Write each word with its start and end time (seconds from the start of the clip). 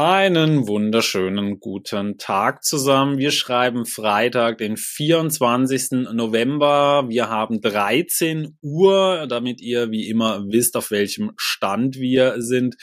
Einen 0.00 0.68
wunderschönen 0.68 1.58
guten 1.58 2.18
Tag 2.18 2.62
zusammen. 2.62 3.18
Wir 3.18 3.32
schreiben 3.32 3.84
Freitag, 3.84 4.58
den 4.58 4.76
24. 4.76 6.12
November. 6.12 7.06
Wir 7.08 7.28
haben 7.28 7.60
13 7.60 8.56
Uhr, 8.62 9.26
damit 9.28 9.60
ihr 9.60 9.90
wie 9.90 10.08
immer 10.08 10.44
wisst, 10.46 10.76
auf 10.76 10.92
welchem 10.92 11.32
Stand 11.36 11.96
wir 11.96 12.40
sind. 12.40 12.76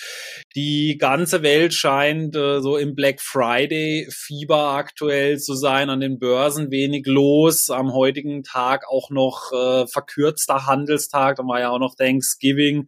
Die 0.57 0.97
ganze 0.97 1.41
Welt 1.41 1.73
scheint 1.73 2.35
äh, 2.35 2.59
so 2.59 2.75
im 2.75 2.96
Black 2.96 3.21
Friday 3.21 4.09
Fieber 4.11 4.71
aktuell 4.71 5.39
zu 5.39 5.53
sein. 5.53 5.89
An 5.89 6.01
den 6.01 6.19
Börsen 6.19 6.69
wenig 6.69 7.05
los. 7.05 7.69
Am 7.69 7.93
heutigen 7.93 8.43
Tag 8.43 8.89
auch 8.89 9.09
noch 9.09 9.53
äh, 9.53 9.87
verkürzter 9.87 10.65
Handelstag. 10.65 11.37
Da 11.37 11.43
war 11.43 11.61
ja 11.61 11.69
auch 11.69 11.79
noch 11.79 11.95
Thanksgiving. 11.95 12.87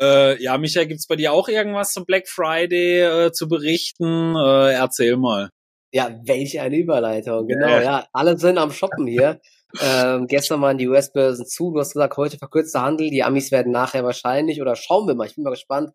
Äh, 0.00 0.42
ja, 0.42 0.58
Michael, 0.58 0.86
gibt's 0.86 1.06
bei 1.06 1.16
dir 1.16 1.32
auch 1.32 1.48
irgendwas 1.48 1.92
zum 1.92 2.04
Black 2.04 2.28
Friday 2.28 3.26
äh, 3.26 3.32
zu 3.32 3.48
berichten? 3.48 4.34
Äh, 4.36 4.72
erzähl 4.72 5.16
mal. 5.16 5.50
Ja, 5.92 6.18
welche 6.24 6.60
eine 6.62 6.76
Überleitung. 6.76 7.46
Genau, 7.46 7.68
ja, 7.68 7.82
ja 7.82 8.06
alle 8.12 8.36
sind 8.36 8.58
am 8.58 8.72
Shoppen 8.72 9.06
hier. 9.06 9.40
ähm, 9.80 10.26
gestern 10.26 10.60
waren 10.60 10.78
die 10.78 10.88
US-Börsen 10.88 11.46
zu. 11.46 11.72
Du 11.72 11.78
hast 11.78 11.92
gesagt, 11.92 12.16
heute 12.16 12.38
verkürzter 12.38 12.82
Handel. 12.82 13.10
Die 13.10 13.22
Amis 13.22 13.52
werden 13.52 13.72
nachher 13.72 14.02
wahrscheinlich, 14.02 14.60
oder 14.60 14.74
schauen 14.74 15.06
wir 15.06 15.14
mal, 15.14 15.26
ich 15.26 15.36
bin 15.36 15.44
mal 15.44 15.50
gespannt, 15.50 15.90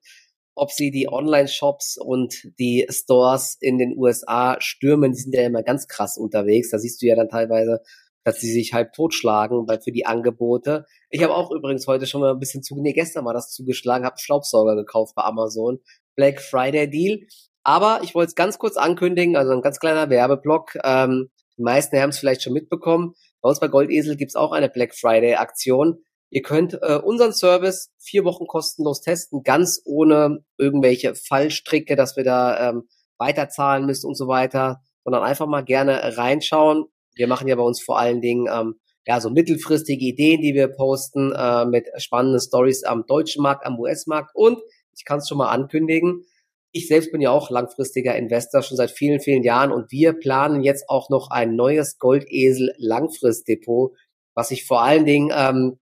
ob 0.55 0.71
sie 0.71 0.91
die 0.91 1.09
Online-Shops 1.09 1.97
und 1.97 2.49
die 2.59 2.85
Stores 2.89 3.57
in 3.59 3.77
den 3.77 3.97
USA 3.97 4.57
stürmen. 4.59 5.11
Die 5.11 5.19
sind 5.19 5.33
ja 5.33 5.43
immer 5.43 5.63
ganz 5.63 5.87
krass 5.87 6.17
unterwegs. 6.17 6.69
Da 6.69 6.79
siehst 6.79 7.01
du 7.01 7.05
ja 7.05 7.15
dann 7.15 7.29
teilweise 7.29 7.81
dass 8.29 8.39
sie 8.39 8.51
sich 8.51 8.73
halb 8.73 8.93
totschlagen 8.93 9.67
weil 9.67 9.81
für 9.81 9.91
die 9.91 10.05
Angebote. 10.05 10.85
Ich 11.09 11.23
habe 11.23 11.33
auch 11.33 11.49
übrigens 11.51 11.87
heute 11.87 12.05
schon 12.05 12.21
mal 12.21 12.31
ein 12.31 12.39
bisschen 12.39 12.61
zu, 12.61 12.79
nee, 12.79 12.93
gestern 12.93 13.25
war 13.25 13.33
das 13.33 13.51
zugeschlagen, 13.51 14.05
habe 14.05 14.19
Staubsauger 14.19 14.75
gekauft 14.75 15.15
bei 15.15 15.23
Amazon. 15.23 15.79
Black 16.15 16.41
Friday 16.41 16.89
Deal. 16.89 17.19
Aber 17.63 18.01
ich 18.03 18.13
wollte 18.13 18.29
es 18.29 18.35
ganz 18.35 18.59
kurz 18.59 18.77
ankündigen, 18.77 19.35
also 19.35 19.51
ein 19.51 19.61
ganz 19.61 19.79
kleiner 19.79 20.09
Werbeblock. 20.09 20.77
Ähm, 20.83 21.29
die 21.57 21.63
meisten 21.63 21.97
haben 21.99 22.09
es 22.09 22.19
vielleicht 22.19 22.43
schon 22.43 22.53
mitbekommen. 22.53 23.13
Bei 23.41 23.49
uns 23.49 23.59
bei 23.59 23.67
Goldesel 23.67 24.15
gibt's 24.15 24.35
auch 24.35 24.51
eine 24.51 24.69
Black 24.69 24.93
Friday 24.93 25.35
Aktion. 25.35 26.03
Ihr 26.29 26.43
könnt 26.43 26.77
äh, 26.81 26.99
unseren 27.03 27.33
Service 27.33 27.89
vier 27.97 28.25
Wochen 28.25 28.45
kostenlos 28.45 29.01
testen, 29.01 29.41
ganz 29.43 29.81
ohne 29.85 30.43
irgendwelche 30.57 31.15
Fallstricke, 31.15 31.95
dass 31.95 32.15
wir 32.15 32.23
da 32.23 32.69
ähm, 32.69 32.89
weiterzahlen 33.17 33.85
müssen 33.85 34.07
und 34.07 34.15
so 34.15 34.27
weiter, 34.27 34.81
sondern 35.03 35.23
einfach 35.23 35.47
mal 35.47 35.63
gerne 35.63 36.17
reinschauen. 36.17 36.85
Wir 37.19 37.27
machen 37.27 37.49
ja 37.49 37.55
bei 37.55 37.63
uns 37.63 37.81
vor 37.81 37.99
allen 37.99 38.21
Dingen 38.21 38.47
ähm, 38.49 38.75
ja 39.05 39.19
so 39.19 39.29
mittelfristige 39.29 40.05
Ideen, 40.05 40.41
die 40.41 40.53
wir 40.53 40.69
posten 40.69 41.33
äh, 41.33 41.65
mit 41.65 41.89
spannenden 41.97 42.39
Stories 42.39 42.85
am 42.85 43.05
deutschen 43.05 43.43
Markt, 43.43 43.65
am 43.65 43.77
US-Markt 43.77 44.31
und 44.33 44.57
ich 44.95 45.03
kann 45.03 45.19
es 45.19 45.27
schon 45.27 45.37
mal 45.37 45.49
ankündigen. 45.49 46.23
Ich 46.71 46.87
selbst 46.87 47.11
bin 47.11 47.19
ja 47.19 47.31
auch 47.31 47.49
langfristiger 47.49 48.15
Investor 48.15 48.61
schon 48.61 48.77
seit 48.77 48.91
vielen, 48.91 49.19
vielen 49.19 49.43
Jahren 49.43 49.73
und 49.73 49.91
wir 49.91 50.13
planen 50.13 50.63
jetzt 50.63 50.87
auch 50.87 51.09
noch 51.09 51.29
ein 51.29 51.55
neues 51.57 51.97
Goldesel 51.97 52.73
Langfristdepot, 52.77 53.97
was 54.33 54.47
sich 54.47 54.65
vor 54.65 54.81
allen 54.81 55.03
Dingen 55.03 55.29
ähm, 55.35 55.77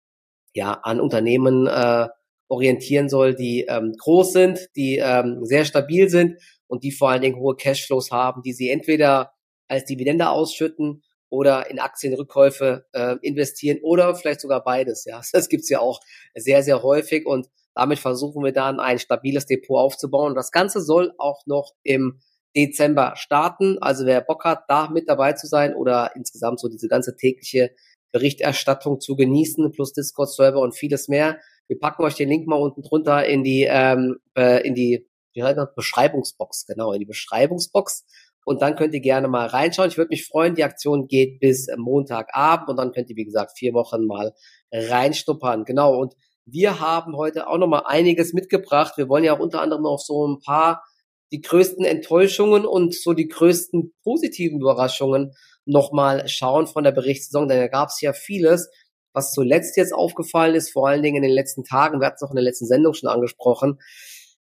ja 0.53 0.73
an 0.83 1.01
Unternehmen 1.01 1.65
äh, 1.65 2.09
orientieren 2.47 3.09
soll, 3.09 3.33
die 3.33 3.65
ähm, 3.67 3.93
groß 3.97 4.33
sind, 4.33 4.69
die 4.75 5.01
ähm, 5.03 5.39
sehr 5.45 5.65
stabil 5.65 6.09
sind 6.09 6.37
und 6.67 6.83
die 6.83 6.91
vor 6.91 7.09
allen 7.09 7.23
Dingen 7.23 7.39
hohe 7.39 7.55
Cashflows 7.55 8.11
haben, 8.11 8.43
die 8.43 8.53
sie 8.53 8.69
entweder 8.69 9.31
als 9.67 9.85
Dividende 9.85 10.29
ausschütten 10.29 11.01
oder 11.33 11.71
in 11.71 11.79
Aktienrückkäufe 11.79 12.85
äh, 12.93 13.15
investieren 13.23 13.79
oder 13.81 14.13
vielleicht 14.13 14.39
sogar 14.39 14.63
beides. 14.63 15.05
Ja, 15.05 15.19
das 15.33 15.49
gibt's 15.49 15.67
ja 15.67 15.79
auch 15.79 15.99
sehr, 16.35 16.61
sehr 16.61 16.83
häufig 16.83 17.25
und 17.25 17.47
damit 17.73 17.97
versuchen 17.97 18.43
wir 18.43 18.53
dann 18.53 18.79
ein 18.79 18.99
stabiles 18.99 19.47
Depot 19.47 19.79
aufzubauen. 19.79 20.35
Das 20.35 20.51
Ganze 20.51 20.79
soll 20.79 21.11
auch 21.17 21.41
noch 21.47 21.71
im 21.81 22.19
Dezember 22.55 23.13
starten. 23.15 23.79
Also 23.81 24.05
wer 24.05 24.21
Bock 24.21 24.45
hat, 24.45 24.65
da 24.67 24.91
mit 24.91 25.09
dabei 25.09 25.33
zu 25.33 25.47
sein 25.47 25.73
oder 25.73 26.11
insgesamt 26.15 26.59
so 26.59 26.69
diese 26.69 26.87
ganze 26.87 27.15
tägliche 27.15 27.71
Berichterstattung 28.11 28.99
zu 28.99 29.15
genießen, 29.15 29.71
plus 29.71 29.91
Discord-Server 29.93 30.59
und 30.59 30.75
vieles 30.75 31.07
mehr. 31.07 31.39
Wir 31.67 31.79
packen 31.79 32.03
euch 32.03 32.13
den 32.13 32.29
Link 32.29 32.45
mal 32.45 32.57
unten 32.57 32.83
drunter 32.83 33.25
in 33.25 33.43
die, 33.43 33.65
ähm, 33.67 34.19
äh, 34.37 34.61
in 34.67 34.75
die 34.75 35.07
wie 35.33 35.41
heißt 35.41 35.57
das? 35.57 35.73
Beschreibungsbox, 35.73 36.67
genau, 36.67 36.93
in 36.93 36.99
die 36.99 37.05
Beschreibungsbox. 37.05 38.05
Und 38.45 38.61
dann 38.61 38.75
könnt 38.75 38.93
ihr 38.93 39.01
gerne 39.01 39.27
mal 39.27 39.47
reinschauen. 39.47 39.89
Ich 39.89 39.97
würde 39.97 40.09
mich 40.09 40.27
freuen. 40.27 40.55
Die 40.55 40.63
Aktion 40.63 41.07
geht 41.07 41.39
bis 41.39 41.67
Montagabend 41.77 42.69
und 42.69 42.77
dann 42.77 42.91
könnt 42.91 43.09
ihr, 43.09 43.15
wie 43.15 43.25
gesagt, 43.25 43.57
vier 43.57 43.73
Wochen 43.73 44.05
mal 44.05 44.33
reinstuppern. 44.71 45.65
Genau. 45.65 45.97
Und 45.97 46.13
wir 46.45 46.79
haben 46.79 47.15
heute 47.15 47.47
auch 47.47 47.57
noch 47.57 47.67
mal 47.67 47.83
einiges 47.85 48.33
mitgebracht. 48.33 48.93
Wir 48.97 49.07
wollen 49.07 49.23
ja 49.23 49.35
auch 49.35 49.39
unter 49.39 49.61
anderem 49.61 49.85
auf 49.85 50.01
so 50.01 50.27
ein 50.27 50.39
paar 50.39 50.83
die 51.31 51.41
größten 51.41 51.83
Enttäuschungen 51.83 52.65
und 52.65 52.93
so 52.93 53.13
die 53.13 53.27
größten 53.27 53.93
positiven 54.03 54.61
Überraschungen 54.61 55.33
nochmal 55.65 56.27
schauen 56.27 56.67
von 56.67 56.83
der 56.83 56.91
Berichtssaison, 56.91 57.47
denn 57.47 57.59
da 57.59 57.67
gab 57.67 57.89
es 57.89 58.01
ja 58.01 58.13
vieles, 58.13 58.69
was 59.13 59.31
zuletzt 59.31 59.77
jetzt 59.77 59.93
aufgefallen 59.93 60.55
ist, 60.55 60.71
vor 60.71 60.87
allen 60.87 61.01
Dingen 61.01 61.17
in 61.17 61.23
den 61.23 61.31
letzten 61.31 61.63
Tagen. 61.63 61.99
Wir 61.99 62.07
hatten 62.07 62.17
es 62.17 62.23
auch 62.23 62.31
in 62.31 62.35
der 62.35 62.43
letzten 62.43 62.67
Sendung 62.67 62.93
schon 62.93 63.09
angesprochen. 63.09 63.79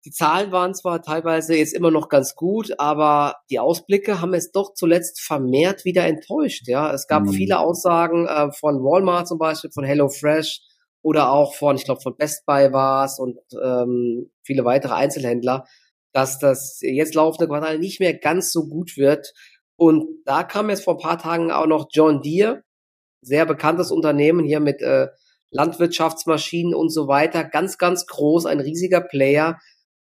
Die 0.06 0.10
Zahlen 0.10 0.50
waren 0.50 0.74
zwar 0.74 1.02
teilweise 1.02 1.54
jetzt 1.54 1.74
immer 1.74 1.90
noch 1.90 2.08
ganz 2.08 2.34
gut, 2.34 2.72
aber 2.78 3.36
die 3.50 3.58
Ausblicke 3.58 4.22
haben 4.22 4.32
es 4.32 4.50
doch 4.50 4.72
zuletzt 4.72 5.20
vermehrt 5.20 5.84
wieder 5.84 6.06
enttäuscht. 6.06 6.66
Ja, 6.68 6.92
es 6.92 7.06
gab 7.06 7.24
mhm. 7.24 7.32
viele 7.32 7.58
Aussagen 7.58 8.26
äh, 8.26 8.50
von 8.52 8.82
Walmart 8.82 9.28
zum 9.28 9.38
Beispiel, 9.38 9.70
von 9.70 9.84
HelloFresh 9.84 10.62
oder 11.02 11.30
auch 11.32 11.54
von, 11.54 11.76
ich 11.76 11.84
glaube, 11.84 12.00
von 12.00 12.16
Best 12.16 12.46
Buy 12.46 12.72
war 12.72 13.04
es 13.04 13.18
und 13.18 13.38
ähm, 13.62 14.30
viele 14.42 14.64
weitere 14.64 14.94
Einzelhändler, 14.94 15.66
dass 16.12 16.38
das 16.38 16.78
jetzt 16.80 17.14
laufende 17.14 17.48
Quartal 17.48 17.78
nicht 17.78 18.00
mehr 18.00 18.14
ganz 18.14 18.52
so 18.52 18.68
gut 18.68 18.96
wird. 18.96 19.34
Und 19.76 20.06
da 20.24 20.44
kam 20.44 20.70
jetzt 20.70 20.84
vor 20.84 20.94
ein 20.94 21.02
paar 21.02 21.18
Tagen 21.18 21.50
auch 21.50 21.66
noch 21.66 21.88
John 21.90 22.22
Deere, 22.22 22.62
sehr 23.22 23.44
bekanntes 23.44 23.90
Unternehmen 23.90 24.46
hier 24.46 24.60
mit 24.60 24.80
äh, 24.80 25.08
Landwirtschaftsmaschinen 25.50 26.74
und 26.74 26.90
so 26.90 27.06
weiter, 27.06 27.44
ganz, 27.44 27.76
ganz 27.76 28.06
groß, 28.06 28.46
ein 28.46 28.60
riesiger 28.60 29.02
Player 29.02 29.58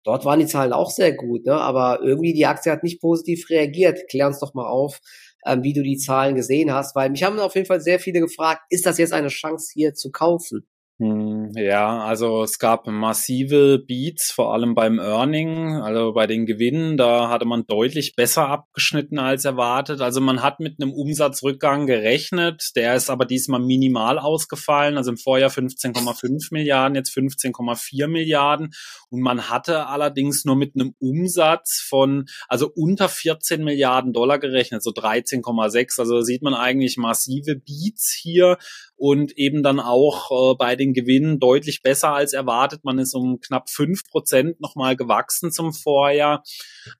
Dort 0.06 0.24
waren 0.24 0.38
die 0.38 0.46
Zahlen 0.46 0.72
auch 0.72 0.90
sehr 0.90 1.12
gut, 1.12 1.46
ne? 1.46 1.54
aber 1.54 1.98
irgendwie 2.00 2.32
die 2.32 2.46
Aktie 2.46 2.70
hat 2.70 2.84
nicht 2.84 3.00
positiv 3.00 3.50
reagiert. 3.50 4.08
Klär 4.08 4.28
uns 4.28 4.38
doch 4.38 4.54
mal 4.54 4.68
auf, 4.68 5.00
ähm, 5.44 5.64
wie 5.64 5.72
du 5.72 5.82
die 5.82 5.96
Zahlen 5.96 6.36
gesehen 6.36 6.72
hast, 6.72 6.94
weil 6.94 7.10
mich 7.10 7.24
haben 7.24 7.40
auf 7.40 7.56
jeden 7.56 7.66
Fall 7.66 7.80
sehr 7.80 7.98
viele 7.98 8.20
gefragt, 8.20 8.62
ist 8.70 8.86
das 8.86 8.98
jetzt 8.98 9.12
eine 9.12 9.28
Chance 9.28 9.72
hier 9.74 9.94
zu 9.94 10.12
kaufen? 10.12 10.64
Hm, 11.00 11.35
ja, 11.54 12.04
also 12.04 12.42
es 12.42 12.58
gab 12.58 12.86
massive 12.86 13.78
Beats, 13.78 14.30
vor 14.30 14.52
allem 14.52 14.74
beim 14.74 14.98
Earning, 14.98 15.76
also 15.76 16.12
bei 16.12 16.26
den 16.26 16.46
Gewinnen, 16.46 16.96
da 16.96 17.28
hatte 17.28 17.44
man 17.44 17.66
deutlich 17.66 18.14
besser 18.16 18.48
abgeschnitten 18.48 19.18
als 19.18 19.44
erwartet. 19.44 20.00
Also 20.00 20.20
man 20.20 20.42
hat 20.42 20.60
mit 20.60 20.80
einem 20.80 20.92
Umsatzrückgang 20.92 21.86
gerechnet, 21.86 22.70
der 22.76 22.94
ist 22.94 23.10
aber 23.10 23.24
diesmal 23.24 23.60
minimal 23.60 24.18
ausgefallen, 24.18 24.96
also 24.96 25.10
im 25.10 25.16
Vorjahr 25.16 25.50
15,5 25.50 26.48
Milliarden, 26.50 26.94
jetzt 26.94 27.16
15,4 27.16 28.08
Milliarden. 28.08 28.72
Und 29.10 29.20
man 29.20 29.48
hatte 29.48 29.86
allerdings 29.86 30.44
nur 30.44 30.56
mit 30.56 30.74
einem 30.74 30.94
Umsatz 30.98 31.84
von, 31.88 32.26
also 32.48 32.70
unter 32.74 33.08
14 33.08 33.62
Milliarden 33.62 34.12
Dollar 34.12 34.38
gerechnet, 34.38 34.82
so 34.82 34.90
13,6, 34.90 36.00
also 36.00 36.16
da 36.16 36.22
sieht 36.22 36.42
man 36.42 36.54
eigentlich 36.54 36.96
massive 36.96 37.56
Beats 37.56 38.18
hier 38.20 38.58
und 38.96 39.36
eben 39.36 39.62
dann 39.62 39.80
auch 39.80 40.52
äh, 40.52 40.54
bei 40.56 40.76
den 40.76 40.94
Gewinnen 40.94 41.38
deutlich 41.38 41.82
besser 41.82 42.12
als 42.14 42.32
erwartet. 42.32 42.84
Man 42.84 42.98
ist 42.98 43.14
um 43.14 43.40
knapp 43.40 43.70
fünf 43.70 44.04
Prozent 44.10 44.60
nochmal 44.60 44.96
gewachsen 44.96 45.52
zum 45.52 45.72
Vorjahr. 45.72 46.42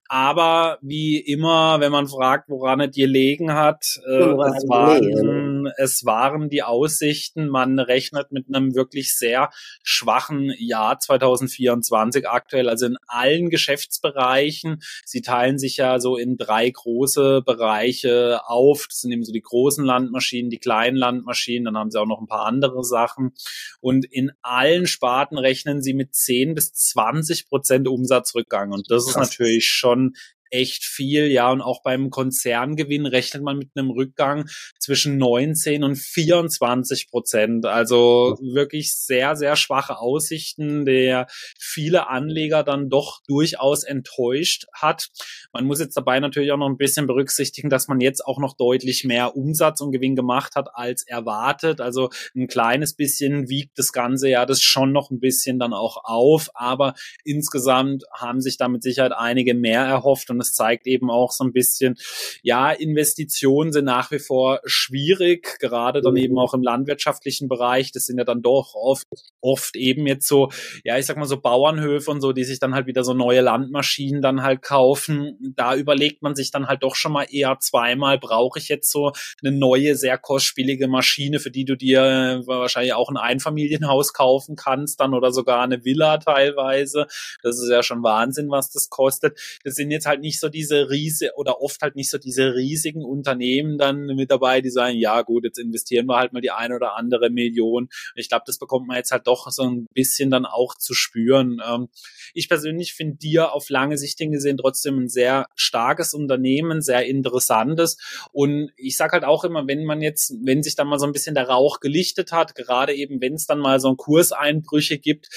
Aber 0.08 0.78
wie 0.82 1.18
immer, 1.18 1.80
wenn 1.80 1.90
man 1.90 2.06
fragt, 2.06 2.48
woran 2.48 2.80
es 2.80 2.94
gelegen 2.94 3.52
hat, 3.54 3.98
äh, 4.06 4.12
es, 4.12 4.68
waren, 4.68 5.72
es 5.76 6.04
waren 6.04 6.48
die 6.48 6.62
Aussichten. 6.62 7.48
Man 7.48 7.78
rechnet 7.78 8.30
mit 8.30 8.46
einem 8.48 8.74
wirklich 8.74 9.16
sehr 9.16 9.50
schwachen 9.82 10.52
Jahr 10.58 10.98
2024 10.98 12.28
aktuell, 12.28 12.68
also 12.68 12.86
in 12.86 12.96
allen 13.08 13.50
Geschäftsbereichen. 13.50 14.80
Sie 15.04 15.22
teilen 15.22 15.58
sich 15.58 15.78
ja 15.78 15.98
so 15.98 16.16
in 16.16 16.36
drei 16.36 16.70
große 16.70 17.42
Bereiche 17.44 18.41
auf. 18.47 18.86
Das 18.88 19.00
sind 19.00 19.12
eben 19.12 19.24
so 19.24 19.32
die 19.32 19.42
großen 19.42 19.84
Landmaschinen, 19.84 20.50
die 20.50 20.59
kleinen 20.59 20.97
Landmaschinen, 20.97 21.64
dann 21.64 21.76
haben 21.76 21.91
sie 21.91 22.00
auch 22.00 22.06
noch 22.06 22.20
ein 22.20 22.28
paar 22.28 22.47
andere 22.47 22.84
Sachen. 22.84 23.32
Und 23.80 24.04
in 24.04 24.30
allen 24.42 24.86
Sparten 24.86 25.38
rechnen 25.38 25.82
sie 25.82 25.94
mit 25.94 26.14
10 26.14 26.54
bis 26.54 26.72
20 26.72 27.48
Prozent 27.48 27.88
Umsatzrückgang. 27.88 28.72
Und 28.72 28.91
das 28.91 29.09
ist 29.09 29.16
natürlich 29.16 29.66
schon 29.66 29.96
Um. 29.97 30.13
Echt 30.51 30.84
viel, 30.84 31.27
ja, 31.27 31.51
und 31.51 31.60
auch 31.60 31.83
beim 31.83 32.10
Konzerngewinn 32.10 33.07
rechnet 33.07 33.43
man 33.43 33.59
mit 33.59 33.71
einem 33.75 33.91
Rückgang 33.91 34.48
zwischen 34.78 35.19
19 35.19 35.84
und 35.84 35.97
24 35.97 37.09
Prozent. 37.09 37.66
Also 37.66 38.37
wirklich 38.41 38.95
sehr, 38.95 39.37
sehr 39.37 39.57
schwache 39.57 39.98
Aussichten, 39.98 40.84
der 40.84 41.27
viele 41.59 42.09
Anleger 42.09 42.63
dann 42.63 42.89
doch 42.89 43.22
durchaus 43.27 43.84
enttäuscht 43.84 44.66
hat. 44.72 45.09
Man 45.53 45.65
muss 45.65 45.81
jetzt 45.81 45.97
dabei 45.97 46.21
natürlich 46.21 46.53
auch 46.53 46.59
noch 46.59 46.69
ein 46.69 46.77
bisschen 46.77 47.07
berücksichtigen, 47.07 47.71
dass 47.71 47.89
man 47.89 48.01
jetzt 48.01 48.25
auch 48.25 48.39
noch 48.39 48.57
deutlich 48.57 49.04
mehr 49.04 49.37
Umsatz 49.37 49.81
und 49.81 49.93
Gewinn 49.93 50.16
gemacht 50.16 50.54
hat 50.54 50.69
als 50.75 51.07
erwartet. 51.07 51.81
Also 51.81 52.10
ein 52.34 52.47
kleines 52.47 52.95
bisschen 52.95 53.48
wiegt 53.48 53.78
das 53.78 53.93
Ganze 53.93 54.28
ja 54.28 54.47
das 54.47 54.63
schon 54.63 54.93
noch 54.93 55.10
ein 55.10 55.21
bisschen 55.21 55.59
dann 55.59 55.72
auch 55.72 56.04
auf, 56.04 56.51
aber 56.54 56.95
insgesamt 57.25 58.04
haben 58.13 58.41
sich 58.41 58.57
da 58.57 58.69
mit 58.69 58.83
Sicherheit 58.83 59.13
einige 59.13 59.54
mehr 59.54 59.83
erhofft 59.83 60.31
und 60.36 60.42
es 60.42 60.53
zeigt 60.53 60.86
eben 60.86 61.10
auch 61.10 61.33
so 61.33 61.44
ein 61.44 61.53
bisschen, 61.53 61.97
ja, 62.42 62.71
Investitionen 62.71 63.72
sind 63.72 63.86
nach 63.86 64.10
wie 64.10 64.18
vor 64.18 64.60
schwierig, 64.65 65.59
gerade 65.60 66.00
dann 66.03 66.16
eben 66.16 66.38
auch 66.38 66.54
im 66.54 66.62
landwirtschaftlichen 66.62 67.48
Bereich. 67.48 67.92
Das 67.92 68.06
sind 68.06 68.18
ja 68.18 68.24
dann 68.24 68.42
doch 68.42 68.74
oft, 68.74 69.06
oft 69.41 69.77
eben 69.77 70.06
jetzt 70.06 70.28
so, 70.28 70.50
ja, 70.84 70.98
ich 70.98 71.06
sag 71.06 71.16
mal 71.16 71.27
so 71.27 71.41
Bauernhöfe 71.41 72.10
und 72.10 72.21
so, 72.21 72.33
die 72.33 72.44
sich 72.44 72.60
dann 72.60 72.74
halt 72.74 72.86
wieder 72.86 73.04
so 73.04 73.15
neue 73.15 73.41
Landmaschinen 73.41 74.21
dann 74.21 74.42
halt 74.42 74.62
kaufen. 74.62 75.38
Da 75.56 75.74
überlegt 75.74 76.22
man 76.22 76.34
sich 76.34 76.50
dann 76.50 76.66
halt 76.66 76.83
doch 76.83 76.94
schon 76.94 77.12
mal 77.12 77.27
eher 77.30 77.59
zweimal, 77.60 78.18
brauche 78.18 78.59
ich 78.59 78.68
jetzt 78.68 78.91
so 78.91 79.12
eine 79.42 79.56
neue, 79.56 79.97
sehr 79.97 80.18
kostspielige 80.18 80.88
Maschine, 80.88 81.41
für 81.41 81.50
die 81.50 81.65
du 81.65 81.77
dir 81.77 82.42
wahrscheinlich 82.47 82.94
auch 82.94 83.09
ein 83.09 83.16
Einfamilienhaus 83.16 84.12
kaufen 84.12 84.56
kannst 84.56 85.00
dann 85.00 85.15
oder 85.15 85.33
sogar 85.33 85.62
eine 85.62 85.84
Villa 85.84 86.18
teilweise. 86.18 87.06
Das 87.42 87.60
ist 87.60 87.71
ja 87.71 87.83
schon 87.83 88.03
Wahnsinn, 88.03 88.50
was 88.50 88.71
das 88.71 88.91
kostet. 88.91 89.38
Das 89.65 89.74
sind 89.74 89.91
jetzt 89.91 90.06
halt 90.06 90.21
nicht 90.26 90.40
so 90.40 90.48
diese 90.48 90.90
riese 90.90 91.30
oder 91.36 91.60
oft 91.62 91.80
halt 91.82 91.94
nicht 91.94 92.10
so 92.10 92.18
diese 92.18 92.54
riesigen 92.54 93.04
Unternehmen 93.04 93.78
dann 93.78 94.06
mit 94.06 94.30
dabei, 94.30 94.60
die 94.60 94.70
sagen, 94.70 94.96
ja 94.96 95.22
gut, 95.22 95.44
jetzt 95.44 95.58
investieren 95.58 96.06
wir 96.06 96.16
halt 96.16 96.32
mal 96.32 96.42
die 96.42 96.50
eine 96.50 96.74
oder 96.74 96.96
andere 96.96 97.30
Million. 97.30 97.88
Ich 98.16 98.28
glaube, 98.28 98.42
das 98.46 98.58
bekommt 98.58 98.88
man 98.88 98.96
jetzt 98.96 99.12
halt 99.12 99.26
doch 99.26 99.50
so 99.50 99.62
ein 99.62 99.86
bisschen 99.94 100.30
dann 100.30 100.44
auch 100.44 100.74
zu 100.74 100.94
spüren. 100.94 101.62
Ähm, 101.64 101.88
ich 102.34 102.48
persönlich 102.48 102.92
finde 102.94 103.16
dir 103.16 103.52
auf 103.52 103.70
lange 103.70 103.96
Sicht 103.96 104.16
gesehen 104.16 104.56
trotzdem 104.56 104.98
ein 104.98 105.08
sehr 105.08 105.46
starkes 105.54 106.14
Unternehmen, 106.14 106.80
sehr 106.80 107.04
interessantes. 107.06 107.98
Und 108.32 108.70
ich 108.76 108.96
sage 108.96 109.12
halt 109.12 109.24
auch 109.24 109.44
immer, 109.44 109.66
wenn 109.68 109.84
man 109.84 110.00
jetzt, 110.00 110.34
wenn 110.42 110.62
sich 110.62 110.74
dann 110.74 110.88
mal 110.88 110.98
so 110.98 111.06
ein 111.06 111.12
bisschen 111.12 111.34
der 111.34 111.48
Rauch 111.48 111.80
gelichtet 111.80 112.32
hat, 112.32 112.54
gerade 112.54 112.94
eben 112.94 113.20
wenn 113.20 113.34
es 113.34 113.46
dann 113.46 113.58
mal 113.58 113.78
so 113.78 113.88
ein 113.90 113.96
Kurseinbrüche 113.96 114.98
gibt, 114.98 115.28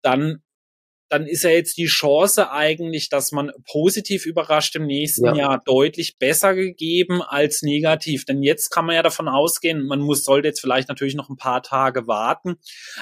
dann 0.00 0.42
dann 1.14 1.28
ist 1.28 1.44
ja 1.44 1.50
jetzt 1.50 1.76
die 1.76 1.86
Chance 1.86 2.50
eigentlich, 2.50 3.08
dass 3.08 3.30
man 3.30 3.52
positiv 3.70 4.26
überrascht 4.26 4.74
im 4.74 4.86
nächsten 4.86 5.26
ja. 5.26 5.34
Jahr 5.36 5.62
deutlich 5.64 6.18
besser 6.18 6.56
gegeben 6.56 7.22
als 7.22 7.62
negativ. 7.62 8.24
Denn 8.24 8.42
jetzt 8.42 8.70
kann 8.70 8.84
man 8.84 8.96
ja 8.96 9.02
davon 9.04 9.28
ausgehen, 9.28 9.86
man 9.86 10.00
muss, 10.00 10.24
sollte 10.24 10.48
jetzt 10.48 10.60
vielleicht 10.60 10.88
natürlich 10.88 11.14
noch 11.14 11.28
ein 11.28 11.36
paar 11.36 11.62
Tage 11.62 12.08
warten, 12.08 12.56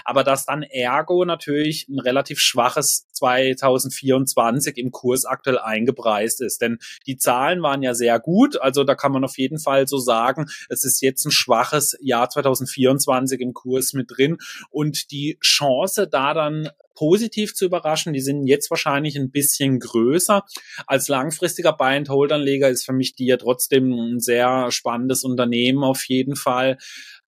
aber 0.05 0.25
dass 0.25 0.45
dann 0.45 0.63
ergo 0.63 1.25
natürlich 1.25 1.89
ein 1.89 2.01
relativ 2.01 2.39
schwaches 2.39 3.07
2024 3.13 4.77
im 4.77 4.91
Kurs 4.91 5.25
aktuell 5.25 5.59
eingepreist 5.59 6.43
ist. 6.43 6.61
Denn 6.61 6.81
die 7.07 7.17
Zahlen 7.17 7.63
waren 7.63 7.83
ja 7.83 7.95
sehr 7.95 8.21
gut. 8.21 8.61
Also 8.61 8.85
da 8.85 8.95
kann 8.95 9.13
man 9.13 9.25
auf 9.25 9.39
jeden 9.39 9.59
Fall 9.59 9.89
so 9.89 9.97
sagen, 9.97 10.51
es 10.69 10.85
ist 10.85 11.01
jetzt 11.01 11.25
ein 11.25 11.31
schwaches 11.31 11.97
Jahr 12.03 12.29
2024 12.29 13.41
im 13.41 13.55
Kurs 13.55 13.95
mit 13.95 14.11
drin. 14.15 14.37
Und 14.69 15.11
die 15.13 15.39
Chance, 15.41 16.07
da 16.09 16.35
dann 16.35 16.69
positiv 17.03 17.53
zu 17.53 17.65
überraschen. 17.65 18.13
Die 18.13 18.21
sind 18.21 18.47
jetzt 18.47 18.71
wahrscheinlich 18.71 19.17
ein 19.17 19.33
bisschen 19.33 19.81
größer. 19.81 20.45
Als 20.87 21.09
langfristiger 21.09 21.73
Buy-and-Hold-Anleger 21.73 22.69
ist 22.69 22.85
für 22.85 22.93
mich 22.93 23.17
die 23.17 23.27
ja 23.27 23.39
trotzdem 23.39 23.93
ein 23.93 24.21
sehr 24.21 24.71
spannendes 24.71 25.25
Unternehmen 25.25 25.83
auf 25.83 26.05
jeden 26.05 26.37
Fall 26.37 26.79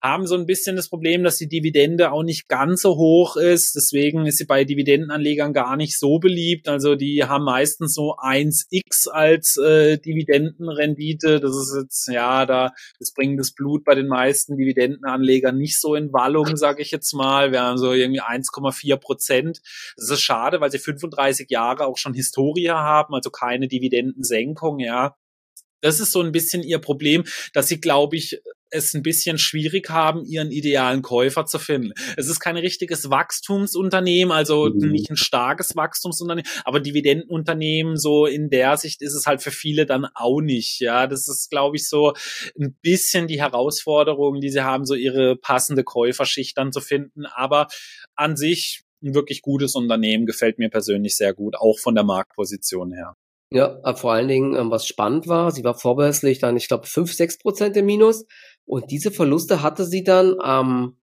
haben 0.05 0.27
so 0.27 0.37
ein 0.37 0.45
bisschen 0.45 0.77
das 0.77 0.91
Problem, 0.91 1.25
dass 1.25 1.39
die 1.39 1.49
Dividende 1.49 2.13
auch 2.13 2.23
nicht 2.23 2.47
ganz 2.47 2.83
so 2.83 2.97
hoch 2.97 3.37
ist. 3.37 3.75
Deswegen 3.75 4.27
ist 4.27 4.37
sie 4.37 4.45
bei 4.45 4.65
Dividendenanlegern 4.65 5.55
gar 5.55 5.77
nicht 5.77 5.99
so 5.99 6.19
beliebt. 6.19 6.69
Also 6.69 6.95
die 6.95 7.25
haben 7.25 7.45
meistens 7.45 7.95
so 7.95 8.15
1x 8.17 9.09
als 9.09 9.57
äh, 9.57 9.97
Dividendenrendite. 9.97 11.41
Das 11.41 11.57
ist 11.57 11.75
jetzt, 11.81 12.09
ja, 12.09 12.45
da 12.45 12.73
das 12.99 13.15
bringt 13.15 13.41
das 13.41 13.53
Blut 13.53 13.85
bei 13.85 13.95
den 13.95 14.07
meisten 14.07 14.59
Dividendenanlegern 14.59 15.57
nicht 15.57 15.81
so 15.81 15.95
in 15.95 16.13
Wallung, 16.13 16.57
sage 16.59 16.83
ich 16.83 16.91
jetzt 16.91 17.15
mal. 17.15 17.51
Wir 17.51 17.63
haben 17.63 17.79
so 17.79 17.95
irgendwie 17.95 18.21
1,4 18.21 18.97
Prozent. 18.99 19.63
Das 19.97 20.11
ist 20.11 20.21
schade, 20.21 20.61
weil 20.61 20.71
sie 20.71 20.79
35 20.79 21.49
Jahre 21.49 21.87
auch 21.87 21.97
schon 21.97 22.13
Historie 22.13 22.69
haben, 22.69 23.15
also 23.15 23.31
keine 23.31 23.69
Dividendensenkung, 23.69 24.81
ja 24.81 25.17
das 25.85 26.01
ist 26.01 26.13
so 26.13 26.23
ein 26.23 26.33
bisschen 26.33 26.63
ihr 26.63 26.79
Problem, 26.79 27.25
dass 27.53 27.69
sie, 27.69 27.79
glaube 27.79 28.17
ich, 28.17 28.41
es 28.75 28.93
ein 28.95 29.03
bisschen 29.03 29.39
schwierig 29.39 29.89
haben, 29.89 30.25
ihren 30.25 30.51
idealen 30.51 31.03
Käufer 31.03 31.47
zu 31.47 31.59
finden. 31.59 31.93
Es 32.17 32.29
ist 32.29 32.41
kein 32.41 32.57
richtiges 32.57 33.09
Wachstumsunternehmen, 33.09 34.33
also 34.33 34.67
mhm. 34.67 34.91
nicht 34.91 35.11
ein 35.11 35.17
starkes 35.17 35.77
Wachstumsunternehmen, 35.77 36.51
aber 36.65 36.81
Dividendenunternehmen, 36.81 37.97
so 37.97 38.27
in 38.27 38.51
der 38.51 38.77
Sicht 38.77 39.01
ist 39.01 39.15
es 39.15 39.27
halt 39.27 39.43
für 39.43 39.53
viele 39.53 39.87
dann 39.87 40.07
auch 40.15 40.41
nicht. 40.41 40.81
Ja, 40.81 41.07
das 41.07 41.29
ist, 41.29 41.51
glaube 41.51 41.77
ich, 41.77 41.89
so 41.89 42.15
ein 42.59 42.77
bisschen 42.83 43.29
die 43.29 43.41
Herausforderung, 43.41 44.41
die 44.41 44.51
sie 44.51 44.65
haben, 44.65 44.85
so 44.85 44.95
ihre 44.95 45.37
passende 45.37 45.85
Käuferschicht 45.85 46.59
dann 46.59 46.73
zu 46.73 46.81
finden. 46.81 47.27
Aber 47.27 47.69
an 48.17 48.37
sich 48.37 48.83
ein 49.03 49.15
wirklich 49.15 49.43
gutes 49.43 49.75
Unternehmen, 49.75 50.27
gefällt 50.27 50.59
mir 50.59 50.71
persönlich 50.71 51.17
sehr 51.17 51.35
gut, 51.35 51.57
auch 51.57 51.79
von 51.79 51.95
der 51.95 52.05
Marktposition 52.05 52.93
her. 52.93 53.15
Ja, 53.55 53.95
vor 53.95 54.13
allen 54.13 54.27
Dingen, 54.27 54.57
ähm, 54.57 54.71
was 54.73 54.85
spannend 54.85 55.29
war, 55.29 55.53
sie 55.53 55.63
war 55.63 55.75
vorbörslich 55.75 56.41
dann, 56.41 56.57
ich 56.57 56.67
glaube, 56.67 56.87
5, 56.87 57.13
6 57.13 57.39
Prozent 57.39 57.77
im 57.77 57.87
Minus. 57.87 58.27
Und 58.67 58.91
diese 58.91 59.11
Verluste 59.11 59.63
hatte 59.63 59.85
sie 59.85 60.05
dann 60.05 60.41
am, 60.41 60.99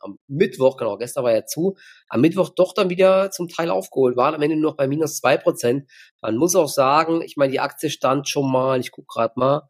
am 0.00 0.18
Mittwoch, 0.28 0.76
genau, 0.76 0.96
gestern 0.96 1.24
war 1.24 1.32
ja 1.32 1.44
zu, 1.44 1.76
am 2.08 2.20
Mittwoch 2.20 2.50
doch 2.50 2.74
dann 2.74 2.90
wieder 2.90 3.30
zum 3.30 3.48
Teil 3.48 3.70
aufgeholt, 3.70 4.16
waren 4.16 4.34
am 4.34 4.42
Ende 4.42 4.56
nur 4.56 4.70
noch 4.70 4.76
bei 4.76 4.88
minus 4.88 5.16
2 5.16 5.36
Prozent. 5.38 5.90
Man 6.20 6.36
muss 6.36 6.56
auch 6.56 6.68
sagen, 6.68 7.22
ich 7.22 7.36
meine, 7.36 7.52
die 7.52 7.60
Aktie 7.60 7.90
stand 7.90 8.28
schon 8.28 8.50
mal, 8.50 8.80
ich 8.80 8.90
gucke 8.90 9.06
gerade 9.12 9.34
mal, 9.36 9.68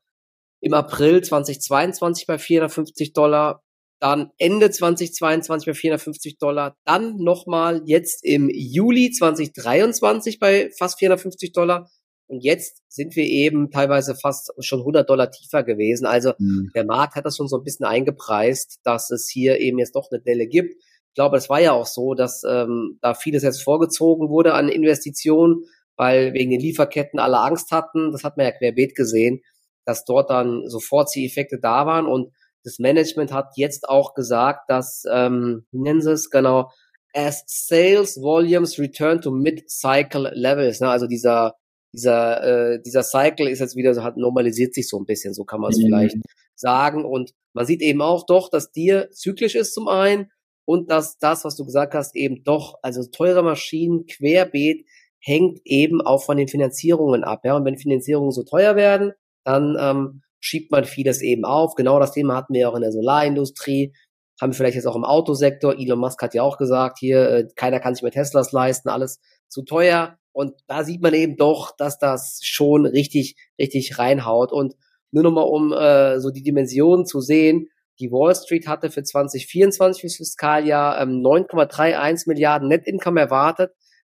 im 0.60 0.74
April 0.74 1.22
2022 1.22 2.26
bei 2.26 2.38
450 2.38 3.12
Dollar, 3.12 3.62
dann 4.00 4.30
Ende 4.38 4.70
2022 4.70 5.66
bei 5.66 5.74
450 5.74 6.38
Dollar, 6.38 6.76
dann 6.84 7.16
nochmal 7.18 7.82
jetzt 7.84 8.24
im 8.24 8.48
Juli 8.50 9.10
2023 9.10 10.38
bei 10.38 10.70
fast 10.76 10.98
450 10.98 11.52
Dollar 11.52 11.90
und 12.26 12.42
jetzt 12.42 12.82
sind 12.88 13.14
wir 13.16 13.24
eben 13.24 13.70
teilweise 13.70 14.14
fast 14.14 14.52
schon 14.60 14.80
100 14.80 15.08
Dollar 15.08 15.30
tiefer 15.30 15.62
gewesen. 15.62 16.06
Also 16.06 16.32
mhm. 16.38 16.70
der 16.74 16.84
Markt 16.84 17.14
hat 17.14 17.26
das 17.26 17.36
schon 17.36 17.48
so 17.48 17.58
ein 17.58 17.64
bisschen 17.64 17.84
eingepreist, 17.84 18.80
dass 18.84 19.10
es 19.10 19.28
hier 19.28 19.60
eben 19.60 19.78
jetzt 19.78 19.94
doch 19.96 20.08
eine 20.10 20.22
Delle 20.22 20.46
gibt. 20.46 20.74
Ich 20.74 21.14
glaube, 21.14 21.36
es 21.36 21.50
war 21.50 21.60
ja 21.60 21.72
auch 21.72 21.86
so, 21.86 22.14
dass 22.14 22.42
ähm, 22.48 22.98
da 23.02 23.12
vieles 23.12 23.42
jetzt 23.42 23.62
vorgezogen 23.62 24.30
wurde 24.30 24.54
an 24.54 24.70
Investitionen, 24.70 25.64
weil 25.96 26.32
wegen 26.32 26.50
den 26.50 26.60
Lieferketten 26.60 27.20
alle 27.20 27.38
Angst 27.40 27.70
hatten. 27.70 28.12
Das 28.12 28.24
hat 28.24 28.38
man 28.38 28.46
ja 28.46 28.52
querbeet 28.52 28.94
gesehen, 28.94 29.42
dass 29.84 30.04
dort 30.04 30.30
dann 30.30 30.66
sofort 30.68 31.14
die 31.14 31.26
Effekte 31.26 31.58
da 31.60 31.84
waren. 31.84 32.06
Und 32.06 32.32
das 32.64 32.78
Management 32.78 33.30
hat 33.30 33.50
jetzt 33.56 33.88
auch 33.88 34.14
gesagt, 34.14 34.70
dass, 34.70 35.04
ähm, 35.12 35.66
wie 35.70 35.80
nennen 35.80 36.00
sie 36.00 36.12
es 36.12 36.30
genau, 36.30 36.70
as 37.14 37.44
sales 37.46 38.16
volumes 38.16 38.78
return 38.78 39.20
to 39.20 39.30
mid-cycle 39.30 40.30
levels, 40.32 40.80
ne, 40.80 40.88
also 40.88 41.06
dieser 41.06 41.56
dieser, 41.92 42.72
äh, 42.74 42.82
dieser 42.82 43.02
Cycle 43.02 43.48
ist 43.48 43.60
jetzt 43.60 43.76
wieder 43.76 43.94
so, 43.94 44.02
hat 44.02 44.16
normalisiert 44.16 44.74
sich 44.74 44.88
so 44.88 44.98
ein 44.98 45.04
bisschen, 45.04 45.34
so 45.34 45.44
kann 45.44 45.60
man 45.60 45.70
es 45.70 45.78
mhm. 45.78 45.82
vielleicht 45.82 46.16
sagen. 46.54 47.04
Und 47.04 47.32
man 47.52 47.66
sieht 47.66 47.82
eben 47.82 48.00
auch 48.00 48.24
doch, 48.26 48.48
dass 48.48 48.72
dir 48.72 49.10
zyklisch 49.10 49.54
ist 49.54 49.74
zum 49.74 49.88
einen 49.88 50.30
und 50.64 50.90
dass 50.90 51.18
das, 51.18 51.44
was 51.44 51.56
du 51.56 51.64
gesagt 51.64 51.94
hast, 51.94 52.14
eben 52.16 52.44
doch, 52.44 52.78
also 52.82 53.02
teure 53.10 53.42
Maschinen, 53.42 54.06
querbeet, 54.06 54.86
hängt 55.20 55.60
eben 55.64 56.00
auch 56.00 56.24
von 56.24 56.36
den 56.36 56.48
Finanzierungen 56.48 57.24
ab. 57.24 57.44
Ja? 57.44 57.56
Und 57.56 57.64
wenn 57.64 57.78
Finanzierungen 57.78 58.32
so 58.32 58.42
teuer 58.42 58.76
werden, 58.76 59.12
dann 59.44 59.76
ähm, 59.78 60.22
schiebt 60.40 60.70
man 60.70 60.84
vieles 60.84 61.20
eben 61.22 61.44
auf. 61.44 61.74
Genau 61.74 61.98
das 62.00 62.12
Thema 62.12 62.36
hatten 62.36 62.54
wir 62.54 62.68
auch 62.68 62.74
in 62.74 62.82
der 62.82 62.92
Solarindustrie, 62.92 63.94
haben 64.40 64.52
wir 64.52 64.56
vielleicht 64.56 64.76
jetzt 64.76 64.86
auch 64.86 64.96
im 64.96 65.04
Autosektor. 65.04 65.78
Elon 65.78 66.00
Musk 66.00 66.20
hat 66.22 66.34
ja 66.34 66.42
auch 66.42 66.58
gesagt, 66.58 66.98
hier, 66.98 67.30
äh, 67.30 67.48
keiner 67.54 67.80
kann 67.80 67.94
sich 67.94 68.02
mehr 68.02 68.12
Teslas 68.12 68.50
leisten, 68.52 68.88
alles 68.88 69.20
zu 69.48 69.62
teuer. 69.62 70.18
Und 70.32 70.54
da 70.66 70.84
sieht 70.84 71.02
man 71.02 71.14
eben 71.14 71.36
doch, 71.36 71.76
dass 71.76 71.98
das 71.98 72.40
schon 72.42 72.86
richtig, 72.86 73.36
richtig 73.58 73.98
reinhaut. 73.98 74.52
Und 74.52 74.74
nur 75.10 75.22
nochmal, 75.22 75.44
um 75.44 75.72
äh, 75.72 76.20
so 76.20 76.30
die 76.30 76.42
Dimensionen 76.42 77.06
zu 77.06 77.20
sehen, 77.20 77.68
die 78.00 78.10
Wall 78.10 78.34
Street 78.34 78.66
hatte 78.66 78.90
für 78.90 79.02
2024 79.02 80.00
fürs 80.00 80.16
Fiskaljahr 80.16 81.00
ähm, 81.00 81.20
9,31 81.22 82.24
Milliarden 82.26 82.68
Net 82.68 82.86
Income 82.86 83.20
erwartet 83.20 83.72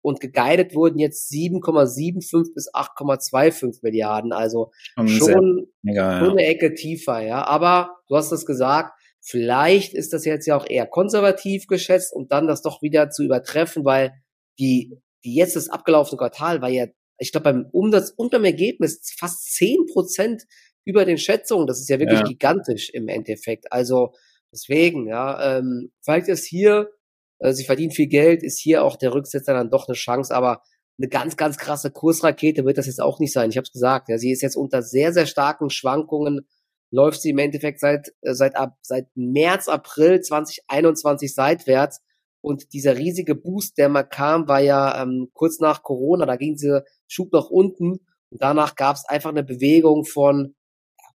und 0.06 0.20
geguidet 0.20 0.75
wurden 0.75 0.99
jetzt 0.99 1.30
7,75 1.32 2.54
bis 2.54 2.73
8,25 2.73 3.80
Milliarden. 3.82 4.32
Also 4.32 4.70
schon, 4.94 5.08
schon, 5.08 5.66
mega, 5.82 6.20
schon 6.20 6.30
eine 6.30 6.46
Ecke 6.46 6.75
tiefer, 6.75 7.20
ja. 7.20 7.44
Aber 7.44 7.96
du 8.08 8.16
hast 8.16 8.32
es 8.32 8.46
gesagt, 8.46 8.92
vielleicht 9.20 9.94
ist 9.94 10.12
das 10.12 10.25
jetzt 10.25 10.46
ja 10.46 10.56
auch 10.56 10.66
eher 10.68 10.87
konservativ 10.87 11.66
geschätzt, 11.66 12.14
um 12.14 12.28
dann 12.28 12.46
das 12.46 12.62
doch 12.62 12.82
wieder 12.82 13.11
zu 13.11 13.25
übertreffen, 13.25 13.85
weil 13.85 14.12
die 14.58 14.96
jetzt 15.35 15.56
das 15.56 15.68
abgelaufene 15.68 16.18
Quartal 16.18 16.61
war 16.61 16.68
ja 16.68 16.87
ich 17.18 17.33
glaube 17.33 17.45
beim 17.45 17.66
Umsatz 17.73 18.12
und 18.16 18.30
beim 18.30 18.45
Ergebnis 18.45 19.00
fast 19.18 19.52
zehn 19.54 19.87
Prozent 19.92 20.45
über 20.85 21.04
den 21.04 21.18
Schätzungen. 21.18 21.66
Das 21.66 21.80
ist 21.80 21.88
ja 21.88 21.99
wirklich 21.99 22.21
ja. 22.21 22.26
gigantisch 22.26 22.90
im 22.90 23.09
Endeffekt. 23.09 23.73
Also 23.73 24.12
deswegen, 24.52 25.09
ja, 25.09 25.59
ähm, 25.59 25.92
vielleicht 26.02 26.28
ist 26.28 26.45
hier, 26.45 26.90
äh, 27.38 27.52
sie 27.52 27.64
verdienen 27.64 27.92
viel 27.92 28.06
Geld, 28.06 28.42
ist 28.42 28.61
hier 28.61 28.85
auch 28.85 28.97
der 28.97 29.12
Rücksetzer 29.14 29.54
dann 29.54 29.71
doch 29.71 29.88
eine 29.88 29.97
Chance, 29.97 30.35
aber 30.35 30.62
eine 30.99 31.09
ganz, 31.09 31.37
ganz 31.37 31.59
krasse 31.59 31.90
Kursrakete 31.90 32.64
wird 32.64 32.78
das 32.78 32.87
jetzt 32.87 33.00
auch 33.00 33.18
nicht 33.18 33.33
sein. 33.33 33.50
Ich 33.50 33.56
habe 33.56 33.64
es 33.64 33.73
gesagt, 33.73 34.09
ja, 34.09 34.18
sie 34.18 34.30
ist 34.30 34.42
jetzt 34.42 34.56
unter 34.56 34.83
sehr, 34.83 35.12
sehr 35.12 35.26
starken 35.26 35.71
Schwankungen 35.71 36.47
läuft 36.92 37.21
sie 37.21 37.30
im 37.30 37.38
Endeffekt 37.38 37.80
seit 37.80 38.12
äh, 38.23 38.33
seit 38.33 38.54
ab 38.54 38.78
seit 38.80 39.09
März 39.16 39.68
April 39.68 40.21
2021 40.21 41.35
seitwärts 41.35 42.00
und 42.46 42.72
dieser 42.72 42.96
riesige 42.96 43.34
Boost, 43.34 43.76
der 43.76 43.88
mal 43.88 44.04
kam, 44.04 44.46
war 44.46 44.60
ja 44.60 45.02
ähm, 45.02 45.30
kurz 45.32 45.58
nach 45.58 45.82
Corona, 45.82 46.26
da 46.26 46.36
ging 46.36 46.56
sie 46.56 46.80
Schub 47.08 47.32
nach 47.32 47.50
unten. 47.50 47.98
Und 48.30 48.40
danach 48.40 48.76
gab 48.76 48.94
es 48.94 49.04
einfach 49.08 49.30
eine 49.30 49.42
Bewegung 49.42 50.04
von 50.04 50.54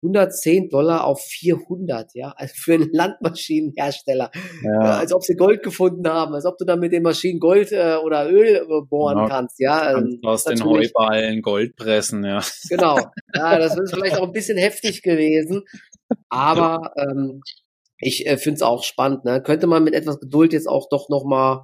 110 0.02 0.70
Dollar 0.70 1.04
auf 1.04 1.22
400, 1.22 2.16
ja, 2.16 2.34
also 2.36 2.52
für 2.58 2.74
einen 2.74 2.90
Landmaschinenhersteller, 2.92 4.32
ja. 4.64 4.82
äh, 4.82 5.00
als 5.02 5.14
ob 5.14 5.22
sie 5.22 5.36
Gold 5.36 5.62
gefunden 5.62 6.08
haben, 6.08 6.34
als 6.34 6.46
ob 6.46 6.58
du 6.58 6.66
dann 6.66 6.80
mit 6.80 6.94
den 6.94 7.04
Maschinen 7.04 7.40
Gold 7.40 7.72
äh, 7.74 7.98
oder 8.04 8.28
Öl 8.28 8.56
äh, 8.56 8.66
bohren 8.90 9.20
ja, 9.20 9.28
kannst, 9.28 9.60
ja. 9.60 9.98
Ähm, 9.98 10.20
aus 10.24 10.46
den 10.46 10.64
Heuballen 10.64 11.44
Gold 11.44 11.76
pressen, 11.76 12.24
ja. 12.24 12.42
Genau, 12.70 12.98
ja, 13.36 13.60
das 13.60 13.78
ist 13.78 13.94
vielleicht 13.94 14.18
auch 14.18 14.26
ein 14.26 14.32
bisschen 14.32 14.58
heftig 14.58 15.04
gewesen, 15.04 15.64
aber 16.30 16.92
ähm, 16.98 17.42
ich 18.00 18.28
äh, 18.28 18.38
finde 18.38 18.56
es 18.58 18.62
auch 18.62 18.84
spannend, 18.84 19.26
ne? 19.26 19.42
Könnte 19.42 19.68
man 19.68 19.84
mit 19.84 19.94
etwas 19.94 20.20
Geduld 20.20 20.54
jetzt 20.54 20.68
auch 20.68 20.90
doch 20.90 21.10
nochmal 21.10 21.64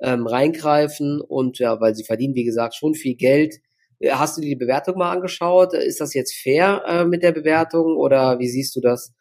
ähm, 0.00 0.26
reingreifen 0.26 1.20
und 1.20 1.58
ja, 1.58 1.80
weil 1.80 1.94
sie 1.94 2.04
verdienen, 2.04 2.34
wie 2.34 2.44
gesagt, 2.44 2.74
schon 2.74 2.94
viel 2.94 3.16
Geld 3.16 3.56
äh, 4.00 4.10
hast 4.10 4.36
du 4.36 4.40
dir 4.42 4.48
die 4.48 4.56
Bewertung 4.56 4.98
mal 4.98 5.12
angeschaut? 5.12 5.74
Ist 5.74 6.00
das 6.00 6.14
jetzt 6.14 6.34
fair 6.34 6.82
äh, 6.86 7.04
mit 7.04 7.22
der 7.22 7.32
Bewertung 7.32 7.96
oder 7.96 8.38
wie 8.38 8.48
siehst 8.48 8.76
du 8.76 8.80
das? 8.80 9.14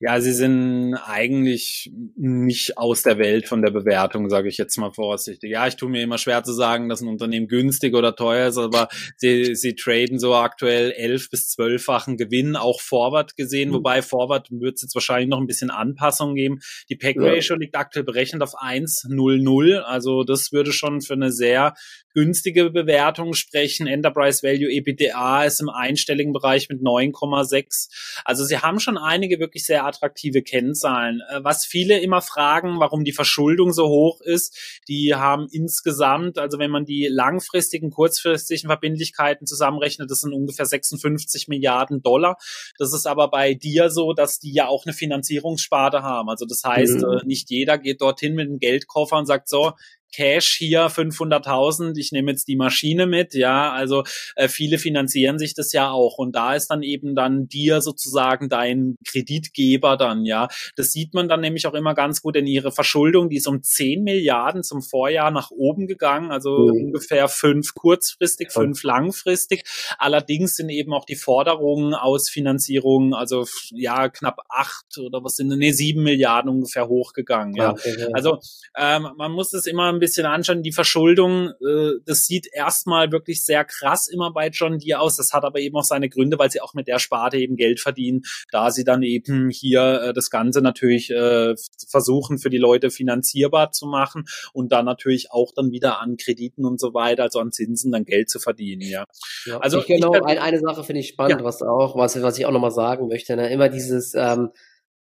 Ja, 0.00 0.20
sie 0.20 0.32
sind 0.32 0.94
eigentlich 0.94 1.92
nicht 2.16 2.76
aus 2.76 3.02
der 3.02 3.18
Welt 3.18 3.48
von 3.48 3.62
der 3.62 3.70
Bewertung, 3.70 4.28
sage 4.28 4.48
ich 4.48 4.58
jetzt 4.58 4.76
mal 4.76 4.92
vorsichtig. 4.92 5.50
Ja, 5.50 5.68
ich 5.68 5.76
tue 5.76 5.88
mir 5.88 6.02
immer 6.02 6.18
schwer 6.18 6.42
zu 6.42 6.52
sagen, 6.52 6.88
dass 6.88 7.00
ein 7.00 7.08
Unternehmen 7.08 7.46
günstig 7.46 7.94
oder 7.94 8.16
teuer 8.16 8.48
ist, 8.48 8.58
aber 8.58 8.88
sie, 9.16 9.54
sie 9.54 9.76
traden 9.76 10.18
so 10.18 10.34
aktuell 10.34 10.90
elf 10.90 11.30
bis 11.30 11.48
zwölffachen 11.48 12.16
Gewinn, 12.16 12.56
auch 12.56 12.80
Forward 12.80 13.36
gesehen, 13.36 13.70
mhm. 13.70 13.74
wobei 13.74 14.02
Forward 14.02 14.48
wird 14.50 14.74
es 14.76 14.82
jetzt 14.82 14.94
wahrscheinlich 14.96 15.28
noch 15.28 15.38
ein 15.38 15.46
bisschen 15.46 15.70
Anpassung 15.70 16.34
geben. 16.34 16.58
Die 16.88 16.96
Pack 16.96 17.16
Ratio 17.18 17.54
ja. 17.54 17.60
liegt 17.60 17.76
aktuell 17.76 18.04
berechnet 18.04 18.42
auf 18.42 18.54
1,00, 18.54 19.78
also 19.78 20.24
das 20.24 20.50
würde 20.50 20.72
schon 20.72 21.02
für 21.02 21.14
eine 21.14 21.30
sehr 21.30 21.74
günstige 22.14 22.70
Bewertung 22.70 23.34
sprechen. 23.34 23.86
Enterprise 23.86 24.42
Value 24.42 24.70
EBITDA 24.70 25.44
ist 25.44 25.60
im 25.60 25.68
einstelligen 25.68 26.32
Bereich 26.32 26.68
mit 26.68 26.80
9,6. 26.80 27.90
Also 28.24 28.44
sie 28.44 28.58
haben 28.58 28.80
schon 28.80 28.96
einige 28.96 29.40
wirklich 29.40 29.66
sehr 29.66 29.84
attraktive 29.84 30.42
Kennzahlen. 30.42 31.20
Äh, 31.28 31.40
was 31.42 31.66
viele 31.66 32.00
immer 32.00 32.22
fragen, 32.22 32.78
warum 32.78 33.04
die 33.04 33.12
Verschuldung 33.12 33.72
so 33.72 33.88
hoch 33.88 34.20
ist, 34.20 34.80
die 34.88 35.14
haben 35.14 35.48
insgesamt, 35.50 36.38
also 36.38 36.58
wenn 36.58 36.70
man 36.70 36.84
die 36.84 37.08
langfristigen, 37.10 37.90
kurzfristigen 37.90 38.68
Verbindlichkeiten 38.68 39.46
zusammenrechnet, 39.46 40.10
das 40.10 40.20
sind 40.20 40.32
ungefähr 40.32 40.66
56 40.66 41.48
Milliarden 41.48 42.00
Dollar. 42.00 42.38
Das 42.78 42.94
ist 42.94 43.06
aber 43.06 43.28
bei 43.28 43.54
dir 43.54 43.90
so, 43.90 44.12
dass 44.12 44.38
die 44.38 44.52
ja 44.52 44.68
auch 44.68 44.86
eine 44.86 44.94
Finanzierungssparte 44.94 46.02
haben. 46.02 46.28
Also 46.28 46.46
das 46.46 46.62
heißt, 46.64 46.98
mhm. 46.98 47.04
Äh, 47.04 47.26
nicht 47.26 47.50
jeder 47.50 47.76
geht 47.76 48.00
dorthin 48.00 48.34
mit 48.34 48.48
einem 48.48 48.58
Geldkoffer 48.58 49.16
und 49.16 49.26
sagt 49.26 49.48
so, 49.48 49.72
Cash 50.14 50.56
hier 50.58 50.86
500.000, 50.86 51.96
ich 51.96 52.12
nehme 52.12 52.30
jetzt 52.30 52.46
die 52.46 52.56
Maschine 52.56 53.06
mit, 53.06 53.34
ja, 53.34 53.72
also 53.72 54.04
äh, 54.36 54.48
viele 54.48 54.78
finanzieren 54.78 55.38
sich 55.38 55.54
das 55.54 55.72
ja 55.72 55.90
auch 55.90 56.18
und 56.18 56.36
da 56.36 56.54
ist 56.54 56.68
dann 56.68 56.82
eben 56.82 57.16
dann 57.16 57.48
dir 57.48 57.80
sozusagen 57.80 58.48
dein 58.48 58.96
Kreditgeber 59.06 59.96
dann, 59.96 60.24
ja. 60.24 60.48
Das 60.76 60.92
sieht 60.92 61.14
man 61.14 61.28
dann 61.28 61.40
nämlich 61.40 61.66
auch 61.66 61.74
immer 61.74 61.94
ganz 61.94 62.22
gut 62.22 62.36
in 62.36 62.46
ihre 62.46 62.70
Verschuldung, 62.70 63.28
die 63.28 63.36
ist 63.36 63.48
um 63.48 63.62
10 63.62 64.04
Milliarden 64.04 64.62
zum 64.62 64.82
Vorjahr 64.82 65.32
nach 65.32 65.50
oben 65.50 65.88
gegangen, 65.88 66.30
also 66.30 66.58
mhm. 66.58 66.86
ungefähr 66.86 67.26
fünf 67.28 67.74
kurzfristig, 67.74 68.52
fünf 68.52 68.84
langfristig. 68.84 69.64
Allerdings 69.98 70.54
sind 70.54 70.68
eben 70.68 70.92
auch 70.92 71.06
die 71.06 71.16
Forderungen 71.16 71.94
aus 71.94 72.28
Finanzierung, 72.28 73.14
also 73.14 73.46
ja, 73.70 74.08
knapp 74.08 74.38
acht 74.48 74.96
oder 74.98 75.24
was 75.24 75.34
sind, 75.34 75.48
nee, 75.48 75.72
sieben 75.72 76.04
Milliarden 76.04 76.50
ungefähr 76.50 76.86
hochgegangen, 76.86 77.56
ja. 77.56 77.72
Okay, 77.72 77.96
ja. 77.98 78.08
Also 78.12 78.38
ähm, 78.76 79.08
man 79.16 79.32
muss 79.32 79.52
es 79.52 79.66
immer 79.66 79.92
ein 79.92 80.03
bisschen 80.04 80.26
anschauen, 80.26 80.62
die 80.62 80.72
Verschuldung, 80.72 81.48
äh, 81.48 81.92
das 82.04 82.26
sieht 82.26 82.46
erstmal 82.52 83.10
wirklich 83.10 83.44
sehr 83.44 83.64
krass 83.64 84.06
immer 84.08 84.32
bei 84.32 84.48
John 84.48 84.78
Deere 84.78 85.00
aus. 85.00 85.16
Das 85.16 85.32
hat 85.32 85.44
aber 85.44 85.60
eben 85.60 85.76
auch 85.76 85.84
seine 85.84 86.08
Gründe, 86.08 86.38
weil 86.38 86.50
sie 86.50 86.60
auch 86.60 86.74
mit 86.74 86.88
der 86.88 86.98
Sparte 86.98 87.38
eben 87.38 87.56
Geld 87.56 87.80
verdienen, 87.80 88.22
da 88.50 88.70
sie 88.70 88.84
dann 88.84 89.02
eben 89.02 89.48
hier 89.50 90.02
äh, 90.02 90.12
das 90.12 90.30
Ganze 90.30 90.60
natürlich 90.60 91.10
äh, 91.10 91.54
versuchen 91.88 92.38
für 92.38 92.50
die 92.50 92.58
Leute 92.58 92.90
finanzierbar 92.90 93.72
zu 93.72 93.86
machen 93.86 94.24
und 94.52 94.72
dann 94.72 94.84
natürlich 94.84 95.30
auch 95.30 95.52
dann 95.56 95.70
wieder 95.70 96.00
an 96.00 96.16
Krediten 96.16 96.66
und 96.66 96.78
so 96.78 96.92
weiter, 96.92 97.24
also 97.24 97.40
an 97.40 97.52
Zinsen 97.52 97.92
dann 97.92 98.04
Geld 98.04 98.28
zu 98.28 98.38
verdienen, 98.38 98.82
ja. 98.82 99.04
ja 99.46 99.58
also 99.58 99.78
ich, 99.78 99.86
genau, 99.86 100.14
ich, 100.14 100.22
eine, 100.22 100.42
eine 100.42 100.60
Sache 100.60 100.84
finde 100.84 101.00
ich 101.00 101.08
spannend, 101.08 101.40
ja. 101.40 101.44
was 101.44 101.62
auch, 101.62 101.96
was, 101.96 102.20
was 102.20 102.38
ich 102.38 102.46
auch 102.46 102.52
nochmal 102.52 102.70
sagen 102.70 103.08
möchte, 103.08 103.36
ne? 103.36 103.50
immer 103.50 103.68
dieses, 103.68 104.14
ähm, 104.14 104.50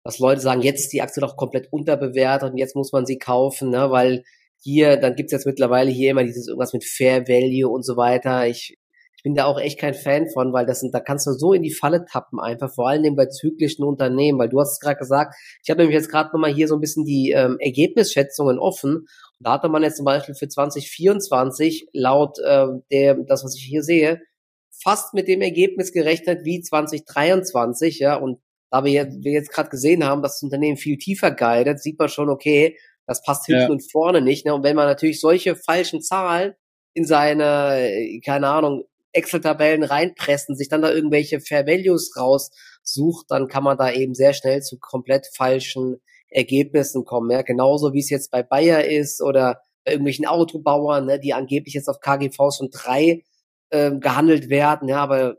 dass 0.03 0.19
Leute 0.19 0.41
sagen, 0.41 0.61
jetzt 0.61 0.81
ist 0.81 0.93
die 0.93 1.01
Aktie 1.01 1.21
doch 1.21 1.37
komplett 1.37 1.71
unterbewertet 1.71 2.51
und 2.51 2.57
jetzt 2.57 2.75
muss 2.75 2.91
man 2.91 3.05
sie 3.05 3.17
kaufen, 3.17 3.69
ne, 3.69 3.91
weil 3.91 4.23
hier, 4.61 4.97
dann 4.97 5.15
gibt's 5.15 5.31
jetzt 5.31 5.45
mittlerweile 5.45 5.91
hier 5.91 6.11
immer 6.11 6.23
dieses 6.23 6.47
irgendwas 6.47 6.73
mit 6.73 6.83
Fair 6.83 7.27
Value 7.27 7.67
und 7.69 7.83
so 7.83 7.97
weiter. 7.97 8.47
Ich, 8.47 8.77
ich 9.17 9.23
bin 9.23 9.33
da 9.33 9.45
auch 9.45 9.59
echt 9.59 9.79
kein 9.79 9.93
Fan 9.93 10.27
von, 10.29 10.53
weil 10.53 10.65
das 10.65 10.79
sind, 10.81 10.93
da 10.93 10.99
kannst 10.99 11.27
du 11.27 11.31
so 11.31 11.53
in 11.53 11.63
die 11.63 11.73
Falle 11.73 12.05
tappen 12.05 12.39
einfach, 12.39 12.73
vor 12.73 12.87
allem 12.87 13.15
bei 13.15 13.25
zyklischen 13.25 13.83
Unternehmen, 13.83 14.39
weil 14.39 14.49
du 14.49 14.59
hast 14.59 14.73
es 14.73 14.79
gerade 14.79 14.97
gesagt, 14.97 15.35
ich 15.63 15.69
habe 15.69 15.81
nämlich 15.81 15.95
jetzt 15.95 16.09
gerade 16.09 16.29
nochmal 16.31 16.53
hier 16.53 16.67
so 16.67 16.75
ein 16.75 16.81
bisschen 16.81 17.05
die 17.05 17.31
ähm, 17.31 17.57
Ergebnisschätzungen 17.59 18.59
offen. 18.59 18.97
Und 18.97 19.07
da 19.39 19.53
hatte 19.53 19.69
man 19.69 19.83
jetzt 19.83 19.97
zum 19.97 20.05
Beispiel 20.05 20.35
für 20.35 20.47
2024 20.47 21.87
laut 21.93 22.37
äh, 22.39 22.67
der, 22.91 23.15
das, 23.27 23.43
was 23.43 23.55
ich 23.55 23.63
hier 23.63 23.83
sehe, 23.83 24.21
fast 24.83 25.13
mit 25.13 25.27
dem 25.27 25.41
Ergebnis 25.41 25.91
gerechnet 25.91 26.45
wie 26.45 26.61
2023, 26.61 27.99
ja, 27.99 28.15
und 28.15 28.39
da 28.71 28.85
wir, 28.85 29.07
wir 29.19 29.33
jetzt 29.33 29.51
gerade 29.51 29.69
gesehen 29.69 30.05
haben, 30.05 30.21
dass 30.21 30.35
das 30.35 30.43
Unternehmen 30.43 30.77
viel 30.77 30.97
tiefer 30.97 31.31
guidet, 31.31 31.81
sieht 31.81 31.99
man 31.99 32.09
schon, 32.09 32.29
okay, 32.29 32.77
das 33.07 33.23
passt 33.23 33.45
hinten 33.45 33.61
ja. 33.61 33.69
und 33.69 33.91
vorne 33.91 34.21
nicht. 34.21 34.45
Ne? 34.45 34.53
Und 34.53 34.63
wenn 34.63 34.75
man 34.75 34.87
natürlich 34.87 35.19
solche 35.19 35.55
falschen 35.55 36.01
Zahlen 36.01 36.53
in 36.93 37.05
seine, 37.05 38.19
keine 38.25 38.47
Ahnung, 38.47 38.83
Excel-Tabellen 39.13 39.83
reinpressen, 39.83 40.55
sich 40.55 40.69
dann 40.69 40.81
da 40.81 40.91
irgendwelche 40.91 41.41
Fair 41.41 41.67
Values 41.67 42.15
raussucht, 42.17 43.25
dann 43.29 43.47
kann 43.47 43.63
man 43.63 43.77
da 43.77 43.91
eben 43.91 44.13
sehr 44.13 44.33
schnell 44.33 44.61
zu 44.61 44.77
komplett 44.79 45.27
falschen 45.35 46.01
Ergebnissen 46.29 47.03
kommen. 47.03 47.29
Ja? 47.31 47.41
Genauso 47.41 47.93
wie 47.93 47.99
es 47.99 48.09
jetzt 48.09 48.31
bei 48.31 48.43
Bayer 48.43 48.85
ist 48.85 49.21
oder 49.21 49.61
bei 49.83 49.91
irgendwelchen 49.93 50.27
Autobauern, 50.27 51.05
ne, 51.05 51.19
die 51.19 51.33
angeblich 51.33 51.73
jetzt 51.73 51.89
auf 51.89 51.99
KGVs 51.99 52.57
von 52.57 52.69
drei 52.71 53.23
ähm, 53.71 53.99
gehandelt 53.99 54.49
werden, 54.49 54.87
ja, 54.87 55.01
aber 55.01 55.37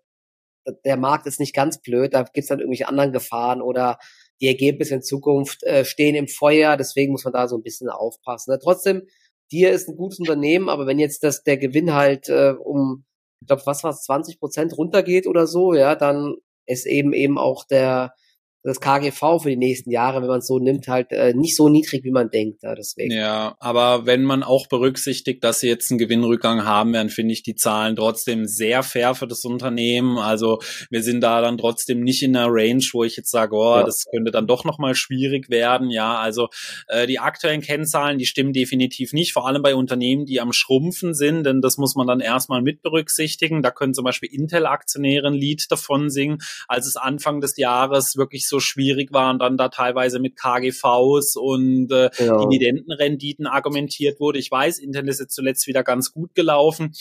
der 0.84 0.96
Markt 0.96 1.26
ist 1.26 1.40
nicht 1.40 1.54
ganz 1.54 1.80
blöd, 1.80 2.14
da 2.14 2.22
gibt's 2.22 2.48
dann 2.48 2.58
irgendwelche 2.58 2.88
anderen 2.88 3.12
Gefahren 3.12 3.62
oder 3.62 3.98
die 4.42 4.48
Ergebnisse 4.48 4.96
in 4.96 5.02
Zukunft 5.02 5.62
äh, 5.62 5.86
stehen 5.86 6.14
im 6.14 6.28
Feuer, 6.28 6.76
deswegen 6.76 7.12
muss 7.12 7.24
man 7.24 7.32
da 7.32 7.48
so 7.48 7.56
ein 7.56 7.62
bisschen 7.62 7.88
aufpassen. 7.88 8.50
Ne? 8.52 8.58
Trotzdem, 8.62 9.06
Dir 9.52 9.70
ist 9.70 9.86
ein 9.86 9.96
gutes 9.96 10.18
Unternehmen, 10.18 10.70
aber 10.70 10.86
wenn 10.86 10.98
jetzt 10.98 11.22
das 11.22 11.44
der 11.44 11.58
Gewinn 11.58 11.92
halt 11.92 12.30
äh, 12.30 12.54
um, 12.58 13.04
ich 13.42 13.48
glaube, 13.48 13.62
was 13.66 13.84
war 13.84 13.94
20 13.94 14.40
Prozent 14.40 14.78
runtergeht 14.78 15.26
oder 15.26 15.46
so, 15.46 15.74
ja, 15.74 15.94
dann 15.94 16.36
ist 16.64 16.86
eben 16.86 17.12
eben 17.12 17.36
auch 17.36 17.64
der 17.64 18.14
das 18.62 18.80
KGV 18.80 19.42
für 19.42 19.50
die 19.50 19.56
nächsten 19.56 19.90
Jahre, 19.90 20.20
wenn 20.20 20.28
man 20.28 20.38
es 20.38 20.46
so 20.46 20.58
nimmt, 20.58 20.86
halt 20.86 21.10
äh, 21.10 21.34
nicht 21.34 21.56
so 21.56 21.68
niedrig, 21.68 22.04
wie 22.04 22.12
man 22.12 22.30
denkt. 22.30 22.62
Ja, 22.62 22.74
deswegen. 22.74 23.12
ja, 23.12 23.56
aber 23.58 24.06
wenn 24.06 24.22
man 24.22 24.44
auch 24.44 24.68
berücksichtigt, 24.68 25.42
dass 25.42 25.60
sie 25.60 25.68
jetzt 25.68 25.90
einen 25.90 25.98
Gewinnrückgang 25.98 26.64
haben 26.64 26.92
werden, 26.92 27.08
finde 27.08 27.32
ich 27.32 27.42
die 27.42 27.56
Zahlen 27.56 27.96
trotzdem 27.96 28.46
sehr 28.46 28.84
fair 28.84 29.14
für 29.14 29.26
das 29.26 29.44
Unternehmen. 29.44 30.16
Also 30.18 30.60
wir 30.90 31.02
sind 31.02 31.22
da 31.22 31.40
dann 31.40 31.58
trotzdem 31.58 32.02
nicht 32.02 32.22
in 32.22 32.36
einer 32.36 32.48
Range, 32.50 32.84
wo 32.92 33.02
ich 33.02 33.16
jetzt 33.16 33.32
sage, 33.32 33.56
oh, 33.56 33.76
ja. 33.76 33.84
das 33.84 34.04
könnte 34.12 34.30
dann 34.30 34.46
doch 34.46 34.64
nochmal 34.64 34.94
schwierig 34.94 35.50
werden. 35.50 35.90
Ja, 35.90 36.18
also 36.18 36.48
äh, 36.86 37.08
die 37.08 37.18
aktuellen 37.18 37.62
Kennzahlen, 37.62 38.18
die 38.18 38.26
stimmen 38.26 38.52
definitiv 38.52 39.12
nicht, 39.12 39.32
vor 39.32 39.48
allem 39.48 39.62
bei 39.62 39.74
Unternehmen, 39.74 40.24
die 40.24 40.40
am 40.40 40.52
Schrumpfen 40.52 41.14
sind, 41.14 41.44
denn 41.44 41.62
das 41.62 41.78
muss 41.78 41.96
man 41.96 42.06
dann 42.06 42.20
erstmal 42.20 42.62
mit 42.62 42.82
berücksichtigen. 42.82 43.62
Da 43.62 43.72
können 43.72 43.92
zum 43.92 44.04
Beispiel 44.04 44.28
Intel-Aktionäre 44.32 45.26
ein 45.26 45.34
Lied 45.34 45.66
davon 45.70 46.10
singen, 46.10 46.38
als 46.68 46.86
es 46.86 46.96
Anfang 46.96 47.40
des 47.40 47.56
Jahres 47.56 48.16
wirklich 48.16 48.46
so 48.46 48.51
schwierig 48.60 49.12
war 49.12 49.30
und 49.30 49.40
dann 49.40 49.56
da 49.56 49.68
teilweise 49.68 50.18
mit 50.18 50.36
KGVs 50.36 51.36
und 51.36 51.90
äh, 51.90 52.10
ja. 52.18 52.38
Dividendenrenditen 52.38 53.46
argumentiert 53.46 54.20
wurde. 54.20 54.38
Ich 54.38 54.50
weiß, 54.50 54.78
Intel 54.78 55.08
ist 55.08 55.20
jetzt 55.20 55.34
zuletzt 55.34 55.66
wieder 55.66 55.82
ganz 55.82 56.12
gut 56.12 56.34
gelaufen, 56.34 56.92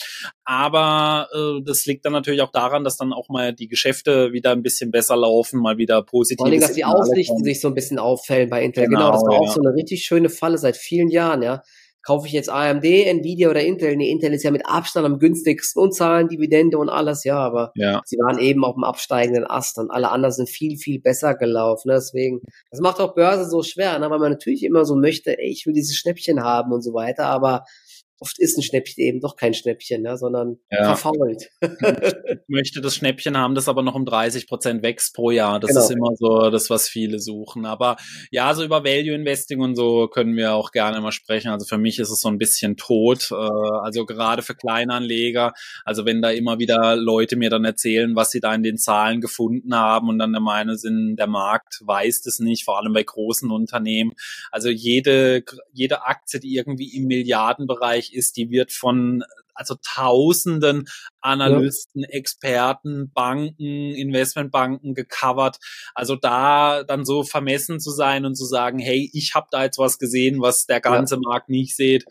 aber 0.44 1.28
äh, 1.34 1.62
das 1.64 1.86
liegt 1.86 2.04
dann 2.04 2.12
natürlich 2.12 2.42
auch 2.42 2.52
daran, 2.52 2.84
dass 2.84 2.96
dann 2.96 3.12
auch 3.12 3.28
mal 3.28 3.52
die 3.52 3.68
Geschäfte 3.68 4.32
wieder 4.32 4.52
ein 4.52 4.62
bisschen 4.62 4.90
besser 4.90 5.16
laufen, 5.16 5.60
mal 5.60 5.78
wieder 5.78 6.02
positiv. 6.02 6.38
Vor 6.38 6.46
allem, 6.46 6.60
dass 6.60 6.74
die 6.74 6.84
Aussichten 6.84 7.44
sich 7.44 7.60
so 7.60 7.68
ein 7.68 7.74
bisschen 7.74 7.98
auffällen 7.98 8.50
bei 8.50 8.62
Intel. 8.62 8.84
Genau, 8.84 8.98
genau 8.98 9.12
das 9.12 9.22
war 9.22 9.34
ja. 9.34 9.40
auch 9.40 9.52
so 9.52 9.60
eine 9.60 9.74
richtig 9.74 10.04
schöne 10.04 10.28
Falle 10.28 10.58
seit 10.58 10.76
vielen 10.76 11.08
Jahren, 11.08 11.42
ja 11.42 11.62
kaufe 12.02 12.26
ich 12.26 12.32
jetzt 12.32 12.50
AMD, 12.50 12.84
Nvidia 12.84 13.50
oder 13.50 13.62
Intel? 13.62 13.96
Nee, 13.96 14.10
Intel 14.10 14.32
ist 14.32 14.42
ja 14.42 14.50
mit 14.50 14.66
Abstand 14.66 15.06
am 15.06 15.18
günstigsten 15.18 15.82
und 15.82 15.94
zahlen 15.94 16.28
Dividende 16.28 16.78
und 16.78 16.88
alles, 16.88 17.24
ja, 17.24 17.38
aber 17.38 17.72
ja. 17.74 18.00
sie 18.04 18.16
waren 18.16 18.38
eben 18.38 18.64
auf 18.64 18.74
dem 18.74 18.84
absteigenden 18.84 19.46
Ast 19.46 19.78
und 19.78 19.90
alle 19.90 20.10
anderen 20.10 20.32
sind 20.32 20.48
viel, 20.48 20.76
viel 20.76 21.00
besser 21.00 21.34
gelaufen. 21.34 21.88
Ne? 21.88 21.94
Deswegen, 21.94 22.40
das 22.70 22.80
macht 22.80 23.00
auch 23.00 23.14
Börse 23.14 23.48
so 23.48 23.62
schwer, 23.62 23.98
ne? 23.98 24.10
weil 24.10 24.18
man 24.18 24.32
natürlich 24.32 24.64
immer 24.64 24.84
so 24.84 24.96
möchte, 24.96 25.38
ey, 25.38 25.50
ich 25.50 25.66
will 25.66 25.74
dieses 25.74 25.96
Schnäppchen 25.96 26.42
haben 26.42 26.72
und 26.72 26.82
so 26.82 26.92
weiter, 26.94 27.26
aber 27.26 27.64
oft 28.22 28.38
ist 28.38 28.56
ein 28.56 28.62
Schnäppchen 28.62 29.02
eben 29.02 29.20
doch 29.20 29.34
kein 29.34 29.52
Schnäppchen, 29.52 30.02
ne, 30.02 30.16
sondern 30.16 30.58
ja. 30.70 30.94
verfault. 30.94 31.50
ich 31.60 32.48
möchte 32.48 32.80
das 32.80 32.94
Schnäppchen 32.94 33.36
haben, 33.36 33.56
das 33.56 33.68
aber 33.68 33.82
noch 33.82 33.96
um 33.96 34.04
30 34.04 34.46
Prozent 34.46 34.84
wächst 34.84 35.12
pro 35.14 35.32
Jahr. 35.32 35.58
Das 35.58 35.70
genau. 35.70 35.80
ist 35.80 35.90
immer 35.90 36.10
so 36.16 36.50
das, 36.50 36.70
was 36.70 36.88
viele 36.88 37.18
suchen. 37.18 37.66
Aber 37.66 37.96
ja, 38.30 38.54
so 38.54 38.62
über 38.62 38.84
Value 38.84 39.14
Investing 39.14 39.60
und 39.60 39.74
so 39.74 40.06
können 40.06 40.36
wir 40.36 40.54
auch 40.54 40.70
gerne 40.70 41.00
mal 41.00 41.10
sprechen. 41.10 41.48
Also 41.48 41.66
für 41.66 41.78
mich 41.78 41.98
ist 41.98 42.10
es 42.10 42.20
so 42.20 42.28
ein 42.28 42.38
bisschen 42.38 42.76
tot. 42.76 43.32
Äh, 43.32 43.34
also 43.34 44.06
gerade 44.06 44.42
für 44.42 44.54
Kleinanleger. 44.54 45.52
Also 45.84 46.06
wenn 46.06 46.22
da 46.22 46.30
immer 46.30 46.60
wieder 46.60 46.94
Leute 46.94 47.34
mir 47.34 47.50
dann 47.50 47.64
erzählen, 47.64 48.14
was 48.14 48.30
sie 48.30 48.40
da 48.40 48.54
in 48.54 48.62
den 48.62 48.78
Zahlen 48.78 49.20
gefunden 49.20 49.74
haben 49.74 50.08
und 50.08 50.20
dann 50.20 50.30
der 50.30 50.40
Meinung 50.40 50.76
sind, 50.76 51.16
der 51.16 51.26
Markt 51.26 51.80
weiß 51.84 52.22
das 52.22 52.38
nicht, 52.38 52.64
vor 52.64 52.78
allem 52.78 52.92
bei 52.92 53.02
großen 53.02 53.50
Unternehmen. 53.50 54.12
Also 54.52 54.68
jede, 54.68 55.42
jede 55.72 56.06
Aktie, 56.06 56.38
die 56.38 56.54
irgendwie 56.54 56.96
im 56.96 57.06
Milliardenbereich 57.06 58.11
ist, 58.12 58.36
die 58.36 58.50
wird 58.50 58.72
von 58.72 59.22
also 59.54 59.76
tausenden 59.82 60.88
Analysten, 61.20 62.02
ja. 62.02 62.08
Experten, 62.08 63.10
Banken, 63.12 63.94
Investmentbanken 63.94 64.94
gecovert. 64.94 65.58
Also 65.94 66.16
da 66.16 66.84
dann 66.84 67.04
so 67.04 67.22
vermessen 67.22 67.78
zu 67.78 67.90
sein 67.90 68.24
und 68.24 68.34
zu 68.34 68.44
sagen, 68.44 68.78
hey, 68.78 69.10
ich 69.12 69.34
habe 69.34 69.48
da 69.50 69.64
jetzt 69.64 69.78
was 69.78 69.98
gesehen, 69.98 70.40
was 70.40 70.66
der 70.66 70.80
ganze 70.80 71.16
ja. 71.16 71.20
Markt 71.22 71.48
nicht 71.48 71.76
sieht 71.76 72.06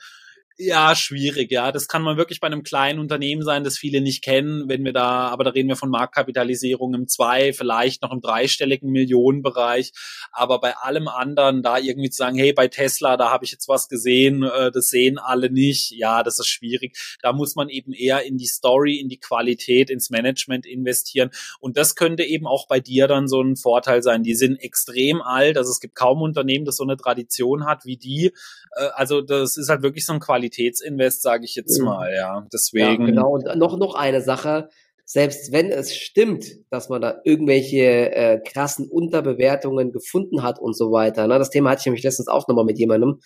ja, 0.63 0.95
schwierig, 0.95 1.51
ja. 1.51 1.71
Das 1.71 1.87
kann 1.87 2.03
man 2.03 2.17
wirklich 2.17 2.39
bei 2.39 2.45
einem 2.45 2.61
kleinen 2.61 2.99
Unternehmen 2.99 3.41
sein, 3.41 3.63
das 3.63 3.79
viele 3.79 3.99
nicht 3.99 4.23
kennen, 4.23 4.69
wenn 4.69 4.85
wir 4.85 4.93
da, 4.93 5.29
aber 5.29 5.43
da 5.43 5.49
reden 5.49 5.69
wir 5.69 5.75
von 5.75 5.89
Marktkapitalisierung 5.89 6.93
im 6.93 7.07
zwei, 7.07 7.51
vielleicht 7.51 8.03
noch 8.03 8.11
im 8.11 8.21
dreistelligen 8.21 8.91
Millionenbereich. 8.91 9.91
Aber 10.31 10.59
bei 10.59 10.77
allem 10.77 11.07
anderen, 11.07 11.63
da 11.63 11.79
irgendwie 11.79 12.11
zu 12.11 12.17
sagen, 12.17 12.37
hey, 12.37 12.53
bei 12.53 12.67
Tesla, 12.67 13.17
da 13.17 13.31
habe 13.31 13.43
ich 13.43 13.51
jetzt 13.51 13.67
was 13.67 13.89
gesehen, 13.89 14.43
äh, 14.43 14.71
das 14.71 14.89
sehen 14.89 15.17
alle 15.17 15.49
nicht, 15.49 15.91
ja, 15.91 16.21
das 16.21 16.39
ist 16.39 16.47
schwierig. 16.47 16.95
Da 17.23 17.33
muss 17.33 17.55
man 17.55 17.69
eben 17.69 17.91
eher 17.91 18.23
in 18.23 18.37
die 18.37 18.45
Story, 18.45 18.99
in 18.99 19.09
die 19.09 19.19
Qualität, 19.19 19.89
ins 19.89 20.11
Management 20.11 20.67
investieren. 20.67 21.31
Und 21.59 21.75
das 21.75 21.95
könnte 21.95 22.23
eben 22.23 22.45
auch 22.45 22.67
bei 22.67 22.79
dir 22.79 23.07
dann 23.07 23.27
so 23.27 23.41
ein 23.41 23.55
Vorteil 23.55 24.03
sein. 24.03 24.21
Die 24.21 24.35
sind 24.35 24.57
extrem 24.57 25.23
alt, 25.23 25.57
also 25.57 25.71
es 25.71 25.79
gibt 25.79 25.95
kaum 25.95 26.21
Unternehmen, 26.21 26.65
das 26.65 26.77
so 26.77 26.83
eine 26.83 26.97
Tradition 26.97 27.65
hat 27.65 27.85
wie 27.85 27.97
die. 27.97 28.31
Äh, 28.75 28.89
also 28.93 29.21
das 29.21 29.57
ist 29.57 29.69
halt 29.69 29.81
wirklich 29.81 30.05
so 30.05 30.13
ein 30.13 30.19
Qualität 30.19 30.50
Qualitätsinvest, 30.51 31.21
sage 31.21 31.45
ich 31.45 31.55
jetzt 31.55 31.79
mal, 31.79 32.13
ja. 32.13 32.47
Deswegen. 32.53 33.01
Ja, 33.01 33.07
genau. 33.07 33.33
Und 33.33 33.55
noch, 33.57 33.77
noch 33.77 33.95
eine 33.95 34.21
Sache. 34.21 34.69
Selbst 35.05 35.51
wenn 35.51 35.71
es 35.71 35.95
stimmt, 35.95 36.45
dass 36.69 36.89
man 36.89 37.01
da 37.01 37.19
irgendwelche 37.25 38.13
äh, 38.13 38.39
krassen 38.39 38.87
Unterbewertungen 38.89 39.91
gefunden 39.91 40.43
hat 40.43 40.59
und 40.59 40.75
so 40.75 40.91
weiter, 40.91 41.27
ne, 41.27 41.37
das 41.37 41.49
Thema 41.49 41.71
hatte 41.71 41.81
ich 41.81 41.85
nämlich 41.85 42.03
letztens 42.03 42.27
auch 42.27 42.47
nochmal 42.47 42.65
mit 42.65 42.77
jemandem. 42.77 43.19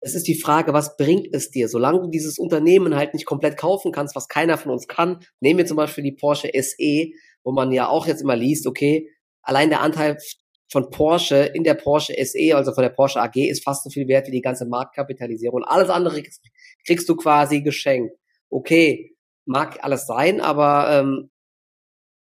Es 0.00 0.14
ist 0.14 0.26
die 0.28 0.38
Frage, 0.38 0.72
was 0.72 0.96
bringt 0.96 1.28
es 1.32 1.50
dir? 1.50 1.68
Solange 1.68 2.00
du 2.00 2.08
dieses 2.08 2.38
Unternehmen 2.38 2.96
halt 2.96 3.14
nicht 3.14 3.26
komplett 3.26 3.56
kaufen 3.56 3.92
kannst, 3.92 4.14
was 4.14 4.28
keiner 4.28 4.58
von 4.58 4.72
uns 4.72 4.86
kann, 4.88 5.20
nehmen 5.40 5.58
wir 5.58 5.66
zum 5.66 5.76
Beispiel 5.76 6.04
die 6.04 6.12
Porsche 6.12 6.50
SE, 6.54 7.10
wo 7.44 7.52
man 7.52 7.72
ja 7.72 7.88
auch 7.88 8.06
jetzt 8.06 8.22
immer 8.22 8.36
liest, 8.36 8.66
okay, 8.66 9.10
allein 9.42 9.68
der 9.68 9.80
Anteil 9.80 10.16
von 10.70 10.90
Porsche 10.90 11.50
in 11.54 11.64
der 11.64 11.74
Porsche 11.74 12.14
SE, 12.24 12.54
also 12.54 12.72
von 12.72 12.82
der 12.82 12.90
Porsche 12.90 13.20
AG, 13.20 13.36
ist 13.36 13.64
fast 13.64 13.84
so 13.84 13.90
viel 13.90 14.08
wert 14.08 14.26
wie 14.26 14.32
die 14.32 14.40
ganze 14.40 14.66
Marktkapitalisierung. 14.66 15.62
Alles 15.64 15.90
andere 15.90 16.22
kriegst, 16.22 16.42
kriegst 16.84 17.08
du 17.08 17.16
quasi 17.16 17.62
geschenkt. 17.62 18.14
Okay, 18.50 19.16
mag 19.44 19.82
alles 19.84 20.06
sein, 20.06 20.40
aber 20.40 20.90
ähm, 20.90 21.30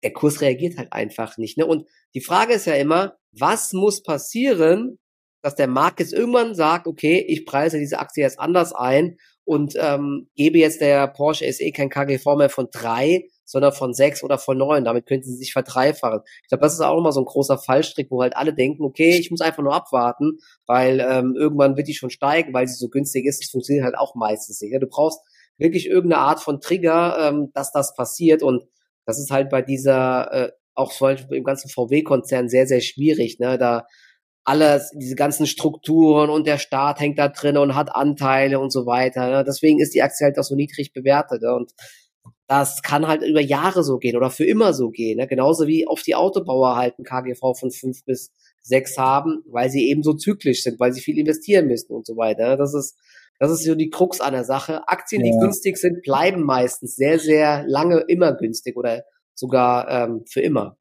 der 0.02 0.12
Kurs 0.12 0.40
reagiert 0.40 0.78
halt 0.78 0.92
einfach 0.92 1.36
nicht. 1.36 1.58
Ne? 1.58 1.66
Und 1.66 1.88
die 2.14 2.20
Frage 2.20 2.54
ist 2.54 2.66
ja 2.66 2.74
immer, 2.74 3.16
was 3.32 3.72
muss 3.72 4.02
passieren, 4.02 4.98
dass 5.42 5.54
der 5.54 5.68
Markt 5.68 6.00
jetzt 6.00 6.12
irgendwann 6.12 6.54
sagt, 6.54 6.86
okay, 6.86 7.24
ich 7.26 7.46
preise 7.46 7.78
diese 7.78 7.98
Aktie 7.98 8.22
jetzt 8.22 8.38
anders 8.38 8.72
ein 8.72 9.16
und 9.44 9.74
ähm, 9.78 10.28
gebe 10.34 10.58
jetzt 10.58 10.80
der 10.80 11.08
Porsche 11.08 11.50
SE 11.52 11.70
kein 11.72 11.90
KGV 11.90 12.36
mehr 12.36 12.50
von 12.50 12.68
drei, 12.70 13.24
sondern 13.48 13.72
von 13.72 13.94
sechs 13.94 14.22
oder 14.22 14.36
von 14.38 14.58
neun. 14.58 14.84
Damit 14.84 15.06
könnten 15.06 15.24
sie 15.24 15.36
sich 15.36 15.52
verdreifachen. 15.52 16.20
Ich 16.42 16.48
glaube, 16.48 16.62
das 16.62 16.74
ist 16.74 16.80
auch 16.80 16.98
immer 16.98 17.12
so 17.12 17.20
ein 17.20 17.24
großer 17.24 17.56
Fallstrick, 17.56 18.10
wo 18.10 18.20
halt 18.20 18.36
alle 18.36 18.52
denken, 18.52 18.84
okay, 18.84 19.16
ich 19.18 19.30
muss 19.30 19.40
einfach 19.40 19.62
nur 19.62 19.74
abwarten, 19.74 20.38
weil 20.66 21.00
ähm, 21.00 21.34
irgendwann 21.34 21.76
wird 21.76 21.88
die 21.88 21.94
schon 21.94 22.10
steigen, 22.10 22.52
weil 22.52 22.68
sie 22.68 22.74
so 22.74 22.88
günstig 22.90 23.24
ist. 23.24 23.42
Das 23.42 23.50
funktioniert 23.50 23.86
halt 23.86 23.96
auch 23.96 24.14
meistens 24.14 24.60
nicht. 24.60 24.72
Ja, 24.72 24.78
du 24.78 24.86
brauchst 24.86 25.20
wirklich 25.56 25.86
irgendeine 25.86 26.22
Art 26.22 26.40
von 26.40 26.60
Trigger, 26.60 27.16
ähm, 27.20 27.50
dass 27.54 27.72
das 27.72 27.94
passiert. 27.94 28.42
Und 28.42 28.64
das 29.06 29.18
ist 29.18 29.30
halt 29.30 29.48
bei 29.48 29.62
dieser, 29.62 30.32
äh, 30.32 30.52
auch 30.74 30.92
zum 30.92 31.06
Beispiel 31.06 31.38
im 31.38 31.44
ganzen 31.44 31.70
VW-Konzern 31.70 32.50
sehr, 32.50 32.66
sehr 32.66 32.82
schwierig. 32.82 33.38
Ne? 33.38 33.56
Da 33.56 33.86
alles, 34.44 34.90
diese 34.94 35.14
ganzen 35.14 35.46
Strukturen 35.46 36.28
und 36.28 36.46
der 36.46 36.58
Staat 36.58 37.00
hängt 37.00 37.18
da 37.18 37.28
drin 37.28 37.56
und 37.56 37.74
hat 37.74 37.94
Anteile 37.94 38.60
und 38.60 38.70
so 38.70 38.84
weiter. 38.84 39.30
Ne? 39.30 39.44
Deswegen 39.46 39.80
ist 39.80 39.94
die 39.94 40.02
Aktie 40.02 40.26
halt 40.26 40.38
auch 40.38 40.44
so 40.44 40.54
niedrig 40.54 40.92
bewertet. 40.92 41.42
Ne? 41.42 41.54
Und 41.54 41.72
das 42.46 42.82
kann 42.82 43.06
halt 43.06 43.22
über 43.22 43.40
Jahre 43.40 43.82
so 43.82 43.98
gehen 43.98 44.16
oder 44.16 44.30
für 44.30 44.44
immer 44.44 44.72
so 44.72 44.90
gehen. 44.90 45.18
Ne? 45.18 45.26
Genauso 45.26 45.66
wie 45.66 45.86
auf 45.86 46.02
die 46.02 46.14
Autobauer 46.14 46.76
halt 46.76 46.98
ein 46.98 47.04
KGV 47.04 47.40
von 47.58 47.70
fünf 47.70 48.04
bis 48.04 48.32
sechs 48.62 48.96
haben, 48.98 49.42
weil 49.46 49.70
sie 49.70 49.88
eben 49.88 50.02
so 50.02 50.14
zyklisch 50.14 50.62
sind, 50.62 50.80
weil 50.80 50.92
sie 50.92 51.00
viel 51.00 51.18
investieren 51.18 51.66
müssen 51.66 51.92
und 51.92 52.06
so 52.06 52.16
weiter. 52.16 52.50
Ne? 52.50 52.56
Das 52.56 52.74
ist, 52.74 52.96
das 53.38 53.50
ist 53.50 53.64
so 53.64 53.74
die 53.74 53.90
Krux 53.90 54.20
an 54.20 54.32
der 54.32 54.44
Sache. 54.44 54.88
Aktien, 54.88 55.22
die 55.22 55.30
ja. 55.30 55.38
günstig 55.38 55.76
sind, 55.76 56.02
bleiben 56.02 56.42
meistens 56.42 56.96
sehr, 56.96 57.18
sehr 57.18 57.64
lange 57.66 58.04
immer 58.08 58.32
günstig 58.34 58.76
oder 58.76 59.04
sogar 59.34 59.88
ähm, 59.88 60.24
für 60.26 60.40
immer 60.40 60.78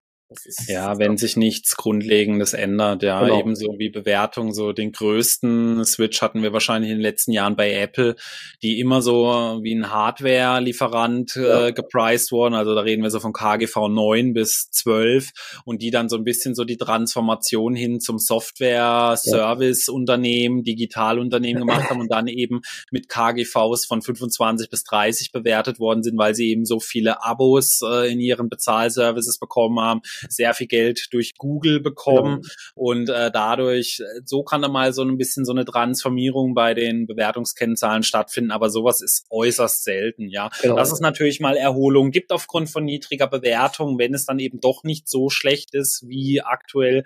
ja, 0.67 0.99
wenn 0.99 1.15
sich 1.15 1.37
nichts 1.37 1.77
Grundlegendes 1.77 2.51
ändert, 2.53 3.01
ja, 3.01 3.21
genau. 3.21 3.39
ebenso 3.39 3.75
wie 3.77 3.89
Bewertung, 3.89 4.53
so 4.53 4.73
den 4.73 4.91
größten 4.91 5.85
Switch 5.85 6.21
hatten 6.21 6.43
wir 6.43 6.51
wahrscheinlich 6.51 6.91
in 6.91 6.97
den 6.97 7.01
letzten 7.01 7.31
Jahren 7.31 7.55
bei 7.55 7.71
Apple, 7.71 8.17
die 8.61 8.81
immer 8.81 9.01
so 9.01 9.59
wie 9.61 9.73
ein 9.73 9.89
Hardware-Lieferant 9.89 11.35
ja. 11.35 11.67
äh, 11.67 11.71
gepriced 11.71 12.33
wurden, 12.33 12.55
also 12.55 12.75
da 12.75 12.81
reden 12.81 13.03
wir 13.03 13.09
so 13.09 13.21
von 13.21 13.31
KGV 13.31 13.87
9 13.87 14.33
bis 14.33 14.69
12 14.71 15.29
und 15.63 15.81
die 15.81 15.91
dann 15.91 16.09
so 16.09 16.17
ein 16.17 16.25
bisschen 16.25 16.55
so 16.55 16.65
die 16.65 16.75
Transformation 16.75 17.73
hin 17.73 18.01
zum 18.01 18.19
Software-Service-Unternehmen, 18.19 20.63
Digitalunternehmen 20.63 21.65
gemacht 21.65 21.89
haben 21.89 22.01
und 22.01 22.11
dann 22.11 22.27
eben 22.27 22.63
mit 22.91 23.07
KGVs 23.07 23.85
von 23.85 24.01
25 24.01 24.69
bis 24.69 24.83
30 24.83 25.31
bewertet 25.31 25.79
worden 25.79 26.03
sind, 26.03 26.17
weil 26.17 26.35
sie 26.35 26.49
eben 26.49 26.65
so 26.65 26.81
viele 26.81 27.23
Abos 27.23 27.79
äh, 27.81 28.11
in 28.11 28.19
ihren 28.19 28.49
Bezahlservices 28.49 29.39
bekommen 29.39 29.79
haben 29.79 30.01
sehr 30.29 30.53
viel 30.53 30.67
Geld 30.67 31.07
durch 31.11 31.35
Google 31.37 31.79
bekommen 31.79 32.41
ja. 32.43 32.49
und 32.75 33.09
äh, 33.09 33.31
dadurch, 33.31 34.01
so 34.25 34.43
kann 34.43 34.61
da 34.61 34.67
mal 34.67 34.93
so 34.93 35.03
ein 35.03 35.17
bisschen 35.17 35.45
so 35.45 35.51
eine 35.51 35.65
Transformierung 35.65 36.53
bei 36.53 36.73
den 36.73 37.07
Bewertungskennzahlen 37.07 38.03
stattfinden, 38.03 38.51
aber 38.51 38.69
sowas 38.69 39.01
ist 39.01 39.25
äußerst 39.29 39.83
selten, 39.83 40.29
ja. 40.29 40.49
Genau. 40.61 40.75
Dass 40.75 40.91
es 40.91 40.99
natürlich 40.99 41.39
mal 41.39 41.57
Erholung 41.57 42.11
gibt 42.11 42.31
aufgrund 42.31 42.69
von 42.69 42.85
niedriger 42.85 43.27
Bewertung, 43.27 43.97
wenn 43.99 44.13
es 44.13 44.25
dann 44.25 44.39
eben 44.39 44.59
doch 44.59 44.83
nicht 44.83 45.07
so 45.07 45.29
schlecht 45.29 45.73
ist 45.73 46.07
wie 46.07 46.41
aktuell, 46.41 47.03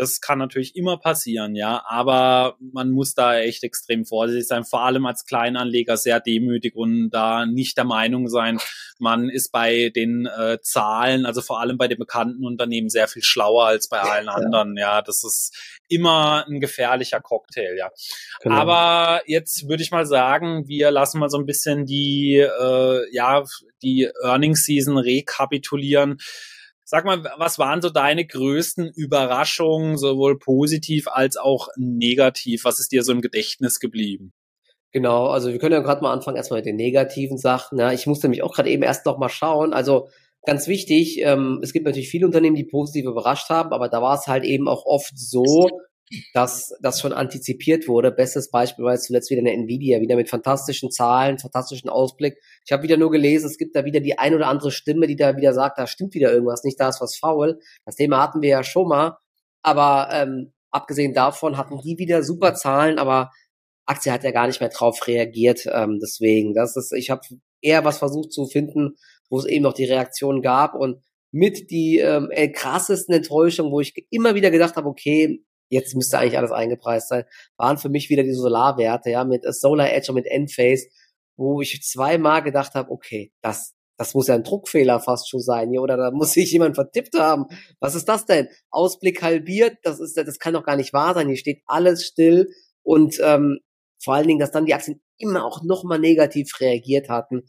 das 0.00 0.20
kann 0.20 0.38
natürlich 0.38 0.76
immer 0.76 0.96
passieren, 0.96 1.54
ja, 1.54 1.84
aber 1.86 2.56
man 2.72 2.90
muss 2.90 3.14
da 3.14 3.38
echt 3.38 3.62
extrem 3.64 4.06
vorsichtig 4.06 4.46
sein, 4.46 4.64
vor 4.64 4.82
allem 4.82 5.04
als 5.04 5.26
Kleinanleger 5.26 5.98
sehr 5.98 6.20
demütig 6.20 6.74
und 6.74 7.10
da 7.10 7.44
nicht 7.44 7.76
der 7.76 7.84
Meinung 7.84 8.28
sein, 8.28 8.58
man 8.98 9.28
ist 9.28 9.52
bei 9.52 9.90
den 9.94 10.26
äh, 10.26 10.58
Zahlen, 10.62 11.26
also 11.26 11.42
vor 11.42 11.60
allem 11.60 11.76
bei 11.76 11.86
den 11.86 11.98
bekannten 11.98 12.46
Unternehmen 12.46 12.88
sehr 12.88 13.08
viel 13.08 13.22
schlauer 13.22 13.66
als 13.66 13.88
bei 13.88 14.00
allen 14.00 14.26
ja. 14.26 14.32
anderen, 14.32 14.76
ja, 14.78 15.02
das 15.02 15.22
ist 15.22 15.54
immer 15.88 16.46
ein 16.48 16.60
gefährlicher 16.60 17.20
Cocktail, 17.20 17.76
ja. 17.76 17.90
Genau. 18.40 18.56
Aber 18.56 19.22
jetzt 19.26 19.68
würde 19.68 19.82
ich 19.82 19.90
mal 19.90 20.06
sagen, 20.06 20.66
wir 20.66 20.90
lassen 20.90 21.18
mal 21.18 21.28
so 21.28 21.38
ein 21.38 21.46
bisschen 21.46 21.84
die, 21.84 22.36
äh, 22.36 23.02
ja, 23.12 23.44
die 23.82 24.10
Earnings 24.22 24.64
Season 24.64 24.96
rekapitulieren. 24.96 26.18
Sag 26.90 27.04
mal, 27.04 27.22
was 27.36 27.60
waren 27.60 27.80
so 27.80 27.88
deine 27.88 28.26
größten 28.26 28.90
Überraschungen, 28.92 29.96
sowohl 29.96 30.40
positiv 30.40 31.06
als 31.06 31.36
auch 31.36 31.68
negativ? 31.76 32.64
Was 32.64 32.80
ist 32.80 32.90
dir 32.90 33.04
so 33.04 33.12
im 33.12 33.20
Gedächtnis 33.20 33.78
geblieben? 33.78 34.32
Genau, 34.90 35.28
also 35.28 35.52
wir 35.52 35.60
können 35.60 35.74
ja 35.74 35.82
gerade 35.82 36.02
mal 36.02 36.12
anfangen 36.12 36.36
erstmal 36.36 36.58
mit 36.58 36.66
den 36.66 36.74
negativen 36.74 37.38
Sachen. 37.38 37.78
Ja, 37.78 37.92
ich 37.92 38.08
musste 38.08 38.28
mich 38.28 38.42
auch 38.42 38.52
gerade 38.52 38.70
eben 38.70 38.82
erst 38.82 39.06
noch 39.06 39.18
mal 39.18 39.28
schauen. 39.28 39.72
Also 39.72 40.08
ganz 40.44 40.66
wichtig, 40.66 41.20
ähm, 41.20 41.60
es 41.62 41.72
gibt 41.72 41.86
natürlich 41.86 42.10
viele 42.10 42.26
Unternehmen, 42.26 42.56
die 42.56 42.64
positiv 42.64 43.06
überrascht 43.06 43.50
haben, 43.50 43.72
aber 43.72 43.88
da 43.88 44.02
war 44.02 44.18
es 44.18 44.26
halt 44.26 44.42
eben 44.42 44.66
auch 44.66 44.84
oft 44.84 45.16
so, 45.16 45.68
dass 46.32 46.74
das 46.80 47.00
schon 47.00 47.12
antizipiert 47.12 47.86
wurde. 47.86 48.10
Bestes 48.10 48.50
Beispiel 48.50 48.84
war 48.84 48.94
jetzt 48.94 49.06
zuletzt 49.06 49.30
wieder 49.30 49.40
eine 49.40 49.52
Nvidia, 49.52 50.00
wieder 50.00 50.16
mit 50.16 50.28
fantastischen 50.28 50.90
Zahlen, 50.90 51.38
fantastischen 51.38 51.88
Ausblick. 51.88 52.38
Ich 52.64 52.72
habe 52.72 52.82
wieder 52.82 52.96
nur 52.96 53.10
gelesen, 53.10 53.46
es 53.46 53.58
gibt 53.58 53.76
da 53.76 53.84
wieder 53.84 54.00
die 54.00 54.18
ein 54.18 54.34
oder 54.34 54.48
andere 54.48 54.72
Stimme, 54.72 55.06
die 55.06 55.16
da 55.16 55.36
wieder 55.36 55.54
sagt, 55.54 55.78
da 55.78 55.86
stimmt 55.86 56.14
wieder 56.14 56.32
irgendwas 56.32 56.64
nicht, 56.64 56.80
da 56.80 56.88
ist 56.88 57.00
was 57.00 57.16
faul. 57.16 57.60
Das 57.84 57.96
Thema 57.96 58.22
hatten 58.22 58.42
wir 58.42 58.48
ja 58.48 58.64
schon 58.64 58.88
mal, 58.88 59.18
aber 59.62 60.08
ähm, 60.12 60.52
abgesehen 60.70 61.14
davon 61.14 61.56
hatten 61.56 61.80
die 61.80 61.98
wieder 61.98 62.22
super 62.22 62.54
Zahlen, 62.54 62.98
aber 62.98 63.30
Aktie 63.86 64.12
hat 64.12 64.24
ja 64.24 64.30
gar 64.30 64.46
nicht 64.46 64.60
mehr 64.60 64.70
drauf 64.70 65.06
reagiert. 65.06 65.66
Ähm, 65.72 65.98
deswegen, 66.00 66.54
das 66.54 66.76
ist, 66.76 66.92
ich 66.92 67.10
habe 67.10 67.22
eher 67.60 67.84
was 67.84 67.98
versucht 67.98 68.32
zu 68.32 68.46
finden, 68.46 68.96
wo 69.28 69.38
es 69.38 69.46
eben 69.46 69.62
noch 69.62 69.74
die 69.74 69.84
Reaktion 69.84 70.42
gab 70.42 70.74
und 70.74 71.02
mit 71.32 71.70
die 71.70 71.98
ähm, 71.98 72.28
äh, 72.30 72.48
krassesten 72.48 73.14
Enttäuschungen, 73.14 73.70
wo 73.70 73.80
ich 73.80 73.94
immer 74.10 74.34
wieder 74.34 74.50
gedacht 74.50 74.74
habe, 74.76 74.88
okay, 74.88 75.44
jetzt 75.70 75.94
müsste 75.94 76.18
eigentlich 76.18 76.36
alles 76.36 76.52
eingepreist 76.52 77.08
sein, 77.08 77.24
waren 77.56 77.78
für 77.78 77.88
mich 77.88 78.10
wieder 78.10 78.22
die 78.22 78.34
Solarwerte, 78.34 79.10
ja, 79.10 79.24
mit 79.24 79.44
Solar 79.54 79.90
Edge 79.92 80.10
und 80.10 80.16
mit 80.16 80.26
Enphase, 80.26 80.88
wo 81.36 81.60
ich 81.60 81.82
zweimal 81.82 82.42
gedacht 82.42 82.74
habe, 82.74 82.90
okay, 82.90 83.32
das, 83.40 83.74
das 83.96 84.14
muss 84.14 84.26
ja 84.26 84.34
ein 84.34 84.44
Druckfehler 84.44 85.00
fast 85.00 85.30
schon 85.30 85.40
sein 85.40 85.76
oder 85.78 85.96
da 85.96 86.10
muss 86.10 86.32
sich 86.32 86.52
jemand 86.52 86.74
vertippt 86.74 87.18
haben. 87.18 87.46
Was 87.78 87.94
ist 87.94 88.08
das 88.08 88.26
denn? 88.26 88.48
Ausblick 88.70 89.22
halbiert, 89.22 89.78
das 89.82 90.00
ist, 90.00 90.16
das 90.16 90.38
kann 90.38 90.54
doch 90.54 90.64
gar 90.64 90.76
nicht 90.76 90.92
wahr 90.92 91.14
sein. 91.14 91.28
Hier 91.28 91.36
steht 91.36 91.62
alles 91.66 92.04
still 92.04 92.48
und 92.82 93.18
ähm, 93.22 93.60
vor 94.02 94.14
allen 94.14 94.26
Dingen, 94.26 94.40
dass 94.40 94.50
dann 94.50 94.66
die 94.66 94.74
Aktien 94.74 95.00
immer 95.18 95.44
auch 95.44 95.62
nochmal 95.62 95.98
negativ 95.98 96.58
reagiert 96.60 97.08
hatten. 97.08 97.42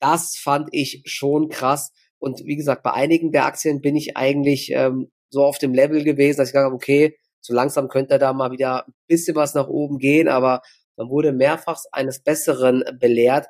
Das 0.00 0.36
fand 0.36 0.68
ich 0.72 1.02
schon 1.06 1.48
krass. 1.48 1.92
Und 2.18 2.44
wie 2.44 2.56
gesagt, 2.56 2.82
bei 2.82 2.92
einigen 2.92 3.32
der 3.32 3.46
Aktien 3.46 3.80
bin 3.80 3.96
ich 3.96 4.16
eigentlich 4.16 4.70
ähm, 4.72 5.10
so 5.30 5.44
auf 5.44 5.58
dem 5.58 5.74
Level 5.74 6.04
gewesen, 6.04 6.38
dass 6.38 6.48
ich 6.48 6.52
gesagt 6.52 6.66
habe, 6.66 6.74
okay, 6.74 7.16
so 7.44 7.52
langsam 7.52 7.88
könnte 7.88 8.18
da 8.18 8.32
mal 8.32 8.50
wieder 8.52 8.86
ein 8.86 8.94
bisschen 9.06 9.36
was 9.36 9.54
nach 9.54 9.68
oben 9.68 9.98
gehen, 9.98 10.28
aber 10.28 10.62
man 10.96 11.10
wurde 11.10 11.32
mehrfach 11.32 11.82
eines 11.92 12.22
Besseren 12.22 12.82
belehrt. 12.98 13.46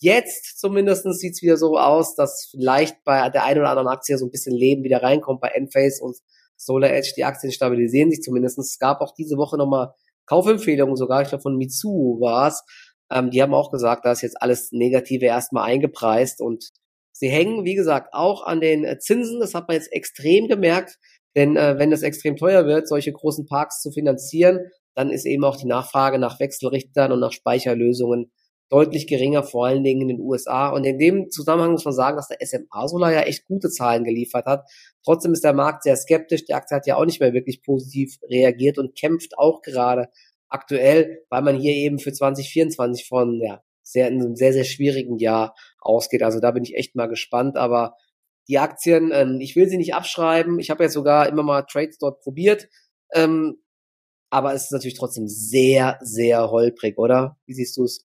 Jetzt 0.00 0.58
zumindest 0.58 1.04
sieht 1.18 1.34
es 1.34 1.42
wieder 1.42 1.56
so 1.56 1.78
aus, 1.78 2.16
dass 2.16 2.48
vielleicht 2.50 3.04
bei 3.04 3.28
der 3.30 3.44
einen 3.44 3.60
oder 3.60 3.70
anderen 3.70 3.88
Aktie 3.88 4.18
so 4.18 4.26
ein 4.26 4.30
bisschen 4.30 4.56
Leben 4.56 4.82
wieder 4.82 5.02
reinkommt. 5.02 5.40
Bei 5.40 5.48
Enphase 5.48 6.02
und 6.02 6.16
Solar 6.56 6.90
Edge, 6.90 7.12
die 7.16 7.24
Aktien 7.24 7.52
stabilisieren 7.52 8.10
sich 8.10 8.22
zumindest. 8.22 8.58
Es 8.58 8.78
gab 8.78 9.00
auch 9.00 9.14
diese 9.14 9.36
Woche 9.36 9.56
nochmal 9.56 9.94
Kaufempfehlungen 10.26 10.96
sogar, 10.96 11.22
ich 11.22 11.28
glaube 11.28 11.42
von 11.42 11.56
Mitsuo 11.56 12.20
war 12.20 12.48
es. 12.48 12.64
Ähm, 13.10 13.30
die 13.30 13.40
haben 13.40 13.54
auch 13.54 13.70
gesagt, 13.70 14.04
da 14.04 14.12
ist 14.12 14.22
jetzt 14.22 14.42
alles 14.42 14.72
Negative 14.72 15.24
erstmal 15.24 15.64
eingepreist 15.64 16.40
und 16.40 16.70
sie 17.12 17.28
hängen, 17.28 17.64
wie 17.64 17.76
gesagt, 17.76 18.12
auch 18.12 18.44
an 18.44 18.60
den 18.60 18.98
Zinsen. 18.98 19.40
Das 19.40 19.54
hat 19.54 19.68
man 19.68 19.76
jetzt 19.76 19.92
extrem 19.92 20.48
gemerkt. 20.48 20.98
Denn 21.36 21.56
äh, 21.56 21.78
wenn 21.78 21.92
es 21.92 22.02
extrem 22.02 22.36
teuer 22.36 22.66
wird, 22.66 22.88
solche 22.88 23.12
großen 23.12 23.46
Parks 23.46 23.80
zu 23.80 23.90
finanzieren, 23.90 24.60
dann 24.94 25.10
ist 25.10 25.26
eben 25.26 25.44
auch 25.44 25.56
die 25.56 25.66
Nachfrage 25.66 26.18
nach 26.18 26.40
Wechselrichtern 26.40 27.12
und 27.12 27.20
nach 27.20 27.32
Speicherlösungen 27.32 28.32
deutlich 28.70 29.06
geringer, 29.06 29.42
vor 29.42 29.66
allen 29.66 29.82
Dingen 29.82 30.02
in 30.02 30.08
den 30.08 30.20
USA. 30.20 30.68
Und 30.68 30.84
in 30.84 30.98
dem 30.98 31.30
Zusammenhang 31.30 31.72
muss 31.72 31.84
man 31.84 31.94
sagen, 31.94 32.16
dass 32.16 32.28
der 32.28 32.44
SMA 32.44 32.86
Solar 32.88 33.12
ja 33.12 33.20
echt 33.20 33.46
gute 33.46 33.70
Zahlen 33.70 34.04
geliefert 34.04 34.46
hat. 34.46 34.68
Trotzdem 35.04 35.32
ist 35.32 35.44
der 35.44 35.54
Markt 35.54 35.84
sehr 35.84 35.96
skeptisch. 35.96 36.44
Die 36.44 36.54
Aktie 36.54 36.76
hat 36.76 36.86
ja 36.86 36.96
auch 36.96 37.06
nicht 37.06 37.20
mehr 37.20 37.32
wirklich 37.32 37.62
positiv 37.62 38.18
reagiert 38.30 38.78
und 38.78 38.98
kämpft 38.98 39.38
auch 39.38 39.62
gerade 39.62 40.08
aktuell, 40.48 41.24
weil 41.30 41.42
man 41.42 41.56
hier 41.56 41.74
eben 41.74 41.98
für 41.98 42.12
2024 42.12 43.06
von 43.06 43.40
ja, 43.40 43.62
sehr, 43.82 44.06
einem 44.06 44.36
sehr, 44.36 44.52
sehr 44.52 44.64
schwierigen 44.64 45.18
Jahr 45.18 45.54
ausgeht. 45.80 46.22
Also 46.22 46.40
da 46.40 46.50
bin 46.50 46.64
ich 46.64 46.76
echt 46.76 46.94
mal 46.94 47.06
gespannt. 47.06 47.56
Aber 47.56 47.94
die 48.48 48.58
Aktien, 48.58 49.10
ähm, 49.12 49.38
ich 49.40 49.56
will 49.56 49.68
sie 49.68 49.76
nicht 49.76 49.94
abschreiben. 49.94 50.58
Ich 50.58 50.70
habe 50.70 50.84
ja 50.84 50.88
sogar 50.90 51.28
immer 51.28 51.42
mal 51.42 51.62
Trades 51.62 51.98
dort 51.98 52.20
probiert. 52.20 52.68
Ähm, 53.12 53.56
aber 54.30 54.54
es 54.54 54.64
ist 54.64 54.72
natürlich 54.72 54.98
trotzdem 54.98 55.26
sehr, 55.26 55.98
sehr 56.02 56.50
holprig, 56.50 56.98
oder? 56.98 57.38
Wie 57.46 57.54
siehst 57.54 57.76
du 57.76 57.84
es? 57.84 58.04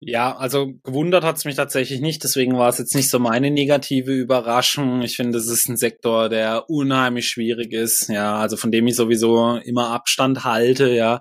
Ja, 0.00 0.36
also 0.36 0.74
gewundert 0.82 1.24
hat's 1.24 1.46
mich 1.46 1.54
tatsächlich 1.56 2.02
nicht, 2.02 2.22
deswegen 2.22 2.58
war 2.58 2.68
es 2.68 2.76
jetzt 2.76 2.94
nicht 2.94 3.08
so 3.08 3.18
meine 3.18 3.50
negative 3.50 4.12
Überraschung. 4.12 5.00
Ich 5.00 5.16
finde, 5.16 5.38
es 5.38 5.48
ist 5.48 5.68
ein 5.70 5.78
Sektor, 5.78 6.28
der 6.28 6.68
unheimlich 6.68 7.28
schwierig 7.28 7.72
ist, 7.72 8.08
ja, 8.08 8.36
also 8.36 8.58
von 8.58 8.70
dem 8.70 8.86
ich 8.86 8.94
sowieso 8.94 9.56
immer 9.56 9.88
Abstand 9.88 10.44
halte, 10.44 10.90
ja. 10.90 11.20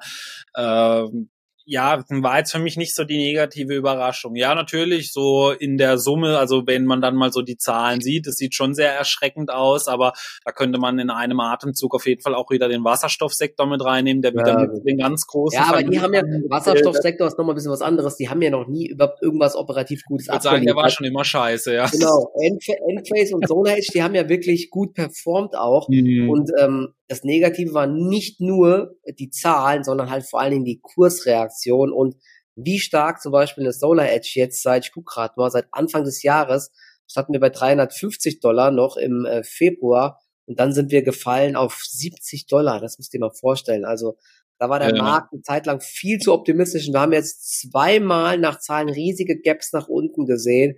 Ähm, 0.58 1.30
ja, 1.66 2.04
war 2.10 2.38
jetzt 2.38 2.52
für 2.52 2.60
mich 2.60 2.78
nicht 2.78 2.96
so 2.96 3.04
die 3.04 3.18
negative 3.18 3.74
Überraschung. 3.74 4.36
Ja, 4.36 4.54
natürlich, 4.54 5.12
so 5.12 5.52
in 5.52 5.78
der 5.78 5.98
Summe, 5.98 6.38
also 6.38 6.68
wenn 6.68 6.86
man 6.86 7.02
dann 7.02 7.16
mal 7.16 7.32
so 7.32 7.42
die 7.42 7.58
Zahlen 7.58 8.02
sieht, 8.02 8.28
es 8.28 8.38
sieht 8.38 8.54
schon 8.54 8.76
sehr 8.76 8.94
erschreckend 8.94 9.52
aus, 9.52 9.88
aber 9.88 10.14
da 10.46 10.52
könnte 10.52 10.78
man 10.78 11.00
in 11.00 11.10
einem 11.10 11.40
Atemzug 11.40 11.96
auf 11.96 12.06
jeden 12.06 12.22
Fall 12.22 12.36
auch 12.36 12.52
wieder 12.52 12.70
den 12.70 12.84
Wasserstoffsektor 12.84 13.66
mit 13.66 13.84
reinnehmen, 13.84 14.22
der 14.22 14.34
wieder 14.34 14.60
ja, 14.60 14.68
mit 14.68 14.86
den 14.86 14.98
ganz 14.98 15.26
großen. 15.26 15.60
Ja, 15.60 15.70
aber 15.70 15.82
die 15.82 16.00
haben 16.00 16.14
ja, 16.14 16.22
Wasserstoffsektor 16.50 17.28
ist 17.28 17.38
nochmal 17.40 17.54
ein 17.54 17.58
bisschen 17.58 17.72
was 17.72 17.82
anderes. 17.82 18.16
Die 18.16 18.30
haben 18.30 18.42
ja 18.44 18.52
noch 18.52 18.68
nie 18.68 18.88
über 18.88 19.16
irgendwas 19.22 19.56
operativ 19.56 20.04
Gutes 20.08 20.28
Ich 20.28 20.34
würde 20.34 20.44
sagen, 20.44 20.66
der 20.66 20.76
war 20.76 20.90
schon 20.92 21.08
immer 21.08 21.26
scheiße, 21.26 21.74
ja. 21.74 21.88
Genau. 21.88 22.32
Endphase 22.42 23.36
und 23.36 23.48
Zonage, 23.48 23.82
die 23.92 24.04
haben 24.04 24.14
ja 24.14 24.30
wirklich 24.30 24.70
gut 24.70 24.94
performt 24.94 25.56
auch. 25.56 25.90
Mhm. 25.90 26.30
Und 26.30 26.52
ähm, 26.60 26.94
das 27.08 27.24
Negative 27.24 27.74
war 27.74 27.88
nicht 27.88 28.42
nur 28.42 28.96
die 29.20 29.30
Zahlen, 29.30 29.84
sondern 29.84 30.10
halt 30.10 30.26
vor 30.28 30.42
allen 30.42 30.52
Dingen 30.52 30.66
die 30.66 30.80
Kursreaktion 30.82 31.55
und 31.92 32.16
wie 32.56 32.80
stark 32.80 33.22
zum 33.22 33.32
Beispiel 33.32 33.64
eine 33.64 33.74
Solar 33.74 34.10
Edge 34.10 34.32
jetzt 34.36 34.62
seit, 34.64 34.86
ich 34.86 34.92
guck 34.92 35.06
grad 35.06 35.38
mal, 35.38 35.52
seit 35.52 35.68
Anfang 35.72 36.04
des 36.04 36.24
Jahres 36.24 36.72
standen 37.08 37.34
wir 37.34 37.40
bei 37.40 37.50
350 37.50 38.40
Dollar 38.40 38.72
noch 38.72 38.98
im 38.98 39.26
äh, 39.26 39.44
Februar 39.44 40.20
und 40.46 40.60
dann 40.60 40.74
sind 40.74 40.92
wir 40.92 41.04
gefallen 41.04 41.56
auf 41.56 41.82
70 41.84 42.48
Dollar. 42.48 42.80
Das 42.80 42.98
musst 42.98 43.14
du 43.14 43.18
dir 43.18 43.26
mal 43.26 43.34
vorstellen. 43.34 43.86
Also 43.86 44.18
da 44.58 44.70
war 44.70 44.80
der 44.80 44.96
ja. 44.96 45.04
Markt 45.04 45.34
eine 45.34 45.42
Zeit 45.42 45.66
lang 45.66 45.82
viel 45.82 46.20
zu 46.20 46.34
optimistisch. 46.34 46.88
Und 46.88 46.94
wir 46.94 47.02
haben 47.02 47.14
jetzt 47.14 47.62
zweimal 47.62 48.38
nach 48.38 48.60
Zahlen 48.60 48.90
riesige 48.90 49.40
Gaps 49.40 49.74
nach 49.74 49.88
unten 49.88 50.26
gesehen. 50.26 50.78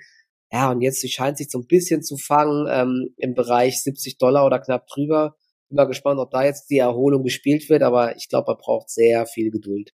Ja, 0.51 0.71
und 0.71 0.81
jetzt 0.81 1.07
scheint 1.11 1.37
sich 1.37 1.49
so 1.49 1.59
ein 1.59 1.67
bisschen 1.67 2.01
zu 2.01 2.17
fangen 2.17 2.67
ähm, 2.69 3.13
im 3.17 3.33
Bereich 3.33 3.83
70 3.83 4.17
Dollar 4.17 4.45
oder 4.45 4.59
knapp 4.59 4.87
drüber. 4.87 5.35
Bin 5.69 5.75
mal 5.75 5.85
gespannt, 5.85 6.19
ob 6.19 6.31
da 6.31 6.45
jetzt 6.45 6.69
die 6.69 6.77
Erholung 6.77 7.23
gespielt 7.23 7.69
wird, 7.69 7.83
aber 7.83 8.15
ich 8.15 8.29
glaube, 8.29 8.53
man 8.53 8.57
braucht 8.57 8.89
sehr 8.89 9.25
viel 9.25 9.51
Geduld. 9.51 9.91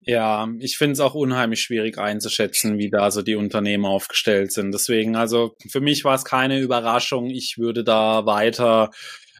Ja, 0.00 0.48
ich 0.60 0.78
finde 0.78 0.92
es 0.92 1.00
auch 1.00 1.14
unheimlich 1.14 1.60
schwierig 1.60 1.98
einzuschätzen, 1.98 2.78
wie 2.78 2.90
da 2.90 3.10
so 3.10 3.22
die 3.22 3.34
Unternehmen 3.34 3.84
aufgestellt 3.84 4.52
sind. 4.52 4.72
Deswegen, 4.72 5.16
also 5.16 5.56
für 5.68 5.80
mich 5.80 6.04
war 6.04 6.14
es 6.14 6.24
keine 6.24 6.60
Überraschung. 6.60 7.28
Ich 7.30 7.58
würde 7.58 7.82
da 7.82 8.24
weiter 8.24 8.90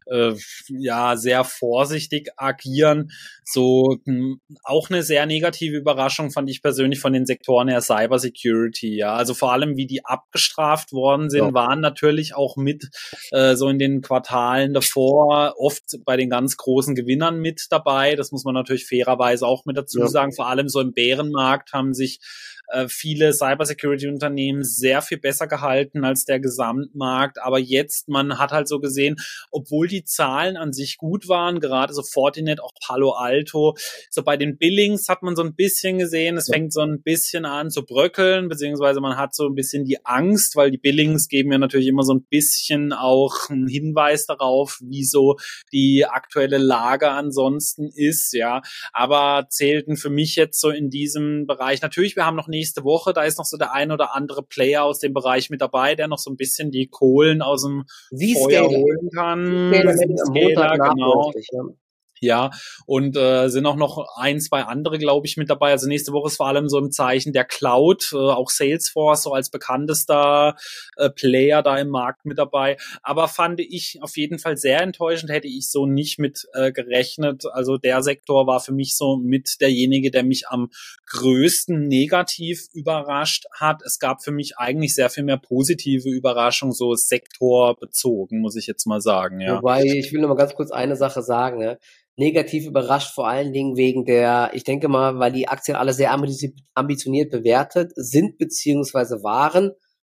äh, 0.09 0.33
ja 0.69 1.15
sehr 1.15 1.43
vorsichtig 1.43 2.29
agieren. 2.37 3.11
So 3.43 3.97
mh, 4.05 4.13
hm, 4.13 4.41
auch 4.63 4.89
eine 4.89 5.03
sehr 5.03 5.25
negative 5.25 5.77
Überraschung 5.77 6.31
fand 6.31 6.49
ich 6.49 6.61
persönlich 6.61 6.99
von 6.99 7.13
den 7.13 7.25
Sektoren 7.25 7.67
her 7.67 7.81
Cybersecurity. 7.81 8.97
Ja, 8.97 9.15
also 9.15 9.33
vor 9.33 9.51
allem 9.53 9.77
wie 9.77 9.87
die 9.87 10.05
abgestraft 10.05 10.91
worden 10.91 11.29
sind, 11.29 11.45
ja. 11.45 11.53
waren 11.53 11.79
natürlich 11.79 12.35
auch 12.35 12.57
mit 12.57 12.89
äh, 13.31 13.55
so 13.55 13.69
in 13.69 13.79
den 13.79 14.01
Quartalen 14.01 14.73
davor 14.73 15.55
oft 15.57 15.83
bei 16.05 16.17
den 16.17 16.29
ganz 16.29 16.57
großen 16.57 16.95
Gewinnern 16.95 17.39
mit 17.39 17.67
dabei. 17.69 18.15
Das 18.15 18.31
muss 18.31 18.43
man 18.43 18.53
natürlich 18.53 18.85
fairerweise 18.85 19.45
auch 19.45 19.65
mit 19.65 19.77
dazu 19.77 19.99
ja. 19.99 20.07
sagen. 20.07 20.33
Vor 20.33 20.47
allem 20.47 20.69
so 20.69 20.81
im 20.81 20.93
Bärenmarkt 20.93 21.73
haben 21.73 21.93
sich 21.93 22.19
äh, 22.67 22.87
viele 22.87 23.33
Cybersecurity-Unternehmen 23.33 24.63
sehr 24.63 25.01
viel 25.01 25.17
besser 25.17 25.47
gehalten 25.47 26.03
als 26.03 26.25
der 26.25 26.39
Gesamtmarkt. 26.39 27.41
Aber 27.41 27.59
jetzt, 27.59 28.07
man 28.09 28.37
hat 28.37 28.51
halt 28.51 28.67
so 28.67 28.79
gesehen, 28.79 29.15
obwohl 29.51 29.87
die 29.87 30.03
Zahlen 30.03 30.57
an 30.57 30.73
sich 30.73 30.97
gut 30.97 31.27
waren, 31.27 31.59
gerade 31.59 31.93
so 31.93 32.03
Fortinet, 32.03 32.61
auch 32.61 32.73
Palo 32.85 33.11
Alto, 33.11 33.75
so 34.09 34.23
bei 34.23 34.37
den 34.37 34.57
Billings 34.57 35.09
hat 35.09 35.23
man 35.23 35.35
so 35.35 35.43
ein 35.43 35.55
bisschen 35.55 35.97
gesehen, 35.97 36.37
es 36.37 36.49
fängt 36.51 36.73
so 36.73 36.81
ein 36.81 37.01
bisschen 37.01 37.45
an 37.45 37.69
zu 37.69 37.85
bröckeln, 37.85 38.49
beziehungsweise 38.49 38.99
man 38.99 39.17
hat 39.17 39.35
so 39.35 39.47
ein 39.47 39.55
bisschen 39.55 39.85
die 39.85 40.05
Angst, 40.05 40.55
weil 40.55 40.71
die 40.71 40.77
Billings 40.77 41.27
geben 41.27 41.51
ja 41.51 41.57
natürlich 41.57 41.87
immer 41.87 42.03
so 42.03 42.13
ein 42.13 42.25
bisschen 42.29 42.93
auch 42.93 43.49
einen 43.49 43.67
Hinweis 43.67 44.25
darauf, 44.25 44.79
wie 44.83 45.03
so 45.03 45.37
die 45.71 46.05
aktuelle 46.05 46.57
Lage 46.57 47.09
ansonsten 47.09 47.89
ist, 47.93 48.33
ja. 48.33 48.61
Aber 48.93 49.47
zählten 49.49 49.97
für 49.97 50.09
mich 50.09 50.35
jetzt 50.35 50.59
so 50.59 50.69
in 50.69 50.89
diesem 50.89 51.45
Bereich. 51.47 51.81
Natürlich, 51.81 52.15
wir 52.15 52.25
haben 52.25 52.35
noch 52.35 52.47
nächste 52.57 52.83
Woche. 52.83 53.13
Da 53.13 53.23
ist 53.23 53.37
noch 53.37 53.45
so 53.45 53.57
der 53.57 53.73
ein 53.73 53.91
oder 53.91 54.15
andere 54.15 54.43
Player 54.43 54.83
aus 54.83 54.99
dem 54.99 55.13
Bereich 55.13 55.49
mit 55.49 55.61
dabei, 55.61 55.95
der 55.95 56.07
noch 56.07 56.17
so 56.19 56.31
ein 56.31 56.37
bisschen 56.37 56.71
die 56.71 56.87
Kohlen 56.87 57.41
aus 57.41 57.63
dem 57.63 57.85
Feuer 58.09 58.67
holen 58.67 59.09
kann. 59.13 59.73
Scaler, 59.73 60.77
genau. 60.77 61.31
Ja. 61.51 61.86
Ja, 62.19 62.51
und 62.85 63.15
äh, 63.15 63.49
sind 63.49 63.65
auch 63.65 63.75
noch 63.75 64.05
ein, 64.17 64.39
zwei 64.39 64.63
andere, 64.63 64.97
glaube 64.97 65.27
ich, 65.27 65.37
mit 65.37 65.49
dabei. 65.49 65.71
Also 65.71 65.87
nächste 65.87 66.13
Woche 66.13 66.27
ist 66.27 66.37
vor 66.37 66.47
allem 66.47 66.69
so 66.69 66.77
im 66.77 66.91
Zeichen 66.91 67.33
der 67.33 67.45
Cloud, 67.45 68.09
äh, 68.13 68.17
auch 68.17 68.49
Salesforce 68.49 69.23
so 69.23 69.33
als 69.33 69.49
bekanntester 69.49 70.55
äh, 70.97 71.09
Player 71.09 71.61
da 71.61 71.77
im 71.77 71.89
Markt 71.89 72.25
mit 72.25 72.37
dabei. 72.37 72.77
Aber 73.03 73.27
fand 73.27 73.59
ich 73.59 73.99
auf 74.01 74.17
jeden 74.17 74.39
Fall 74.39 74.57
sehr 74.57 74.81
enttäuschend, 74.81 75.31
hätte 75.31 75.47
ich 75.47 75.69
so 75.69 75.85
nicht 75.85 76.19
mit 76.19 76.47
äh, 76.53 76.71
gerechnet. 76.71 77.45
Also 77.51 77.77
der 77.77 78.01
Sektor 78.01 78.47
war 78.47 78.59
für 78.59 78.73
mich 78.73 78.95
so 78.95 79.17
mit 79.17 79.61
derjenige, 79.61 80.11
der 80.11 80.23
mich 80.23 80.47
am 80.47 80.69
größten 81.07 81.87
negativ 81.87 82.67
überrascht 82.73 83.45
hat. 83.53 83.81
Es 83.83 83.99
gab 83.99 84.23
für 84.23 84.31
mich 84.31 84.57
eigentlich 84.57 84.95
sehr 84.95 85.09
viel 85.09 85.23
mehr 85.23 85.37
positive 85.37 86.09
Überraschungen, 86.09 86.73
so 86.73 86.95
sektorbezogen, 86.95 88.39
muss 88.39 88.55
ich 88.55 88.67
jetzt 88.67 88.85
mal 88.85 89.01
sagen. 89.01 89.39
Ja. 89.39 89.57
Wobei, 89.57 89.83
ich 89.83 90.11
will 90.11 90.21
noch 90.21 90.29
mal 90.29 90.35
ganz 90.35 90.55
kurz 90.55 90.71
eine 90.71 90.95
Sache 90.95 91.21
sagen. 91.21 91.59
Ne? 91.59 91.79
Negativ 92.17 92.65
überrascht, 92.65 93.13
vor 93.13 93.27
allen 93.27 93.53
Dingen 93.53 93.77
wegen 93.77 94.03
der, 94.03 94.49
ich 94.53 94.63
denke 94.63 94.87
mal, 94.87 95.19
weil 95.19 95.31
die 95.31 95.47
Aktien 95.47 95.77
alle 95.77 95.93
sehr 95.93 96.11
ambitioniert 96.11 97.31
bewertet 97.31 97.91
sind 97.95 98.37
beziehungsweise 98.37 99.23
waren. 99.23 99.71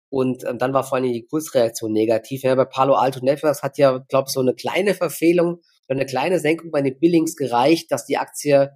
Und 0.10 0.46
ähm, 0.46 0.60
dann 0.60 0.72
war 0.72 0.84
vor 0.84 0.98
allem 0.98 1.12
die 1.12 1.26
Kursreaktion 1.26 1.92
negativ. 1.92 2.44
Ja, 2.44 2.54
bei 2.56 2.66
Palo 2.66 2.94
Alto 2.94 3.20
Networks 3.22 3.64
hat 3.64 3.78
ja, 3.80 3.98
glaube 4.08 4.28
ich, 4.28 4.34
so 4.34 4.40
eine 4.40 4.54
kleine 4.54 4.94
Verfehlung 4.94 5.62
oder 5.90 6.00
eine 6.00 6.06
kleine 6.06 6.40
Senkung 6.40 6.70
bei 6.72 6.82
den 6.82 6.98
Billings 7.00 7.36
gereicht, 7.36 7.92
dass 7.92 8.06
die 8.06 8.18
Aktie 8.18 8.72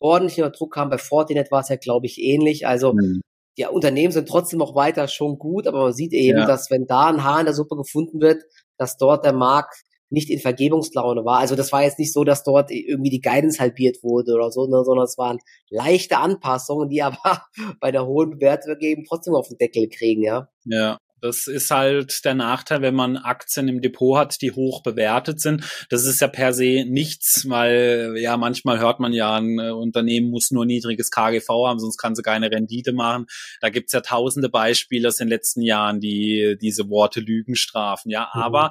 ordentlich 0.00 0.38
unter 0.38 0.50
Druck 0.50 0.72
kam. 0.72 0.88
Bei 0.88 0.98
Fortinet 0.98 1.50
war 1.52 1.60
es 1.60 1.68
ja, 1.68 1.76
glaube 1.76 2.06
ich, 2.06 2.18
ähnlich. 2.18 2.66
Also 2.66 2.94
mhm. 2.94 3.20
die 3.58 3.66
Unternehmen 3.66 4.12
sind 4.12 4.26
trotzdem 4.26 4.62
auch 4.62 4.74
weiter 4.74 5.06
schon 5.06 5.38
gut, 5.38 5.66
aber 5.66 5.82
man 5.82 5.92
sieht 5.92 6.14
eben, 6.14 6.38
ja. 6.38 6.46
dass 6.46 6.70
wenn 6.70 6.86
da 6.86 7.08
ein 7.08 7.24
Haar 7.24 7.40
in 7.40 7.46
der 7.46 7.54
Suppe 7.54 7.76
gefunden 7.76 8.22
wird, 8.22 8.42
dass 8.78 8.96
dort 8.96 9.24
der 9.26 9.34
Markt 9.34 9.82
nicht 10.10 10.28
in 10.30 10.40
Vergebungslaune 10.40 11.24
war. 11.24 11.38
Also 11.38 11.56
das 11.56 11.72
war 11.72 11.82
jetzt 11.82 11.98
nicht 11.98 12.12
so, 12.12 12.24
dass 12.24 12.42
dort 12.42 12.70
irgendwie 12.70 13.10
die 13.10 13.20
Guidance 13.20 13.60
halbiert 13.60 14.02
wurde 14.02 14.34
oder 14.34 14.50
so, 14.50 14.66
ne, 14.66 14.84
sondern 14.84 15.04
es 15.04 15.16
waren 15.16 15.38
leichte 15.68 16.18
Anpassungen, 16.18 16.88
die 16.88 17.02
aber 17.02 17.42
bei 17.80 17.90
der 17.90 18.06
hohen 18.06 18.30
Bewertung 18.30 18.76
trotzdem 19.08 19.34
auf 19.34 19.48
den 19.48 19.58
Deckel 19.58 19.88
kriegen, 19.88 20.22
ja. 20.22 20.48
Ja, 20.64 20.98
das 21.20 21.46
ist 21.46 21.70
halt 21.70 22.24
der 22.24 22.34
Nachteil, 22.34 22.82
wenn 22.82 22.94
man 22.94 23.16
Aktien 23.16 23.68
im 23.68 23.80
Depot 23.80 24.18
hat, 24.18 24.40
die 24.40 24.52
hoch 24.52 24.82
bewertet 24.82 25.40
sind. 25.40 25.64
Das 25.88 26.04
ist 26.04 26.20
ja 26.20 26.28
per 26.28 26.52
se 26.52 26.84
nichts, 26.86 27.48
weil 27.48 28.14
ja 28.18 28.36
manchmal 28.36 28.78
hört 28.78 29.00
man 29.00 29.12
ja, 29.12 29.36
ein 29.36 29.58
äh, 29.58 29.70
Unternehmen 29.70 30.30
muss 30.30 30.50
nur 30.50 30.66
niedriges 30.66 31.10
KGV 31.10 31.48
haben, 31.66 31.78
sonst 31.80 31.98
kann 31.98 32.14
sie 32.14 32.22
keine 32.22 32.50
Rendite 32.50 32.92
machen. 32.92 33.26
Da 33.60 33.70
gibt's 33.70 33.92
ja 33.92 34.00
tausende 34.00 34.48
Beispiele 34.48 35.08
aus 35.08 35.16
den 35.16 35.28
letzten 35.28 35.62
Jahren, 35.62 36.00
die 36.00 36.56
diese 36.60 36.88
Worte 36.88 37.20
Lügen 37.20 37.54
strafen. 37.54 38.10
Ja, 38.10 38.30
mhm. 38.34 38.42
aber 38.42 38.70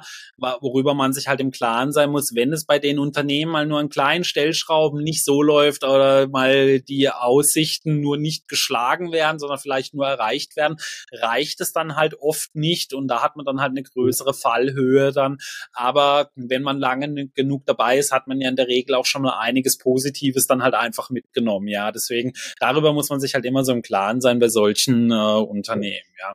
worüber 0.60 0.94
man 0.94 1.12
sich 1.12 1.28
halt 1.28 1.40
im 1.40 1.50
Klaren 1.50 1.92
sein 1.92 2.10
muss, 2.10 2.34
wenn 2.34 2.52
es 2.52 2.64
bei 2.64 2.78
den 2.78 2.98
Unternehmen 2.98 3.52
mal 3.52 3.66
nur 3.66 3.78
an 3.78 3.88
kleinen 3.88 4.24
Stellschrauben 4.24 5.02
nicht 5.02 5.24
so 5.24 5.42
läuft 5.42 5.84
oder 5.84 6.28
mal 6.28 6.80
die 6.80 7.10
Aussichten 7.10 8.00
nur 8.00 8.16
nicht 8.16 8.48
geschlagen 8.48 9.12
werden, 9.12 9.38
sondern 9.38 9.58
vielleicht 9.58 9.94
nur 9.94 10.06
erreicht 10.06 10.56
werden, 10.56 10.76
reicht 11.12 11.60
es 11.60 11.72
dann 11.72 11.96
halt 11.96 12.14
oft 12.20 12.39
oft 12.40 12.54
nicht 12.54 12.94
und 12.94 13.08
da 13.08 13.22
hat 13.22 13.36
man 13.36 13.44
dann 13.44 13.60
halt 13.60 13.70
eine 13.70 13.82
größere 13.82 14.34
Fallhöhe 14.34 15.12
dann. 15.12 15.38
Aber 15.72 16.30
wenn 16.34 16.62
man 16.62 16.78
lange 16.78 17.28
genug 17.34 17.66
dabei 17.66 17.98
ist, 17.98 18.12
hat 18.12 18.26
man 18.26 18.40
ja 18.40 18.48
in 18.48 18.56
der 18.56 18.68
Regel 18.68 18.94
auch 18.94 19.06
schon 19.06 19.22
mal 19.22 19.38
einiges 19.38 19.78
Positives 19.78 20.46
dann 20.46 20.62
halt 20.62 20.74
einfach 20.74 21.10
mitgenommen. 21.10 21.68
Ja, 21.68 21.92
deswegen 21.92 22.32
darüber 22.58 22.92
muss 22.92 23.10
man 23.10 23.20
sich 23.20 23.34
halt 23.34 23.44
immer 23.44 23.64
so 23.64 23.72
im 23.72 23.82
Klaren 23.82 24.20
sein 24.20 24.38
bei 24.38 24.48
solchen 24.48 25.10
äh, 25.10 25.14
Unternehmen. 25.14 26.06
Ja, 26.18 26.34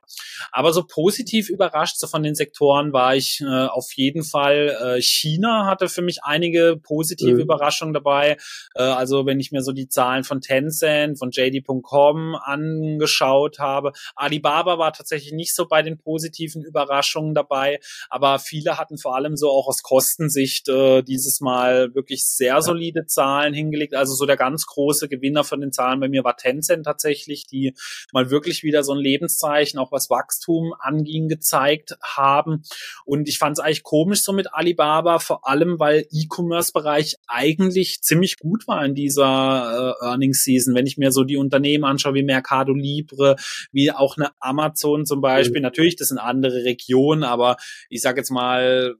aber 0.52 0.72
so 0.72 0.84
positiv 0.84 1.48
überrascht 1.48 1.98
so 1.98 2.06
von 2.06 2.22
den 2.22 2.34
Sektoren 2.34 2.92
war 2.92 3.14
ich 3.14 3.40
äh, 3.40 3.66
auf 3.66 3.92
jeden 3.92 4.24
Fall. 4.24 4.96
Äh, 4.96 5.02
China 5.02 5.66
hatte 5.66 5.88
für 5.88 6.02
mich 6.02 6.22
einige 6.22 6.76
positive 6.82 7.34
mhm. 7.34 7.40
Überraschungen 7.40 7.94
dabei. 7.94 8.36
Äh, 8.74 8.82
also 8.82 9.26
wenn 9.26 9.40
ich 9.40 9.52
mir 9.52 9.62
so 9.62 9.72
die 9.72 9.88
Zahlen 9.88 10.24
von 10.24 10.40
Tencent, 10.40 11.18
von 11.18 11.30
JD.com 11.30 12.36
angeschaut 12.36 13.58
habe, 13.58 13.92
Alibaba 14.14 14.78
war 14.78 14.92
tatsächlich 14.92 15.32
nicht 15.32 15.54
so 15.54 15.66
bei 15.66 15.82
den 15.82 15.95
positiven 15.98 16.62
Überraschungen 16.62 17.34
dabei, 17.34 17.80
aber 18.08 18.38
viele 18.38 18.78
hatten 18.78 18.98
vor 18.98 19.16
allem 19.16 19.36
so 19.36 19.50
auch 19.50 19.68
aus 19.68 19.82
Kostensicht 19.82 20.68
äh, 20.68 21.02
dieses 21.02 21.40
Mal 21.40 21.94
wirklich 21.94 22.26
sehr 22.26 22.62
solide 22.62 23.06
Zahlen 23.06 23.54
hingelegt. 23.54 23.94
Also 23.94 24.14
so 24.14 24.26
der 24.26 24.36
ganz 24.36 24.66
große 24.66 25.08
Gewinner 25.08 25.44
von 25.44 25.60
den 25.60 25.72
Zahlen 25.72 26.00
bei 26.00 26.08
mir 26.08 26.24
war 26.24 26.36
Tencent 26.36 26.84
tatsächlich, 26.84 27.46
die 27.46 27.74
mal 28.12 28.30
wirklich 28.30 28.62
wieder 28.62 28.82
so 28.82 28.92
ein 28.92 28.98
Lebenszeichen, 28.98 29.78
auch 29.78 29.92
was 29.92 30.10
Wachstum 30.10 30.74
anging, 30.78 31.28
gezeigt 31.28 31.96
haben. 32.02 32.62
Und 33.04 33.28
ich 33.28 33.38
fand 33.38 33.58
es 33.58 33.64
eigentlich 33.64 33.82
komisch 33.82 34.22
so 34.22 34.32
mit 34.32 34.52
Alibaba, 34.52 35.18
vor 35.18 35.46
allem 35.46 35.78
weil 35.78 36.06
E-Commerce-Bereich 36.10 37.16
eigentlich 37.28 38.02
ziemlich 38.02 38.38
gut 38.38 38.66
war 38.66 38.84
in 38.84 38.94
dieser 38.94 39.94
äh, 40.00 40.04
Earnings 40.04 40.44
Season. 40.44 40.74
Wenn 40.74 40.86
ich 40.86 40.98
mir 40.98 41.12
so 41.12 41.24
die 41.24 41.36
Unternehmen 41.36 41.84
anschaue, 41.84 42.14
wie 42.14 42.22
Mercado 42.22 42.72
Libre, 42.72 43.36
wie 43.72 43.92
auch 43.92 44.16
eine 44.16 44.30
Amazon 44.40 45.06
zum 45.06 45.20
Beispiel, 45.20 45.60
mhm. 45.60 45.64
natürlich 45.64 45.85
natürlich, 45.86 45.96
das 45.96 46.08
sind 46.08 46.18
andere 46.18 46.64
Regionen, 46.64 47.22
aber 47.22 47.56
ich 47.88 48.00
sage 48.00 48.20
jetzt 48.20 48.30
mal, 48.30 48.96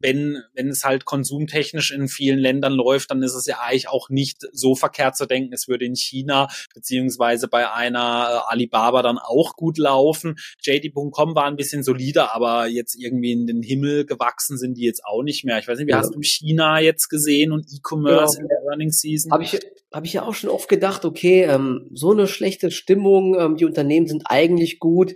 wenn, 0.00 0.42
wenn 0.52 0.68
es 0.68 0.84
halt 0.84 1.06
konsumtechnisch 1.06 1.90
in 1.90 2.08
vielen 2.08 2.38
Ländern 2.38 2.74
läuft, 2.74 3.10
dann 3.10 3.22
ist 3.22 3.34
es 3.34 3.46
ja 3.46 3.60
eigentlich 3.60 3.88
auch 3.88 4.10
nicht 4.10 4.42
so 4.52 4.74
verkehrt 4.74 5.16
zu 5.16 5.24
denken, 5.24 5.54
es 5.54 5.66
würde 5.66 5.86
in 5.86 5.96
China 5.96 6.48
beziehungsweise 6.74 7.48
bei 7.48 7.72
einer 7.72 8.42
äh, 8.48 8.52
Alibaba 8.52 9.00
dann 9.02 9.16
auch 9.16 9.56
gut 9.56 9.78
laufen. 9.78 10.36
JD.com 10.60 11.34
war 11.34 11.46
ein 11.46 11.56
bisschen 11.56 11.82
solider, 11.82 12.34
aber 12.34 12.66
jetzt 12.66 12.96
irgendwie 12.96 13.32
in 13.32 13.46
den 13.46 13.62
Himmel 13.62 14.04
gewachsen 14.04 14.58
sind 14.58 14.76
die 14.76 14.84
jetzt 14.84 15.04
auch 15.06 15.22
nicht 15.22 15.44
mehr. 15.44 15.58
Ich 15.58 15.68
weiß 15.68 15.78
nicht, 15.78 15.86
wie 15.86 15.92
ja. 15.92 15.98
hast 15.98 16.14
du 16.14 16.22
China 16.22 16.80
jetzt 16.80 17.08
gesehen 17.08 17.52
und 17.52 17.66
E-Commerce 17.72 18.36
genau. 18.36 18.42
in 18.42 18.48
der 18.48 18.70
Earnings 18.70 19.00
Season? 19.00 19.32
Habe 19.32 19.44
ich, 19.44 19.58
hab 19.90 20.04
ich 20.04 20.12
ja 20.12 20.24
auch 20.24 20.34
schon 20.34 20.50
oft 20.50 20.68
gedacht, 20.68 21.06
okay, 21.06 21.44
ähm, 21.44 21.88
so 21.94 22.12
eine 22.12 22.26
schlechte 22.26 22.70
Stimmung, 22.70 23.40
ähm, 23.40 23.56
die 23.56 23.64
Unternehmen 23.64 24.06
sind 24.06 24.24
eigentlich 24.26 24.80
gut 24.80 25.14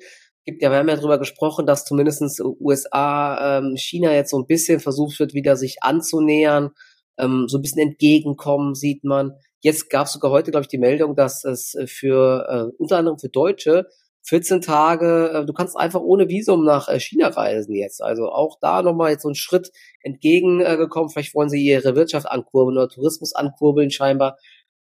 gibt 0.48 0.62
ja, 0.62 0.70
wir 0.70 0.78
haben 0.78 0.88
ja 0.88 0.96
darüber 0.96 1.18
gesprochen, 1.18 1.66
dass 1.66 1.84
zumindestens 1.84 2.40
USA, 2.40 3.58
ähm, 3.58 3.76
China 3.76 4.14
jetzt 4.14 4.30
so 4.30 4.38
ein 4.38 4.46
bisschen 4.46 4.80
versucht 4.80 5.20
wird, 5.20 5.34
wieder 5.34 5.56
sich 5.56 5.82
anzunähern, 5.82 6.70
ähm, 7.18 7.48
so 7.48 7.58
ein 7.58 7.62
bisschen 7.62 7.82
entgegenkommen, 7.82 8.74
sieht 8.74 9.04
man. 9.04 9.32
Jetzt 9.60 9.90
gab 9.90 10.06
es 10.06 10.14
sogar 10.14 10.30
heute, 10.30 10.50
glaube 10.50 10.62
ich, 10.62 10.68
die 10.68 10.78
Meldung, 10.78 11.14
dass 11.14 11.44
es 11.44 11.76
für 11.84 12.46
äh, 12.48 12.76
unter 12.78 12.96
anderem 12.96 13.18
für 13.18 13.28
Deutsche 13.28 13.88
14 14.22 14.62
Tage, 14.62 15.32
äh, 15.34 15.44
du 15.44 15.52
kannst 15.52 15.76
einfach 15.76 16.00
ohne 16.00 16.30
Visum 16.30 16.64
nach 16.64 16.88
äh, 16.88 16.98
China 16.98 17.28
reisen 17.28 17.74
jetzt. 17.74 18.02
Also 18.02 18.30
auch 18.30 18.56
da 18.58 18.80
nochmal 18.80 19.10
jetzt 19.10 19.24
so 19.24 19.28
ein 19.28 19.34
Schritt 19.34 19.70
entgegengekommen. 20.00 21.10
Vielleicht 21.10 21.34
wollen 21.34 21.50
sie 21.50 21.62
ihre 21.62 21.94
Wirtschaft 21.94 22.26
ankurbeln 22.26 22.78
oder 22.78 22.88
Tourismus 22.88 23.34
ankurbeln 23.34 23.90
scheinbar 23.90 24.38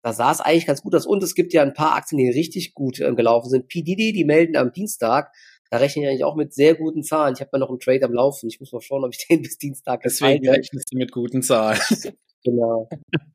da 0.02 0.12
sah 0.12 0.32
es 0.32 0.40
eigentlich 0.40 0.66
ganz 0.66 0.82
gut 0.82 0.94
aus. 0.94 1.06
Und 1.06 1.22
es 1.22 1.34
gibt 1.34 1.52
ja 1.52 1.62
ein 1.62 1.74
paar 1.74 1.94
Aktien, 1.94 2.18
die 2.18 2.28
richtig 2.28 2.74
gut 2.74 3.00
äh, 3.00 3.14
gelaufen 3.14 3.48
sind. 3.48 3.68
PDD, 3.68 4.12
die 4.12 4.24
melden 4.24 4.56
am 4.56 4.72
Dienstag. 4.72 5.32
Da 5.70 5.78
rechne 5.78 6.02
ich 6.02 6.08
eigentlich 6.08 6.24
auch 6.24 6.36
mit 6.36 6.52
sehr 6.52 6.74
guten 6.74 7.02
Zahlen. 7.02 7.34
Ich 7.34 7.40
habe 7.40 7.50
ja 7.54 7.58
noch 7.58 7.70
einen 7.70 7.80
Trade 7.80 8.04
am 8.04 8.12
Laufen. 8.12 8.48
Ich 8.48 8.60
muss 8.60 8.72
mal 8.72 8.80
schauen, 8.80 9.04
ob 9.04 9.14
ich 9.14 9.26
den 9.30 9.42
bis 9.42 9.58
Dienstag 9.58 10.02
Deswegen 10.02 10.48
rechnest 10.48 10.92
du 10.92 10.98
mit 10.98 11.12
guten 11.12 11.42
Zahlen. 11.42 11.80
Genau. 12.44 12.88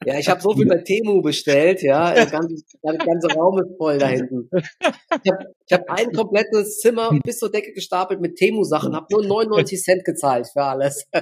Ja, 0.06 0.20
ich 0.20 0.28
habe 0.28 0.42
so 0.42 0.54
viel 0.54 0.66
bei 0.66 0.80
Temu 0.80 1.22
bestellt, 1.22 1.82
ja. 1.82 2.14
Der 2.14 2.26
ganze, 2.26 2.56
der 2.84 2.98
ganze 2.98 3.28
Raum 3.30 3.58
ist 3.60 3.78
voll 3.78 3.98
da 3.98 4.08
hinten. 4.08 4.50
Ich 4.52 5.32
habe 5.32 5.46
ich 5.66 5.74
hab 5.74 5.90
ein 5.90 6.12
komplettes 6.12 6.80
Zimmer 6.80 7.18
bis 7.24 7.40
zur 7.40 7.50
Decke 7.50 7.72
gestapelt 7.72 8.20
mit 8.20 8.36
Temu-Sachen, 8.36 8.96
habe 8.96 9.08
nur 9.12 9.26
99 9.26 9.82
Cent 9.82 10.04
gezahlt 10.04 10.48
für 10.52 10.64
alles. 10.64 11.06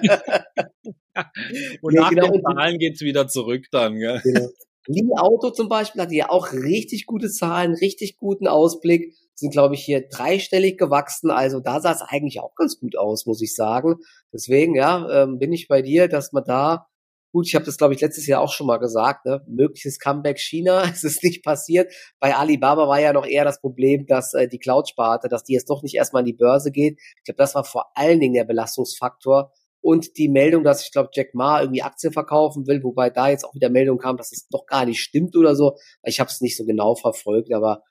Und 1.81 1.93
ja, 1.93 2.01
nach 2.01 2.09
genau. 2.09 2.31
den 2.31 2.41
Zahlen 2.41 2.79
geht's 2.79 3.01
wieder 3.01 3.27
zurück 3.27 3.65
dann, 3.71 3.99
gell? 3.99 4.19
Genau. 4.23 4.49
Lee 4.87 5.03
Auto 5.17 5.49
zum 5.49 5.67
Beispiel 5.67 6.01
hatte 6.01 6.13
ja 6.13 6.29
auch 6.29 6.51
richtig 6.53 7.05
gute 7.05 7.29
Zahlen, 7.29 7.73
richtig 7.73 8.17
guten 8.17 8.47
Ausblick, 8.47 9.15
sind 9.33 9.51
glaube 9.51 9.75
ich 9.75 9.83
hier 9.83 10.07
dreistellig 10.07 10.77
gewachsen, 10.77 11.31
also 11.31 11.59
da 11.59 11.81
sah 11.81 11.91
es 11.91 12.01
eigentlich 12.01 12.39
auch 12.39 12.55
ganz 12.55 12.79
gut 12.79 12.97
aus, 12.97 13.25
muss 13.25 13.41
ich 13.41 13.55
sagen. 13.55 13.95
Deswegen 14.31 14.75
ja, 14.75 15.23
ähm, 15.23 15.39
bin 15.39 15.53
ich 15.53 15.67
bei 15.67 15.81
dir, 15.81 16.07
dass 16.07 16.31
man 16.31 16.43
da 16.45 16.87
Gut, 17.35 17.47
ich 17.47 17.55
habe 17.55 17.65
das, 17.65 17.75
glaube 17.75 17.93
ich, 17.93 17.99
letztes 17.99 18.27
Jahr 18.27 18.39
auch 18.39 18.53
schon 18.53 18.65
mal 18.65 18.77
gesagt, 18.77 19.25
ne? 19.25 19.43
mögliches 19.45 19.99
Comeback 19.99 20.39
China, 20.39 20.83
es 20.89 21.03
ist 21.03 21.21
nicht 21.21 21.43
passiert. 21.43 21.91
Bei 22.21 22.33
Alibaba 22.33 22.87
war 22.87 23.01
ja 23.01 23.11
noch 23.11 23.25
eher 23.25 23.43
das 23.43 23.59
Problem, 23.59 24.05
dass 24.05 24.33
äh, 24.33 24.47
die 24.47 24.57
Cloud-Sparte, 24.57 25.27
dass 25.27 25.43
die 25.43 25.51
jetzt 25.51 25.69
doch 25.69 25.83
nicht 25.83 25.95
erstmal 25.95 26.21
an 26.21 26.27
die 26.27 26.31
Börse 26.31 26.71
geht. 26.71 26.97
Ich 27.17 27.23
glaube, 27.25 27.35
das 27.35 27.53
war 27.53 27.65
vor 27.65 27.91
allen 27.93 28.21
Dingen 28.21 28.35
der 28.35 28.45
Belastungsfaktor, 28.45 29.51
und 29.85 30.17
die 30.17 30.29
Meldung, 30.29 30.63
dass 30.63 30.83
ich 30.83 30.91
glaube, 30.91 31.09
Jack 31.13 31.35
Ma 31.35 31.61
irgendwie 31.61 31.83
Aktien 31.83 32.11
verkaufen 32.11 32.65
will, 32.65 32.81
wobei 32.81 33.11
da 33.11 33.29
jetzt 33.29 33.45
auch 33.45 33.53
wieder 33.53 33.69
Meldung 33.69 33.99
kam, 33.99 34.17
dass 34.17 34.31
es 34.31 34.47
doch 34.49 34.65
gar 34.65 34.83
nicht 34.83 34.99
stimmt 34.99 35.35
oder 35.35 35.55
so. 35.55 35.77
Ich 36.01 36.19
habe 36.19 36.27
es 36.27 36.41
nicht 36.41 36.57
so 36.57 36.65
genau 36.65 36.95
verfolgt, 36.95 37.53
aber 37.53 37.83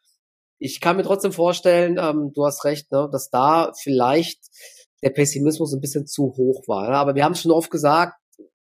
ich 0.59 0.80
kann 0.80 0.96
mir 0.96 1.04
trotzdem 1.04 1.30
vorstellen, 1.30 1.96
ähm, 2.00 2.33
du 2.35 2.44
hast 2.44 2.64
recht, 2.64 2.90
ne, 2.90 3.09
dass 3.12 3.30
da 3.30 3.72
vielleicht 3.80 4.40
der 5.04 5.11
Pessimismus 5.11 5.72
ein 5.72 5.80
bisschen 5.80 6.04
zu 6.04 6.35
hoch 6.37 6.66
war. 6.66 6.90
Ne? 6.90 6.96
Aber 6.96 7.14
wir 7.14 7.22
haben 7.22 7.35
es 7.35 7.42
schon 7.42 7.52
oft 7.52 7.70
gesagt, 7.70 8.18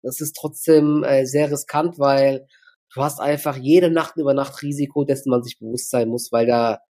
das 0.03 0.21
ist 0.21 0.35
trotzdem 0.35 1.03
äh, 1.03 1.25
sehr 1.25 1.49
riskant, 1.49 1.97
weil 1.97 2.45
du 2.93 3.01
hast 3.01 3.19
einfach 3.19 3.57
jede 3.57 3.89
Nacht 3.89 4.17
über 4.17 4.35
Nacht 4.35 4.61
Risiko, 4.61 5.05
dessen 5.05 5.31
man 5.31 5.41
sich 5.41 5.57
bewusst 5.57 5.89
sein 5.89 6.07
muss, 6.07 6.31
weil 6.31 6.45
da 6.45 6.81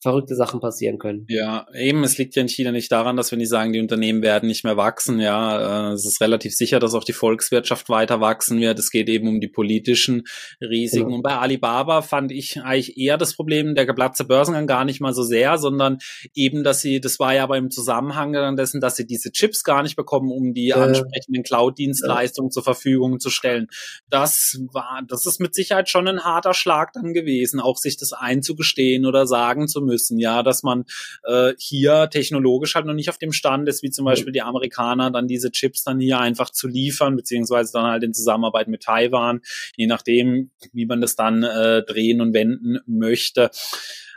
verrückte 0.00 0.36
Sachen 0.36 0.60
passieren 0.60 0.98
können. 0.98 1.26
Ja, 1.28 1.66
eben, 1.74 2.04
es 2.04 2.18
liegt 2.18 2.36
ja 2.36 2.42
in 2.42 2.48
China 2.48 2.70
nicht 2.70 2.90
daran, 2.92 3.16
dass 3.16 3.32
wir 3.32 3.38
nicht 3.38 3.48
sagen, 3.48 3.72
die 3.72 3.80
Unternehmen 3.80 4.22
werden 4.22 4.46
nicht 4.46 4.62
mehr 4.62 4.76
wachsen. 4.76 5.18
Ja, 5.18 5.90
äh, 5.90 5.92
es 5.94 6.06
ist 6.06 6.20
relativ 6.20 6.54
sicher, 6.54 6.78
dass 6.78 6.94
auch 6.94 7.02
die 7.02 7.12
Volkswirtschaft 7.12 7.88
weiter 7.88 8.20
wachsen 8.20 8.60
wird. 8.60 8.78
Es 8.78 8.90
geht 8.90 9.08
eben 9.08 9.26
um 9.26 9.40
die 9.40 9.48
politischen 9.48 10.22
Risiken. 10.60 11.06
Genau. 11.06 11.16
Und 11.16 11.22
bei 11.22 11.36
Alibaba 11.36 12.02
fand 12.02 12.30
ich 12.30 12.60
eigentlich 12.62 12.96
eher 12.96 13.18
das 13.18 13.34
Problem, 13.34 13.74
der 13.74 13.86
geplatzte 13.86 14.24
Börsengang 14.24 14.68
gar 14.68 14.84
nicht 14.84 15.00
mal 15.00 15.12
so 15.12 15.24
sehr, 15.24 15.58
sondern 15.58 15.98
eben, 16.32 16.62
dass 16.62 16.80
sie, 16.80 17.00
das 17.00 17.18
war 17.18 17.34
ja 17.34 17.42
aber 17.42 17.56
im 17.56 17.70
Zusammenhang 17.70 18.56
dessen, 18.56 18.80
dass 18.80 18.94
sie 18.94 19.06
diese 19.06 19.32
Chips 19.32 19.64
gar 19.64 19.82
nicht 19.82 19.96
bekommen, 19.96 20.30
um 20.30 20.54
die 20.54 20.68
äh, 20.68 20.74
ansprechenden 20.74 21.42
Cloud-Dienstleistungen 21.42 22.50
ja. 22.50 22.52
zur 22.52 22.62
Verfügung 22.62 23.18
zu 23.18 23.30
stellen. 23.30 23.66
Das 24.08 24.60
war, 24.72 25.02
das 25.08 25.26
ist 25.26 25.40
mit 25.40 25.56
Sicherheit 25.56 25.88
schon 25.88 26.06
ein 26.06 26.20
harter 26.20 26.54
Schlag 26.54 26.92
dann 26.92 27.14
gewesen, 27.14 27.58
auch 27.58 27.78
sich 27.78 27.96
das 27.96 28.12
einzugestehen 28.12 29.04
oder 29.04 29.26
sagen 29.26 29.66
zu 29.66 29.87
müssen, 29.88 30.18
ja, 30.18 30.42
dass 30.42 30.62
man 30.62 30.84
äh, 31.24 31.54
hier 31.58 32.08
technologisch 32.10 32.74
halt 32.74 32.86
noch 32.86 32.94
nicht 32.94 33.10
auf 33.10 33.18
dem 33.18 33.32
Stand 33.32 33.68
ist, 33.68 33.82
wie 33.82 33.90
zum 33.90 34.04
Beispiel 34.04 34.32
die 34.32 34.42
Amerikaner, 34.42 35.10
dann 35.10 35.26
diese 35.26 35.50
Chips 35.50 35.82
dann 35.82 35.98
hier 35.98 36.20
einfach 36.20 36.50
zu 36.50 36.68
liefern, 36.68 37.16
beziehungsweise 37.16 37.72
dann 37.72 37.86
halt 37.86 38.04
in 38.04 38.14
Zusammenarbeit 38.14 38.68
mit 38.68 38.82
Taiwan, 38.82 39.40
je 39.76 39.86
nachdem, 39.86 40.50
wie 40.72 40.86
man 40.86 41.00
das 41.00 41.16
dann 41.16 41.42
äh, 41.42 41.82
drehen 41.82 42.20
und 42.20 42.32
wenden 42.34 42.78
möchte. 42.86 43.50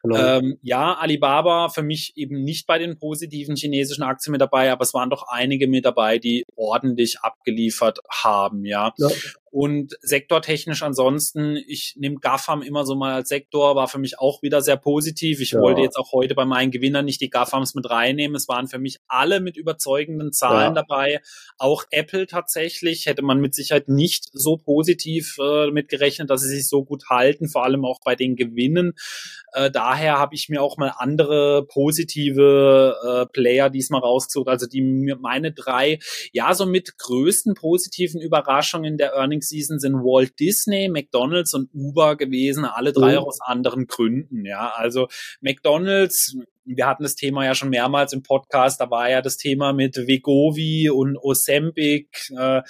Genau. 0.03 0.37
Ähm, 0.39 0.57
ja, 0.63 0.95
Alibaba 0.95 1.69
für 1.69 1.83
mich 1.83 2.13
eben 2.15 2.43
nicht 2.43 2.65
bei 2.65 2.79
den 2.79 2.97
positiven 2.97 3.55
chinesischen 3.55 4.03
Aktien 4.03 4.31
mit 4.31 4.41
dabei, 4.41 4.71
aber 4.71 4.81
es 4.81 4.93
waren 4.93 5.11
doch 5.11 5.27
einige 5.27 5.67
mit 5.67 5.85
dabei, 5.85 6.17
die 6.17 6.43
ordentlich 6.55 7.19
abgeliefert 7.19 7.99
haben, 8.09 8.65
ja. 8.65 8.93
ja. 8.97 9.09
Und 9.51 9.97
sektortechnisch 9.99 10.81
ansonsten, 10.81 11.57
ich 11.67 11.95
nehme 11.97 12.15
GAFAM 12.21 12.61
immer 12.61 12.85
so 12.85 12.95
mal 12.95 13.13
als 13.13 13.27
Sektor, 13.27 13.75
war 13.75 13.89
für 13.89 13.99
mich 13.99 14.17
auch 14.17 14.41
wieder 14.41 14.61
sehr 14.61 14.77
positiv. 14.77 15.41
Ich 15.41 15.51
ja. 15.51 15.59
wollte 15.59 15.81
jetzt 15.81 15.97
auch 15.97 16.13
heute 16.13 16.35
bei 16.35 16.45
meinen 16.45 16.71
Gewinnern 16.71 17.03
nicht 17.03 17.19
die 17.19 17.29
GAFAMs 17.29 17.75
mit 17.75 17.89
reinnehmen. 17.89 18.33
Es 18.35 18.47
waren 18.47 18.69
für 18.69 18.79
mich 18.79 18.99
alle 19.09 19.41
mit 19.41 19.57
überzeugenden 19.57 20.31
Zahlen 20.31 20.73
ja. 20.73 20.81
dabei. 20.81 21.19
Auch 21.57 21.83
Apple 21.91 22.27
tatsächlich 22.27 23.07
hätte 23.07 23.23
man 23.23 23.41
mit 23.41 23.53
Sicherheit 23.53 23.89
nicht 23.89 24.29
so 24.31 24.55
positiv 24.55 25.35
äh, 25.37 25.69
mitgerechnet, 25.69 26.29
dass 26.29 26.43
sie 26.43 26.55
sich 26.55 26.69
so 26.69 26.85
gut 26.85 27.09
halten, 27.09 27.49
vor 27.49 27.65
allem 27.65 27.83
auch 27.83 27.99
bei 28.05 28.15
den 28.15 28.37
Gewinnen. 28.37 28.93
Äh, 29.51 29.69
daher 29.69 30.17
habe 30.17 30.33
ich 30.33 30.47
mir 30.47 30.61
auch 30.61 30.77
mal 30.77 30.93
andere 30.97 31.65
positive 31.67 32.95
äh, 33.03 33.25
Player 33.33 33.69
diesmal 33.69 33.99
rausgesucht. 33.99 34.47
Also 34.47 34.65
die 34.65 34.81
meine 35.19 35.51
drei, 35.51 35.99
ja, 36.31 36.53
so 36.53 36.65
mit 36.65 36.97
größten 36.97 37.53
positiven 37.53 38.21
Überraschungen 38.21 38.97
der 38.97 39.11
Earnings 39.13 39.40
Season 39.41 39.79
sind 39.79 39.95
Walt 39.95 40.39
Disney, 40.39 40.89
McDonald's 40.89 41.53
und 41.53 41.69
Uber 41.73 42.15
gewesen, 42.15 42.65
alle 42.65 42.93
drei 42.93 43.19
oh. 43.19 43.23
aus 43.23 43.39
anderen 43.41 43.87
Gründen. 43.87 44.45
Ja, 44.45 44.71
also 44.75 45.07
McDonald's 45.41 46.35
wir 46.65 46.87
hatten 46.87 47.03
das 47.03 47.15
Thema 47.15 47.45
ja 47.45 47.55
schon 47.55 47.69
mehrmals 47.69 48.13
im 48.13 48.23
Podcast, 48.23 48.79
da 48.79 48.89
war 48.89 49.09
ja 49.09 49.21
das 49.21 49.37
Thema 49.37 49.73
mit 49.73 49.95
Vegovi 49.97 50.89
und 50.89 51.17
Ozempic. 51.17 52.31
Äh, 52.37 52.61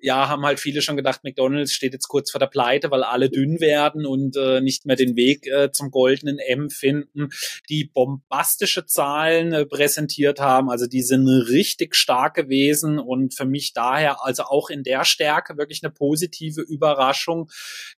ja, 0.00 0.28
haben 0.28 0.44
halt 0.44 0.60
viele 0.60 0.82
schon 0.82 0.96
gedacht, 0.96 1.24
McDonald's 1.24 1.72
steht 1.72 1.92
jetzt 1.92 2.08
kurz 2.08 2.30
vor 2.30 2.38
der 2.38 2.46
Pleite, 2.46 2.90
weil 2.90 3.02
alle 3.02 3.30
dünn 3.30 3.60
werden 3.60 4.06
und 4.06 4.36
äh, 4.36 4.60
nicht 4.60 4.86
mehr 4.86 4.96
den 4.96 5.16
Weg 5.16 5.46
äh, 5.46 5.70
zum 5.72 5.90
goldenen 5.90 6.38
M 6.38 6.70
finden. 6.70 7.28
Die 7.68 7.84
bombastische 7.84 8.86
Zahlen 8.86 9.52
äh, 9.52 9.66
präsentiert 9.66 10.40
haben, 10.40 10.70
also 10.70 10.86
die 10.86 11.02
sind 11.02 11.26
richtig 11.26 11.96
stark 11.96 12.34
gewesen 12.34 12.98
und 12.98 13.34
für 13.34 13.46
mich 13.46 13.72
daher 13.72 14.24
also 14.24 14.44
auch 14.44 14.70
in 14.70 14.82
der 14.82 15.04
Stärke 15.04 15.56
wirklich 15.56 15.82
eine 15.82 15.92
positive 15.92 16.60
Überraschung. 16.60 17.50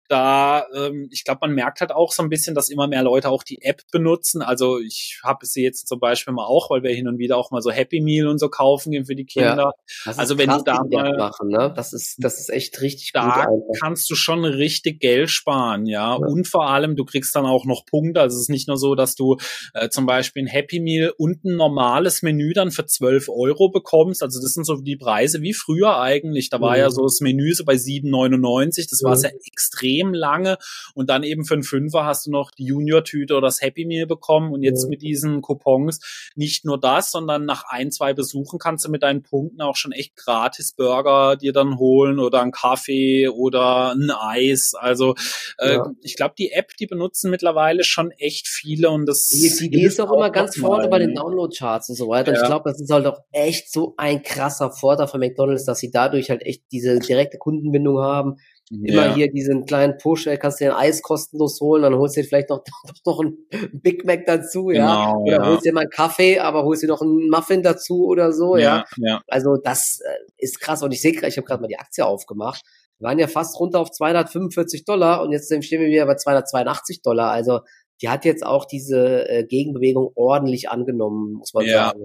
Da, 0.09 0.65
ähm, 0.75 1.07
ich 1.11 1.23
glaube, 1.23 1.41
man 1.41 1.53
merkt 1.53 1.81
halt 1.81 1.91
auch 1.91 2.11
so 2.11 2.23
ein 2.23 2.29
bisschen, 2.29 2.55
dass 2.55 2.69
immer 2.69 2.87
mehr 2.87 3.03
Leute 3.03 3.29
auch 3.29 3.43
die 3.43 3.61
App 3.61 3.83
benutzen. 3.91 4.41
Also 4.41 4.79
ich 4.79 5.19
habe 5.23 5.45
sie 5.45 5.61
jetzt 5.61 5.87
zum 5.87 5.99
Beispiel 5.99 6.33
mal 6.33 6.45
auch, 6.45 6.71
weil 6.71 6.81
wir 6.81 6.89
hin 6.89 7.07
und 7.07 7.19
wieder 7.19 7.37
auch 7.37 7.51
mal 7.51 7.61
so 7.61 7.69
Happy 7.69 8.01
Meal 8.01 8.27
und 8.27 8.39
so 8.39 8.49
kaufen 8.49 8.91
gehen 8.91 9.05
für 9.05 9.15
die 9.15 9.25
Kinder. 9.25 9.73
Ja, 10.05 10.13
also 10.17 10.39
wenn 10.39 10.49
du 10.49 10.63
da 10.63 10.81
mal 10.83 11.15
machen, 11.15 11.49
ne? 11.49 11.71
das 11.75 11.93
ist 11.93 12.15
das 12.17 12.39
ist 12.39 12.49
echt 12.49 12.81
richtig 12.81 13.11
da 13.13 13.45
gut. 13.45 13.65
Da 13.69 13.79
kannst 13.79 14.09
du 14.09 14.15
schon 14.15 14.45
richtig 14.45 14.99
Geld 14.99 15.29
sparen, 15.29 15.85
ja? 15.85 16.13
ja? 16.13 16.15
Und 16.15 16.47
vor 16.47 16.67
allem 16.67 16.95
du 16.95 17.05
kriegst 17.05 17.35
dann 17.35 17.45
auch 17.45 17.65
noch 17.65 17.85
Punkte. 17.85 18.19
Also 18.19 18.35
es 18.35 18.43
ist 18.43 18.49
nicht 18.49 18.67
nur 18.67 18.77
so, 18.77 18.95
dass 18.95 19.13
du 19.13 19.37
äh, 19.75 19.89
zum 19.89 20.07
Beispiel 20.07 20.41
ein 20.43 20.47
Happy 20.47 20.79
Meal 20.79 21.13
und 21.19 21.45
ein 21.45 21.55
normales 21.55 22.23
Menü 22.23 22.53
dann 22.53 22.71
für 22.71 22.87
12 22.87 23.29
Euro 23.29 23.69
bekommst. 23.69 24.23
Also 24.23 24.41
das 24.41 24.53
sind 24.53 24.65
so 24.65 24.77
die 24.77 24.97
Preise 24.97 25.43
wie 25.43 25.53
früher 25.53 25.99
eigentlich. 25.99 26.49
Da 26.49 26.59
war 26.59 26.71
mhm. 26.71 26.79
ja 26.79 26.89
so 26.89 27.03
das 27.03 27.19
Menü 27.21 27.53
so 27.53 27.63
bei 27.63 27.75
7,99. 27.75 28.87
Das 28.89 29.01
mhm. 29.03 29.07
war 29.07 29.15
sehr 29.15 29.33
extrem 29.45 29.98
lange. 30.07 30.57
Und 30.93 31.09
dann 31.09 31.23
eben 31.23 31.45
für 31.45 31.55
einen 31.55 31.63
Fünfer 31.63 32.05
hast 32.05 32.27
du 32.27 32.31
noch 32.31 32.51
die 32.51 32.65
Junior-Tüte 32.65 33.35
oder 33.35 33.47
das 33.47 33.61
Happy 33.61 33.85
Meal 33.85 34.07
bekommen. 34.07 34.53
Und 34.53 34.63
jetzt 34.63 34.85
mhm. 34.85 34.89
mit 34.91 35.01
diesen 35.01 35.41
Coupons 35.41 35.99
nicht 36.35 36.65
nur 36.65 36.79
das, 36.79 37.11
sondern 37.11 37.45
nach 37.45 37.63
ein, 37.67 37.91
zwei 37.91 38.13
Besuchen 38.13 38.59
kannst 38.59 38.85
du 38.85 38.89
mit 38.89 39.03
deinen 39.03 39.23
Punkten 39.23 39.61
auch 39.61 39.75
schon 39.75 39.91
echt 39.91 40.15
gratis 40.15 40.73
Burger 40.73 41.35
dir 41.35 41.53
dann 41.53 41.77
holen 41.77 42.19
oder 42.19 42.41
einen 42.41 42.51
Kaffee 42.51 43.27
oder 43.27 43.91
ein 43.93 44.11
Eis. 44.11 44.73
Also 44.73 45.15
äh, 45.57 45.73
ja. 45.73 45.91
ich 46.01 46.15
glaube, 46.15 46.35
die 46.37 46.51
App, 46.51 46.75
die 46.77 46.87
benutzen 46.87 47.31
mittlerweile 47.31 47.83
schon 47.83 48.11
echt 48.11 48.47
viele 48.47 48.89
und 48.89 49.05
das 49.05 49.27
die, 49.29 49.69
die 49.69 49.83
ist 49.83 49.99
auch 49.99 50.11
immer 50.11 50.29
ganz 50.29 50.57
vorne 50.57 50.87
bei 50.87 50.99
den 50.99 51.13
Download-Charts 51.15 51.89
und 51.89 51.95
so 51.95 52.07
weiter. 52.07 52.33
Ja. 52.33 52.41
ich 52.41 52.47
glaube, 52.47 52.69
das 52.69 52.79
ist 52.79 52.91
halt 52.91 53.05
auch 53.05 53.19
echt 53.31 53.71
so 53.71 53.93
ein 53.97 54.23
krasser 54.23 54.71
Vorteil 54.71 55.07
von 55.07 55.19
McDonalds, 55.19 55.65
dass 55.65 55.79
sie 55.79 55.91
dadurch 55.91 56.29
halt 56.29 56.41
echt 56.43 56.63
diese 56.71 56.99
direkte 56.99 57.37
Kundenbindung 57.37 57.99
haben 57.99 58.37
Immer 58.71 59.07
ja. 59.07 59.15
hier 59.15 59.31
diesen 59.31 59.65
kleinen 59.65 59.97
Push, 59.97 60.27
ey, 60.27 60.37
kannst 60.37 60.59
du 60.59 60.65
dir 60.65 60.75
ein 60.75 60.85
Eis 60.87 61.01
kostenlos 61.01 61.59
holen, 61.59 61.81
dann 61.81 61.95
holst 61.95 62.15
du 62.15 62.21
dir 62.21 62.27
vielleicht 62.27 62.49
noch, 62.49 62.63
noch 63.05 63.19
ein 63.19 63.37
Big 63.73 64.05
Mac 64.05 64.25
dazu, 64.27 64.69
ja. 64.69 65.05
Genau, 65.05 65.23
oder 65.23 65.31
ja. 65.31 65.45
holst 65.47 65.65
dir 65.65 65.73
mal 65.73 65.81
einen 65.81 65.89
Kaffee, 65.89 66.39
aber 66.39 66.63
holst 66.63 66.83
dir 66.83 66.87
noch 66.87 67.01
einen 67.01 67.29
Muffin 67.29 67.63
dazu 67.63 68.05
oder 68.05 68.31
so, 68.31 68.57
ja. 68.57 68.85
ja. 68.97 69.07
ja. 69.07 69.21
Also 69.27 69.57
das 69.57 69.99
äh, 70.05 70.33
ist 70.37 70.59
krass. 70.59 70.83
Und 70.83 70.91
ich 70.91 71.01
sehe 71.01 71.11
ich 71.11 71.37
habe 71.37 71.47
gerade 71.47 71.61
mal 71.61 71.67
die 71.67 71.79
Aktie 71.79 72.05
aufgemacht. 72.05 72.61
Wir 72.99 73.07
waren 73.07 73.17
ja 73.19 73.27
fast 73.27 73.59
runter 73.59 73.79
auf 73.79 73.91
245 73.91 74.85
Dollar 74.85 75.23
und 75.23 75.31
jetzt 75.31 75.47
stehen 75.47 75.81
wir 75.81 75.87
wieder 75.87 76.05
bei 76.05 76.15
282 76.15 77.01
Dollar. 77.01 77.31
Also 77.31 77.61
die 78.01 78.09
hat 78.09 78.23
jetzt 78.23 78.45
auch 78.45 78.65
diese 78.65 79.27
äh, 79.27 79.43
Gegenbewegung 79.45 80.11
ordentlich 80.15 80.69
angenommen, 80.69 81.33
muss 81.33 81.53
man 81.53 81.65
ja. 81.65 81.87
sagen. 81.87 82.01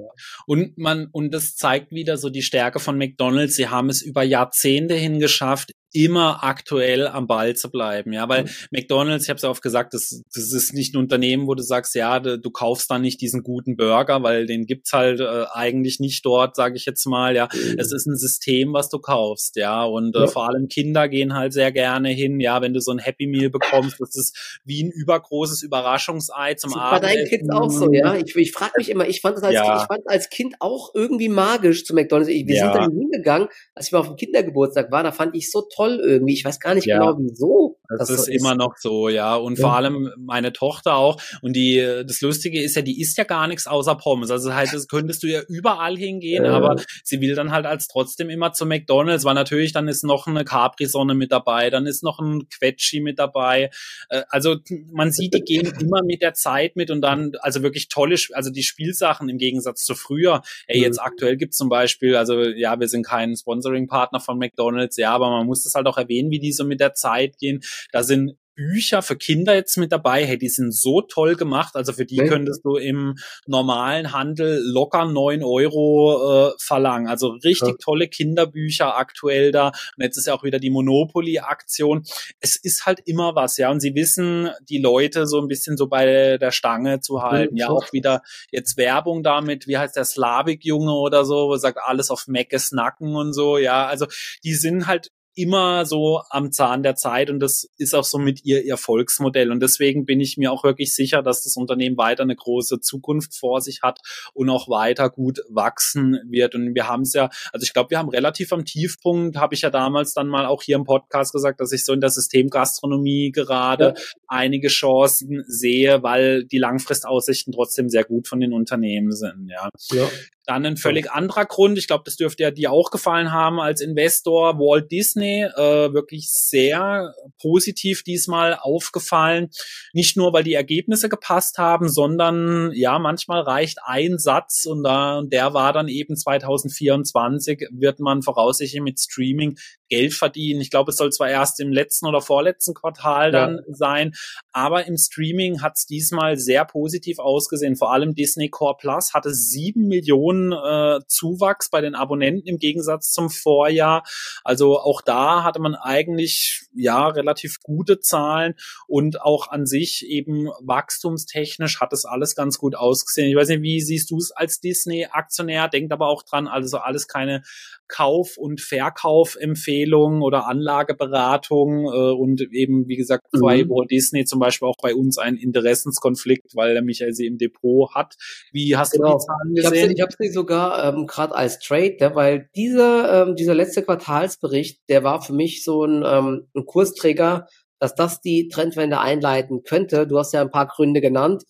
Und 0.46 0.78
man, 0.78 1.08
und 1.12 1.32
das 1.32 1.56
zeigt 1.56 1.92
wieder 1.92 2.16
so 2.16 2.30
die 2.30 2.42
Stärke 2.42 2.80
von 2.80 2.98
McDonalds. 2.98 3.54
Sie 3.54 3.68
haben 3.68 3.88
es 3.88 4.02
über 4.02 4.22
Jahrzehnte 4.22 4.94
hingeschafft, 4.94 5.72
immer 5.94 6.42
aktuell 6.42 7.06
am 7.06 7.26
Ball 7.26 7.54
zu 7.54 7.70
bleiben, 7.70 8.12
ja, 8.12 8.28
weil 8.28 8.44
mhm. 8.44 8.48
McDonald's, 8.72 9.24
ich 9.24 9.30
habe 9.30 9.36
es 9.36 9.42
ja 9.42 9.48
oft 9.48 9.62
gesagt, 9.62 9.94
das, 9.94 10.22
das 10.34 10.52
ist 10.52 10.74
nicht 10.74 10.94
ein 10.94 10.98
Unternehmen, 10.98 11.46
wo 11.46 11.54
du 11.54 11.62
sagst, 11.62 11.94
ja, 11.94 12.18
du, 12.18 12.38
du 12.38 12.50
kaufst 12.50 12.90
dann 12.90 13.02
nicht 13.02 13.20
diesen 13.20 13.42
guten 13.44 13.76
Burger, 13.76 14.22
weil 14.22 14.46
den 14.46 14.66
gibt's 14.66 14.92
halt 14.92 15.20
äh, 15.20 15.44
eigentlich 15.52 16.00
nicht 16.00 16.26
dort, 16.26 16.56
sage 16.56 16.76
ich 16.76 16.84
jetzt 16.84 17.06
mal, 17.06 17.36
ja. 17.36 17.48
Mhm. 17.52 17.76
Es 17.78 17.92
ist 17.92 18.06
ein 18.06 18.16
System, 18.16 18.72
was 18.72 18.88
du 18.88 18.98
kaufst, 18.98 19.56
ja, 19.56 19.84
und 19.84 20.16
äh, 20.16 20.20
ja. 20.20 20.26
vor 20.26 20.48
allem 20.48 20.68
Kinder 20.68 21.08
gehen 21.08 21.34
halt 21.34 21.52
sehr 21.52 21.70
gerne 21.70 22.08
hin, 22.08 22.40
ja, 22.40 22.60
wenn 22.60 22.74
du 22.74 22.80
so 22.80 22.90
ein 22.90 22.98
Happy 22.98 23.28
Meal 23.28 23.50
bekommst, 23.50 24.00
das 24.00 24.16
ist 24.16 24.60
wie 24.64 24.82
ein 24.82 24.90
übergroßes 24.90 25.62
Überraschungsei 25.62 26.54
zum 26.54 26.74
Abend. 26.74 27.02
Bei 27.02 27.14
deinen 27.14 27.28
Kids 27.28 27.48
auch 27.50 27.70
so, 27.70 27.92
ja. 27.92 28.16
Ich, 28.16 28.34
ich 28.34 28.52
frage 28.52 28.72
mich 28.78 28.90
immer, 28.90 29.06
ich 29.06 29.20
fand 29.20 29.36
das 29.36 29.44
als, 29.44 29.54
ja. 29.54 29.80
ich 29.80 29.86
fand 29.86 30.02
als 30.08 30.28
Kind 30.28 30.56
auch 30.58 30.90
irgendwie 30.92 31.28
magisch 31.28 31.84
zu 31.84 31.94
McDonald's. 31.94 32.28
Ich, 32.28 32.46
wir 32.48 32.56
ja. 32.56 32.72
sind 32.72 32.74
dann 32.74 32.90
hingegangen, 32.92 33.48
als 33.74 33.86
ich 33.86 33.92
mal 33.92 34.00
auf 34.00 34.08
dem 34.08 34.16
Kindergeburtstag 34.16 34.90
war, 34.90 35.04
da 35.04 35.12
fand 35.12 35.36
ich 35.36 35.50
so 35.50 35.62
toll 35.74 35.83
toll 35.84 36.00
irgendwie. 36.02 36.34
Ich 36.34 36.44
weiß 36.44 36.60
gar 36.60 36.74
nicht 36.74 36.86
ja. 36.86 36.98
genau, 36.98 37.18
wieso. 37.18 37.76
Das, 37.88 38.08
das 38.08 38.10
ist 38.10 38.24
so 38.26 38.32
immer 38.32 38.52
ist. 38.52 38.58
noch 38.58 38.76
so, 38.78 39.08
ja. 39.08 39.34
Und 39.36 39.58
ja. 39.58 39.66
vor 39.66 39.76
allem 39.76 40.10
meine 40.16 40.52
Tochter 40.52 40.96
auch. 40.96 41.20
Und 41.42 41.54
die, 41.54 41.76
das 42.06 42.22
Lustige 42.22 42.62
ist 42.62 42.76
ja, 42.76 42.82
die 42.82 43.00
isst 43.00 43.18
ja 43.18 43.24
gar 43.24 43.46
nichts 43.46 43.66
außer 43.66 43.94
Pommes. 43.96 44.30
Also 44.30 44.48
das 44.48 44.56
heißt, 44.56 44.74
das 44.74 44.88
könntest 44.88 45.22
du 45.22 45.26
ja 45.26 45.42
überall 45.48 45.96
hingehen, 45.96 46.44
ja. 46.44 46.52
aber 46.52 46.76
sie 47.02 47.20
will 47.20 47.34
dann 47.34 47.52
halt 47.52 47.66
als 47.66 47.88
trotzdem 47.88 48.30
immer 48.30 48.52
zu 48.52 48.64
McDonalds, 48.64 49.24
weil 49.24 49.34
natürlich 49.34 49.72
dann 49.72 49.88
ist 49.88 50.02
noch 50.02 50.26
eine 50.26 50.44
Capri-Sonne 50.44 51.14
mit 51.14 51.30
dabei, 51.30 51.68
dann 51.68 51.86
ist 51.86 52.02
noch 52.02 52.20
ein 52.20 52.48
Quetschi 52.48 53.00
mit 53.00 53.18
dabei. 53.18 53.70
Äh, 54.08 54.22
also 54.30 54.56
man 54.90 55.12
sieht, 55.12 55.34
die 55.34 55.42
gehen 55.42 55.66
immer 55.80 56.02
mit 56.02 56.22
der 56.22 56.32
Zeit 56.32 56.76
mit 56.76 56.90
und 56.90 57.02
dann, 57.02 57.32
also 57.40 57.62
wirklich 57.62 57.88
tolle, 57.88 58.16
also 58.32 58.50
die 58.50 58.62
Spielsachen 58.62 59.28
im 59.28 59.36
Gegensatz 59.36 59.84
zu 59.84 59.94
früher. 59.94 60.42
Ey, 60.66 60.80
jetzt 60.80 61.00
mhm. 61.00 61.06
aktuell 61.06 61.36
gibt's 61.36 61.58
zum 61.58 61.68
Beispiel, 61.68 62.16
also 62.16 62.40
ja, 62.42 62.80
wir 62.80 62.88
sind 62.88 63.04
kein 63.04 63.36
Sponsoring-Partner 63.36 64.20
von 64.20 64.38
McDonalds, 64.38 64.96
ja, 64.96 65.10
aber 65.10 65.28
man 65.28 65.46
muss 65.46 65.64
das 65.64 65.74
halt 65.74 65.86
auch 65.86 65.98
erwähnen, 65.98 66.30
wie 66.30 66.38
die 66.38 66.52
so 66.52 66.64
mit 66.64 66.80
der 66.80 66.94
Zeit 66.94 67.36
gehen. 67.38 67.60
Da 67.92 68.02
sind 68.02 68.36
Bücher 68.54 69.02
für 69.02 69.16
Kinder 69.16 69.54
jetzt 69.54 69.76
mit 69.76 69.92
dabei. 69.92 70.24
Hey, 70.24 70.38
die 70.38 70.48
sind 70.48 70.72
so 70.72 71.00
toll 71.00 71.34
gemacht. 71.34 71.74
Also 71.74 71.92
für 71.92 72.04
die 72.04 72.20
okay. 72.20 72.28
könntest 72.28 72.64
du 72.64 72.76
im 72.76 73.16
normalen 73.46 74.12
Handel 74.12 74.62
locker 74.64 75.06
neun 75.06 75.42
Euro 75.42 76.50
äh, 76.50 76.52
verlangen. 76.58 77.08
Also 77.08 77.30
richtig 77.44 77.68
ja. 77.68 77.74
tolle 77.80 78.08
Kinderbücher 78.08 78.96
aktuell 78.96 79.50
da. 79.50 79.68
Und 79.68 80.04
jetzt 80.04 80.16
ist 80.16 80.26
ja 80.26 80.34
auch 80.34 80.44
wieder 80.44 80.58
die 80.58 80.70
Monopoly-Aktion. 80.70 82.04
Es 82.40 82.56
ist 82.56 82.86
halt 82.86 83.00
immer 83.06 83.34
was, 83.34 83.56
ja. 83.56 83.70
Und 83.70 83.80
sie 83.80 83.94
wissen, 83.94 84.50
die 84.68 84.78
Leute 84.78 85.26
so 85.26 85.40
ein 85.40 85.48
bisschen 85.48 85.76
so 85.76 85.88
bei 85.88 86.38
der 86.38 86.52
Stange 86.52 87.00
zu 87.00 87.22
halten. 87.22 87.56
Ja, 87.56 87.66
ja 87.66 87.72
auch 87.72 87.92
wieder 87.92 88.22
jetzt 88.50 88.76
Werbung 88.76 89.22
damit. 89.22 89.66
Wie 89.66 89.78
heißt 89.78 89.96
der 89.96 90.04
Slavik-Junge 90.04 90.92
oder 90.92 91.24
so, 91.24 91.48
wo 91.48 91.56
sagt 91.56 91.78
alles 91.84 92.10
auf 92.10 92.28
Meckes 92.28 92.72
Nacken 92.72 93.16
und 93.16 93.32
so. 93.32 93.58
Ja, 93.58 93.86
also 93.86 94.06
die 94.44 94.54
sind 94.54 94.86
halt 94.86 95.10
immer 95.34 95.84
so 95.86 96.22
am 96.30 96.52
Zahn 96.52 96.82
der 96.82 96.96
Zeit 96.96 97.30
und 97.30 97.40
das 97.40 97.68
ist 97.76 97.94
auch 97.94 98.04
so 98.04 98.18
mit 98.18 98.44
ihr 98.44 98.64
ihr 98.64 98.76
Volksmodell. 98.76 99.50
Und 99.50 99.60
deswegen 99.60 100.06
bin 100.06 100.20
ich 100.20 100.36
mir 100.36 100.52
auch 100.52 100.64
wirklich 100.64 100.94
sicher, 100.94 101.22
dass 101.22 101.42
das 101.42 101.56
Unternehmen 101.56 101.96
weiter 101.96 102.22
eine 102.22 102.36
große 102.36 102.80
Zukunft 102.80 103.34
vor 103.34 103.60
sich 103.60 103.82
hat 103.82 104.00
und 104.32 104.48
auch 104.50 104.68
weiter 104.68 105.10
gut 105.10 105.40
wachsen 105.48 106.20
wird. 106.28 106.54
Und 106.54 106.74
wir 106.74 106.88
haben 106.88 107.02
es 107.02 107.12
ja, 107.12 107.30
also 107.52 107.64
ich 107.64 107.72
glaube, 107.72 107.90
wir 107.90 107.98
haben 107.98 108.08
relativ 108.08 108.52
am 108.52 108.64
Tiefpunkt, 108.64 109.36
habe 109.36 109.54
ich 109.54 109.62
ja 109.62 109.70
damals 109.70 110.14
dann 110.14 110.28
mal 110.28 110.46
auch 110.46 110.62
hier 110.62 110.76
im 110.76 110.84
Podcast 110.84 111.32
gesagt, 111.32 111.60
dass 111.60 111.72
ich 111.72 111.84
so 111.84 111.92
in 111.92 112.00
der 112.00 112.10
Systemgastronomie 112.10 113.32
gerade 113.32 113.94
ja. 113.96 114.02
einige 114.28 114.68
Chancen 114.68 115.44
sehe, 115.46 116.02
weil 116.02 116.44
die 116.44 116.58
Langfristaussichten 116.58 117.52
trotzdem 117.52 117.88
sehr 117.88 118.04
gut 118.04 118.28
von 118.28 118.40
den 118.40 118.52
Unternehmen 118.52 119.12
sind. 119.12 119.48
Ja. 119.50 119.68
ja. 119.92 120.08
Dann 120.46 120.66
ein 120.66 120.76
völlig 120.76 121.10
anderer 121.10 121.46
Grund, 121.46 121.78
ich 121.78 121.86
glaube, 121.86 122.02
das 122.04 122.16
dürfte 122.16 122.42
ja 122.42 122.50
dir 122.50 122.70
auch 122.70 122.90
gefallen 122.90 123.32
haben 123.32 123.60
als 123.60 123.80
Investor, 123.80 124.58
Walt 124.58 124.92
Disney, 124.92 125.42
äh, 125.42 125.92
wirklich 125.92 126.30
sehr 126.30 127.14
positiv 127.40 128.02
diesmal 128.02 128.58
aufgefallen. 128.60 129.48
Nicht 129.94 130.18
nur, 130.18 130.34
weil 130.34 130.44
die 130.44 130.52
Ergebnisse 130.52 131.08
gepasst 131.08 131.56
haben, 131.56 131.88
sondern 131.88 132.72
ja, 132.74 132.98
manchmal 132.98 133.40
reicht 133.40 133.78
ein 133.84 134.18
Satz 134.18 134.66
und 134.66 134.82
da, 134.82 135.22
der 135.24 135.54
war 135.54 135.72
dann 135.72 135.88
eben 135.88 136.14
2024, 136.14 137.68
wird 137.72 138.00
man 138.00 138.22
voraussichtlich 138.22 138.82
mit 138.82 139.00
Streaming 139.00 139.56
Geld 139.88 140.14
verdienen. 140.14 140.60
Ich 140.60 140.70
glaube, 140.70 140.90
es 140.90 140.96
soll 140.96 141.12
zwar 141.12 141.28
erst 141.28 141.60
im 141.60 141.72
letzten 141.72 142.06
oder 142.06 142.20
vorletzten 142.20 142.74
Quartal 142.74 143.30
dann 143.30 143.56
ja. 143.56 143.74
sein, 143.74 144.12
aber 144.52 144.86
im 144.86 144.96
Streaming 144.96 145.62
hat 145.62 145.74
es 145.76 145.86
diesmal 145.86 146.36
sehr 146.36 146.64
positiv 146.64 147.18
ausgesehen. 147.18 147.76
Vor 147.76 147.92
allem 147.92 148.14
Disney 148.14 148.48
Core 148.48 148.76
Plus 148.78 149.14
hatte 149.14 149.32
sieben 149.32 149.86
Millionen 149.86 150.33
Millionen 150.34 150.52
äh, 150.52 151.00
Zuwachs 151.06 151.70
bei 151.70 151.80
den 151.80 151.94
Abonnenten 151.94 152.46
im 152.48 152.58
Gegensatz 152.58 153.12
zum 153.12 153.30
Vorjahr. 153.30 154.04
Also 154.42 154.78
auch 154.78 155.00
da 155.00 155.44
hatte 155.44 155.60
man 155.60 155.74
eigentlich 155.74 156.66
ja 156.74 157.08
relativ 157.08 157.60
gute 157.62 158.00
Zahlen 158.00 158.54
und 158.86 159.20
auch 159.20 159.48
an 159.48 159.66
sich 159.66 160.06
eben 160.06 160.48
wachstumstechnisch 160.60 161.80
hat 161.80 161.92
es 161.92 162.04
alles 162.04 162.34
ganz 162.34 162.58
gut 162.58 162.74
ausgesehen. 162.74 163.30
Ich 163.30 163.36
weiß 163.36 163.48
nicht, 163.48 163.62
wie 163.62 163.80
siehst 163.80 164.10
du 164.10 164.18
es 164.18 164.32
als 164.32 164.60
Disney-Aktionär? 164.60 165.68
Denkt 165.68 165.92
aber 165.92 166.08
auch 166.08 166.22
dran, 166.22 166.48
also 166.48 166.78
alles 166.78 167.08
keine 167.08 167.42
Kauf- 167.86 168.38
und 168.38 168.60
Verkaufempfehlungen 168.60 170.22
oder 170.22 170.46
Anlageberatung 170.46 171.84
äh, 171.84 172.12
und 172.12 172.40
eben, 172.40 172.88
wie 172.88 172.96
gesagt, 172.96 173.26
bei 173.32 173.64
mhm. 173.64 173.70
Walt 173.70 173.90
Disney 173.90 174.24
zum 174.24 174.40
Beispiel 174.40 174.68
auch 174.68 174.76
bei 174.82 174.94
uns 174.94 175.18
ein 175.18 175.36
Interessenskonflikt, 175.36 176.56
weil 176.56 176.72
der 176.72 176.82
Michael 176.82 177.12
sie 177.12 177.26
im 177.26 177.36
Depot 177.36 177.94
hat. 177.94 178.16
Wie 178.52 178.76
hast 178.76 178.92
genau. 178.92 179.12
du 179.12 179.18
die 179.18 179.24
Zahlen 179.24 179.54
gesehen? 179.54 179.92
Ich 179.94 180.00
habe 180.00 180.12
sie, 180.26 180.32
sogar 180.32 180.84
ähm, 180.84 181.06
gerade 181.06 181.34
als 181.34 181.58
Trade, 181.58 181.96
ja, 182.00 182.14
weil 182.14 182.48
dieser, 182.56 183.22
ähm, 183.22 183.36
dieser 183.36 183.54
letzte 183.54 183.82
Quartalsbericht, 183.82 184.80
der 184.88 185.04
war 185.04 185.22
für 185.22 185.32
mich 185.32 185.64
so 185.64 185.84
ein, 185.84 186.04
ähm, 186.06 186.48
ein 186.54 186.66
Kursträger, 186.66 187.46
dass 187.78 187.94
das 187.94 188.20
die 188.20 188.48
Trendwende 188.48 189.00
einleiten 189.00 189.62
könnte. 189.62 190.06
Du 190.06 190.18
hast 190.18 190.32
ja 190.32 190.40
ein 190.40 190.50
paar 190.50 190.66
Gründe 190.66 191.00
genannt 191.00 191.44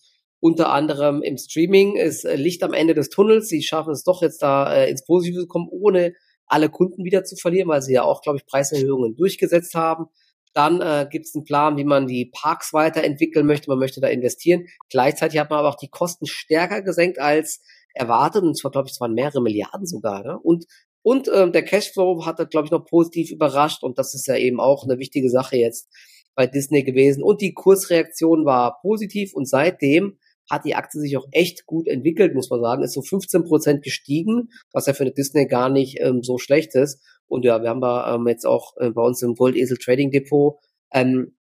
unter 0.45 0.71
anderem 0.71 1.23
im 1.23 1.39
Streaming 1.39 1.95
ist 1.95 2.23
äh, 2.23 2.35
Licht 2.35 2.61
am 2.61 2.73
Ende 2.73 2.93
des 2.93 3.09
Tunnels. 3.09 3.49
Sie 3.49 3.63
schaffen 3.63 3.91
es 3.91 4.03
doch 4.03 4.21
jetzt 4.21 4.43
da 4.43 4.71
äh, 4.71 4.91
ins 4.91 5.03
Positive 5.03 5.41
zu 5.41 5.47
kommen, 5.47 5.67
ohne 5.71 6.13
alle 6.45 6.69
Kunden 6.69 7.03
wieder 7.03 7.23
zu 7.23 7.35
verlieren, 7.35 7.67
weil 7.67 7.81
sie 7.81 7.93
ja 7.93 8.03
auch, 8.03 8.21
glaube 8.21 8.37
ich, 8.37 8.45
Preiserhöhungen 8.45 9.15
durchgesetzt 9.15 9.73
haben. 9.73 10.05
Dann 10.53 10.81
äh, 10.81 11.07
gibt 11.09 11.25
es 11.25 11.33
einen 11.33 11.45
Plan, 11.45 11.77
wie 11.77 11.83
man 11.83 12.05
die 12.05 12.31
Parks 12.31 12.73
weiterentwickeln 12.73 13.47
möchte. 13.47 13.71
Man 13.71 13.79
möchte 13.79 14.01
da 14.01 14.07
investieren. 14.07 14.67
Gleichzeitig 14.89 15.39
hat 15.39 15.49
man 15.49 15.57
aber 15.57 15.69
auch 15.69 15.77
die 15.77 15.89
Kosten 15.89 16.27
stärker 16.27 16.83
gesenkt 16.83 17.17
als 17.17 17.61
erwartet. 17.95 18.43
Und 18.43 18.57
zwar, 18.57 18.71
glaube 18.71 18.87
ich, 18.87 18.93
es 18.93 19.01
waren 19.01 19.13
mehrere 19.13 19.41
Milliarden 19.41 19.85
sogar. 19.87 20.23
Ne? 20.23 20.39
Und, 20.39 20.65
und 21.01 21.29
ähm, 21.33 21.51
der 21.51 21.63
Cashflow 21.63 22.25
hat, 22.25 22.37
glaube 22.49 22.65
ich, 22.65 22.71
noch 22.71 22.85
positiv 22.85 23.31
überrascht. 23.31 23.83
Und 23.83 23.97
das 23.97 24.13
ist 24.13 24.27
ja 24.27 24.35
eben 24.35 24.59
auch 24.59 24.83
eine 24.83 24.99
wichtige 24.99 25.29
Sache 25.29 25.57
jetzt 25.57 25.89
bei 26.35 26.47
Disney 26.47 26.83
gewesen. 26.83 27.23
Und 27.23 27.41
die 27.41 27.53
Kursreaktion 27.53 28.45
war 28.45 28.79
positiv. 28.81 29.33
Und 29.33 29.47
seitdem 29.47 30.17
hat 30.49 30.65
die 30.65 30.75
Aktie 30.75 30.99
sich 30.99 31.17
auch 31.17 31.27
echt 31.31 31.65
gut 31.65 31.87
entwickelt, 31.87 32.35
muss 32.35 32.49
man 32.49 32.61
sagen. 32.61 32.83
Ist 32.83 32.93
so 32.93 33.01
15 33.01 33.43
Prozent 33.45 33.83
gestiegen, 33.83 34.49
was 34.71 34.85
ja 34.85 34.93
für 34.93 35.03
eine 35.03 35.13
Disney 35.13 35.47
gar 35.47 35.69
nicht 35.69 35.99
ähm, 36.01 36.21
so 36.21 36.37
schlecht 36.37 36.75
ist. 36.75 37.01
Und 37.27 37.45
ja, 37.45 37.61
wir 37.61 37.69
haben 37.69 37.81
da 37.81 38.13
ähm, 38.13 38.27
jetzt 38.27 38.45
auch 38.45 38.75
äh, 38.77 38.91
bei 38.91 39.01
uns 39.01 39.21
im 39.23 39.33
Goldesel 39.33 39.77
Trading 39.77 40.11
Depot, 40.11 40.57
ähm, 40.93 41.35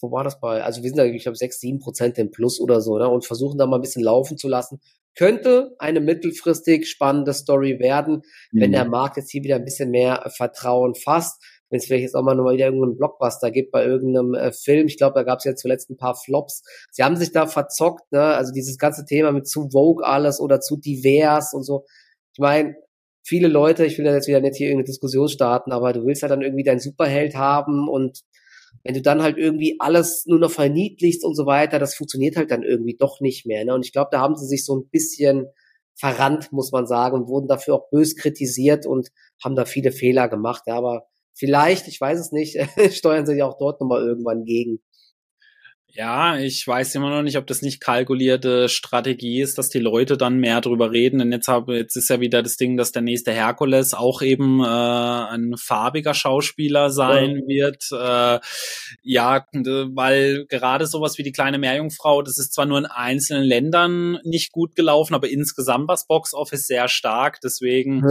wo 0.00 0.10
war 0.10 0.24
das 0.24 0.40
bei? 0.40 0.62
Also 0.62 0.82
wir 0.82 0.90
sind 0.90 0.98
da, 0.98 1.04
ich 1.04 1.22
glaube, 1.22 1.36
6, 1.36 1.58
7 1.58 1.78
Prozent 1.78 2.18
im 2.18 2.30
Plus 2.30 2.60
oder 2.60 2.80
so, 2.80 2.98
ne? 2.98 3.08
und 3.08 3.24
versuchen 3.24 3.58
da 3.58 3.66
mal 3.66 3.76
ein 3.76 3.82
bisschen 3.82 4.02
laufen 4.02 4.36
zu 4.36 4.48
lassen. 4.48 4.80
Könnte 5.16 5.74
eine 5.78 6.00
mittelfristig 6.00 6.88
spannende 6.88 7.32
Story 7.32 7.78
werden, 7.80 8.22
mhm. 8.52 8.60
wenn 8.60 8.72
der 8.72 8.84
Markt 8.84 9.16
jetzt 9.16 9.30
hier 9.30 9.42
wieder 9.42 9.56
ein 9.56 9.64
bisschen 9.64 9.90
mehr 9.90 10.30
Vertrauen 10.36 10.94
fasst 10.94 11.42
wenn 11.70 11.78
es 11.78 11.86
vielleicht 11.86 12.02
jetzt 12.02 12.14
auch 12.14 12.22
mal 12.22 12.34
nochmal 12.34 12.54
wieder 12.54 12.66
irgendeinen 12.66 12.96
Blockbuster 12.96 13.50
gibt 13.50 13.72
bei 13.72 13.84
irgendeinem 13.84 14.34
äh, 14.34 14.52
Film. 14.52 14.86
Ich 14.86 14.98
glaube, 14.98 15.14
da 15.14 15.22
gab 15.22 15.38
es 15.38 15.44
ja 15.44 15.54
zuletzt 15.54 15.90
ein 15.90 15.96
paar 15.96 16.14
Flops. 16.14 16.62
Sie 16.90 17.02
haben 17.02 17.16
sich 17.16 17.32
da 17.32 17.46
verzockt, 17.46 18.12
ne? 18.12 18.22
Also 18.22 18.52
dieses 18.52 18.78
ganze 18.78 19.04
Thema 19.04 19.32
mit 19.32 19.48
zu 19.48 19.68
Vogue 19.70 20.06
alles 20.06 20.40
oder 20.40 20.60
zu 20.60 20.76
divers 20.76 21.52
und 21.52 21.64
so. 21.64 21.84
Ich 22.34 22.38
meine, 22.38 22.76
viele 23.24 23.48
Leute, 23.48 23.84
ich 23.84 23.98
will 23.98 24.04
da 24.04 24.14
jetzt 24.14 24.28
wieder 24.28 24.40
nicht 24.40 24.56
hier 24.56 24.68
irgendeine 24.68 24.86
Diskussion 24.86 25.28
starten, 25.28 25.72
aber 25.72 25.92
du 25.92 26.04
willst 26.06 26.22
ja 26.22 26.28
dann 26.28 26.42
irgendwie 26.42 26.64
deinen 26.64 26.80
Superheld 26.80 27.34
haben 27.34 27.88
und 27.88 28.20
wenn 28.84 28.94
du 28.94 29.02
dann 29.02 29.22
halt 29.22 29.36
irgendwie 29.38 29.76
alles 29.78 30.26
nur 30.26 30.38
noch 30.38 30.50
verniedlichst 30.50 31.24
und 31.24 31.34
so 31.34 31.46
weiter, 31.46 31.78
das 31.78 31.94
funktioniert 31.94 32.36
halt 32.36 32.50
dann 32.50 32.62
irgendwie 32.62 32.96
doch 32.98 33.20
nicht 33.20 33.46
mehr. 33.46 33.64
Ne? 33.64 33.74
Und 33.74 33.84
ich 33.84 33.92
glaube, 33.92 34.08
da 34.12 34.20
haben 34.20 34.36
sie 34.36 34.46
sich 34.46 34.64
so 34.64 34.76
ein 34.76 34.88
bisschen 34.88 35.46
verrannt, 35.94 36.52
muss 36.52 36.72
man 36.72 36.86
sagen, 36.86 37.16
und 37.16 37.28
wurden 37.28 37.48
dafür 37.48 37.74
auch 37.74 37.90
bös 37.90 38.16
kritisiert 38.16 38.86
und 38.86 39.08
haben 39.42 39.56
da 39.56 39.64
viele 39.64 39.92
Fehler 39.92 40.28
gemacht. 40.28 40.62
Ja, 40.66 40.76
aber 40.76 41.06
vielleicht, 41.34 41.88
ich 41.88 42.00
weiß 42.00 42.18
es 42.18 42.32
nicht, 42.32 42.58
steuern 42.92 43.26
sie 43.26 43.36
ja 43.36 43.46
auch 43.46 43.58
dort 43.58 43.80
nochmal 43.80 44.02
irgendwann 44.02 44.44
gegen. 44.44 44.80
Ja, 45.96 46.38
ich 46.38 46.66
weiß 46.66 46.94
immer 46.96 47.08
noch 47.08 47.22
nicht, 47.22 47.38
ob 47.38 47.46
das 47.46 47.62
nicht 47.62 47.80
kalkulierte 47.80 48.68
Strategie 48.68 49.40
ist, 49.40 49.56
dass 49.56 49.70
die 49.70 49.78
Leute 49.78 50.18
dann 50.18 50.38
mehr 50.38 50.60
drüber 50.60 50.92
reden. 50.92 51.20
Denn 51.20 51.32
jetzt 51.32 51.48
habe, 51.48 51.76
jetzt 51.76 51.96
ist 51.96 52.10
ja 52.10 52.20
wieder 52.20 52.42
das 52.42 52.58
Ding, 52.58 52.76
dass 52.76 52.92
der 52.92 53.00
nächste 53.00 53.32
Herkules 53.32 53.94
auch 53.94 54.20
eben 54.20 54.60
äh, 54.60 54.66
ein 54.66 55.54
farbiger 55.56 56.12
Schauspieler 56.12 56.90
sein 56.90 57.42
ja. 57.46 57.48
wird. 57.48 57.84
Äh, 57.92 58.40
ja, 59.02 59.46
weil 59.52 60.44
gerade 60.46 60.86
sowas 60.86 61.16
wie 61.16 61.22
die 61.22 61.32
kleine 61.32 61.58
Meerjungfrau, 61.58 62.20
das 62.20 62.38
ist 62.38 62.52
zwar 62.52 62.66
nur 62.66 62.78
in 62.78 62.86
einzelnen 62.86 63.44
Ländern 63.44 64.18
nicht 64.22 64.52
gut 64.52 64.76
gelaufen, 64.76 65.14
aber 65.14 65.30
insgesamt 65.30 65.88
war 65.88 65.94
das 65.94 66.06
Boxoffice 66.06 66.66
sehr 66.66 66.88
stark. 66.88 67.40
Deswegen, 67.42 68.04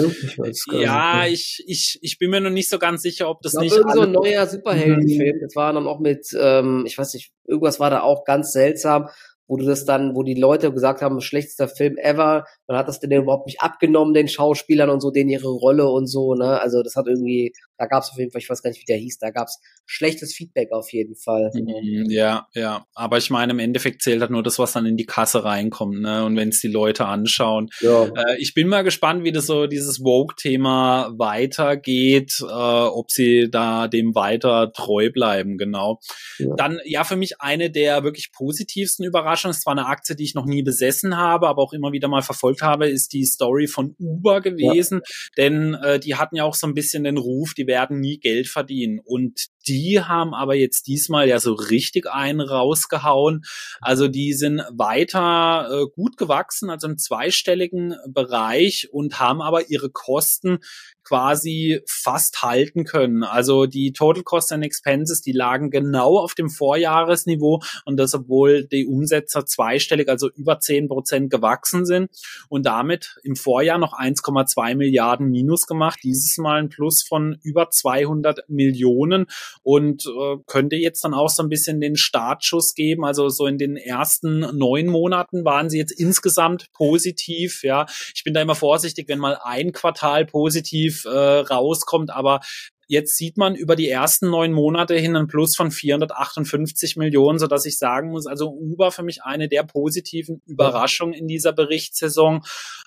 ja, 0.72 0.82
ja 0.82 1.28
ich, 1.28 1.64
ich, 1.68 2.00
ich 2.02 2.18
bin 2.18 2.32
mir 2.32 2.42
noch 2.42 2.50
nicht 2.50 2.70
so 2.70 2.80
ganz 2.80 3.04
sicher, 3.04 3.30
ob 3.30 3.44
das 3.44 3.54
nicht. 3.54 3.76
Irgend 3.76 3.94
so 3.94 4.02
ein 4.02 4.12
neuer 4.12 4.48
Superheldenfilm. 4.48 5.40
Das 5.42 5.56
war 5.56 5.72
dann 5.72 5.86
auch 5.86 6.00
mit, 6.00 6.28
ähm, 6.40 6.86
ich 6.88 6.98
weiß 6.98 7.14
nicht, 7.14 7.32
irgendwas 7.48 7.75
war 7.80 7.90
da 7.90 8.02
auch 8.02 8.24
ganz 8.26 8.52
seltsam, 8.54 9.10
wo 9.48 9.58
du 9.58 9.66
das 9.66 9.86
dann, 9.86 10.16
wo 10.16 10.24
die 10.24 10.34
Leute 10.34 10.72
gesagt 10.72 11.02
haben, 11.02 11.22
schlechtester 11.22 11.68
Film 11.68 11.98
ever, 11.98 12.46
man 12.68 12.78
hat 12.78 12.88
das 12.88 13.00
denn 13.00 13.12
überhaupt 13.12 13.48
nicht 13.48 13.62
abgenommen, 13.62 14.14
den 14.14 14.28
Schauspielern 14.28 14.90
und 14.90 15.02
so, 15.02 15.12
denen 15.12 15.30
ihre 15.30 15.50
Rolle 15.50 15.88
und 15.88 16.08
so, 16.08 16.34
ne? 16.34 16.60
Also 16.60 16.82
das 16.82 16.96
hat 16.96 17.08
irgendwie, 17.08 17.54
da 17.78 17.86
gab 17.86 18.04
es 18.04 18.10
auf 18.12 18.18
jeden 18.18 18.32
Fall, 18.32 18.42
ich 18.42 18.50
weiß 18.50 18.64
gar 18.64 18.70
nicht, 18.70 18.82
wie 18.82 18.92
der 18.92 18.98
hieß, 18.98 19.20
da 19.20 19.30
gab 19.30 19.48
es 19.48 19.60
schlechtes 19.86 20.34
Feedback 20.34 20.72
auf 20.72 20.92
jeden 20.92 21.16
Fall. 21.16 21.52
Mhm, 21.54 22.10
ja, 22.10 22.48
ja. 22.54 22.86
Aber 22.94 23.18
ich 23.18 23.30
meine, 23.30 23.54
im 23.54 23.60
Endeffekt 23.60 24.02
zählt 24.02 24.22
halt 24.22 24.32
nur 24.32 24.44
das, 24.44 24.58
was 24.58 24.74
dann 24.74 24.86
in 24.86 24.98
die 24.98 25.06
Kasse 25.06 25.44
reinkommt, 25.44 26.02
ne? 26.02 26.26
Und 26.26 26.36
wenn 26.36 26.50
es 26.50 26.60
die 26.60 26.68
Leute 26.68 27.06
anschauen. 27.06 27.70
Ja. 27.82 28.06
Äh, 28.06 28.38
ich 28.40 28.54
bin 28.54 28.68
mal 28.68 28.84
gespannt, 28.84 29.24
wie 29.24 29.32
das 29.32 29.46
so, 29.46 29.68
dieses 29.68 29.98
Vogue-Thema 30.00 31.14
weitergeht, 31.18 32.34
äh, 32.42 32.46
ob 32.46 33.12
sie 33.12 33.50
da 33.52 33.88
dem 33.88 34.16
weiter 34.16 34.72
treu 34.74 35.12
bleiben, 35.12 35.58
genau. 35.58 36.00
Ja. 36.40 36.56
Dann, 36.58 36.80
ja, 36.86 37.04
für 37.04 37.16
mich 37.16 37.42
eine 37.42 37.70
der 37.70 38.04
wirklich 38.04 38.32
positivsten 38.32 39.06
Überraschungen, 39.06 39.35
es 39.44 39.66
war 39.66 39.72
eine 39.72 39.88
Aktie, 39.88 40.16
die 40.16 40.24
ich 40.24 40.36
noch 40.36 40.46
nie 40.46 40.64
besessen 40.64 41.18
habe, 41.18 41.48
aber 41.48 41.62
auch 41.62 41.74
immer 41.74 41.92
wieder 41.92 42.08
mal 42.08 42.22
verfolgt 42.22 42.62
habe, 42.62 42.88
ist 42.88 43.12
die 43.14 43.26
Story 43.26 43.68
von 43.68 43.96
Uber 44.00 44.42
gewesen, 44.42 45.02
ja. 45.04 45.30
denn 45.38 45.74
äh, 45.74 46.00
die 46.00 46.16
hatten 46.16 46.36
ja 46.36 46.44
auch 46.44 46.56
so 46.56 46.68
ein 46.68 46.74
bisschen 46.74 47.04
den 47.04 47.18
Ruf, 47.18 47.54
die 47.54 47.68
werden 47.68 48.00
nie 48.00 48.20
Geld 48.20 48.48
verdienen 48.48 49.00
und 49.04 49.48
die 49.68 50.00
haben 50.00 50.34
aber 50.34 50.56
jetzt 50.56 50.88
diesmal 50.88 51.28
ja 51.28 51.40
so 51.40 51.54
richtig 51.54 52.08
einen 52.08 52.42
rausgehauen. 52.42 53.44
Also 53.82 54.08
die 54.08 54.34
sind 54.34 54.62
weiter 54.72 55.68
äh, 55.72 55.86
gut 55.96 56.18
gewachsen, 56.18 56.70
also 56.70 56.88
im 56.88 56.98
zweistelligen 56.98 57.96
Bereich 58.08 58.90
und 58.92 59.20
haben 59.20 59.42
aber 59.42 59.70
ihre 59.70 59.90
Kosten 59.90 60.60
quasi 61.06 61.80
fast 61.88 62.42
halten 62.42 62.84
können. 62.84 63.24
Also 63.24 63.68
die 63.68 63.94
Total 63.94 64.24
Cost 64.24 64.52
and 64.52 64.66
Expenses, 64.66 65.22
die 65.22 65.32
lagen 65.32 65.70
genau 65.70 66.18
auf 66.18 66.34
dem 66.34 66.50
Vorjahresniveau 66.50 67.62
und 67.86 67.98
das, 67.98 68.14
obwohl 68.14 68.66
die 68.66 68.88
Umsätze 68.88 69.46
zweistellig, 69.46 70.10
also 70.10 70.30
über 70.32 70.60
zehn 70.60 70.88
Prozent 70.88 71.30
gewachsen 71.30 71.86
sind 71.86 72.10
und 72.50 72.66
damit 72.66 73.18
im 73.24 73.36
Vorjahr 73.36 73.78
noch 73.78 73.94
1,2 73.94 74.76
Milliarden 74.76 75.30
Minus 75.30 75.68
gemacht, 75.68 76.00
dieses 76.04 76.38
Mal 76.38 76.60
ein 76.60 76.70
Plus 76.70 77.04
von 77.04 77.38
über 77.44 77.70
200 77.70 78.50
Millionen 78.50 79.28
und 79.62 80.06
äh, 80.08 80.38
könnte 80.48 80.76
jetzt 80.76 81.04
dann 81.04 81.14
auch 81.14 81.30
so 81.30 81.44
ein 81.44 81.50
bisschen 81.50 81.80
den 81.82 81.96
Startschuss 81.96 82.74
geben. 82.74 83.06
Also 83.06 83.30
so 83.30 83.46
in 83.46 83.58
den 83.58 83.78
ersten 83.78 84.40
neun 84.58 84.88
Monaten 84.88 85.46
waren 85.46 85.70
sie 85.70 85.78
jetzt 85.78 85.92
insgesamt 85.92 86.72
positiv. 86.74 87.64
Ja, 87.64 87.86
ich 88.16 88.24
bin 88.24 88.34
da 88.34 88.42
immer 88.42 88.56
vorsichtig, 88.56 89.08
wenn 89.08 89.20
mal 89.20 89.38
ein 89.44 89.72
Quartal 89.72 90.26
positiv 90.26 90.95
äh, 91.04 91.10
rauskommt, 91.10 92.12
aber 92.12 92.40
Jetzt 92.88 93.18
sieht 93.18 93.38
man 93.38 93.56
über 93.56 93.76
die 93.76 93.90
ersten 93.90 94.30
neun 94.30 94.52
Monate 94.52 94.96
hin 94.96 95.16
einen 95.16 95.28
Plus 95.28 95.56
von 95.56 95.72
458 95.72 96.98
Millionen, 96.98 97.40
so 97.40 97.48
dass 97.48 97.66
ich 97.66 97.80
sagen 97.80 98.12
muss, 98.12 98.28
also 98.28 98.50
Uber 98.50 98.92
für 98.92 99.02
mich 99.02 99.24
eine 99.24 99.50
der 99.50 99.64
positiven 99.64 100.42
Überraschungen 100.46 101.14
in 101.14 101.28
dieser 101.28 101.52
Berichtssaison, 101.52 102.44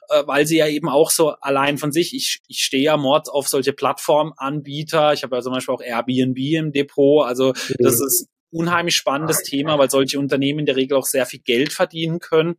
äh, 0.08 0.22
weil 0.26 0.46
sie 0.46 0.58
ja 0.58 0.68
eben 0.68 0.88
auch 0.88 1.10
so 1.10 1.30
allein 1.40 1.78
von 1.78 1.90
sich, 1.90 2.14
ich, 2.14 2.40
ich 2.46 2.60
stehe 2.60 2.84
ja 2.84 2.96
Mord 2.96 3.28
auf 3.28 3.48
solche 3.48 3.72
Plattformanbieter, 3.72 5.12
ich 5.14 5.24
habe 5.24 5.36
ja 5.36 5.42
zum 5.42 5.52
Beispiel 5.52 5.74
auch 5.74 5.82
Airbnb 5.82 6.38
im 6.38 6.72
Depot, 6.72 7.26
also 7.26 7.52
das 7.78 8.00
ist 8.00 8.28
unheimlich 8.50 8.94
spannendes 8.94 9.42
Thema, 9.42 9.78
weil 9.78 9.90
solche 9.90 10.18
Unternehmen 10.18 10.60
in 10.60 10.66
der 10.66 10.76
Regel 10.76 10.96
auch 10.96 11.06
sehr 11.06 11.26
viel 11.26 11.40
Geld 11.40 11.72
verdienen 11.72 12.20
können 12.20 12.56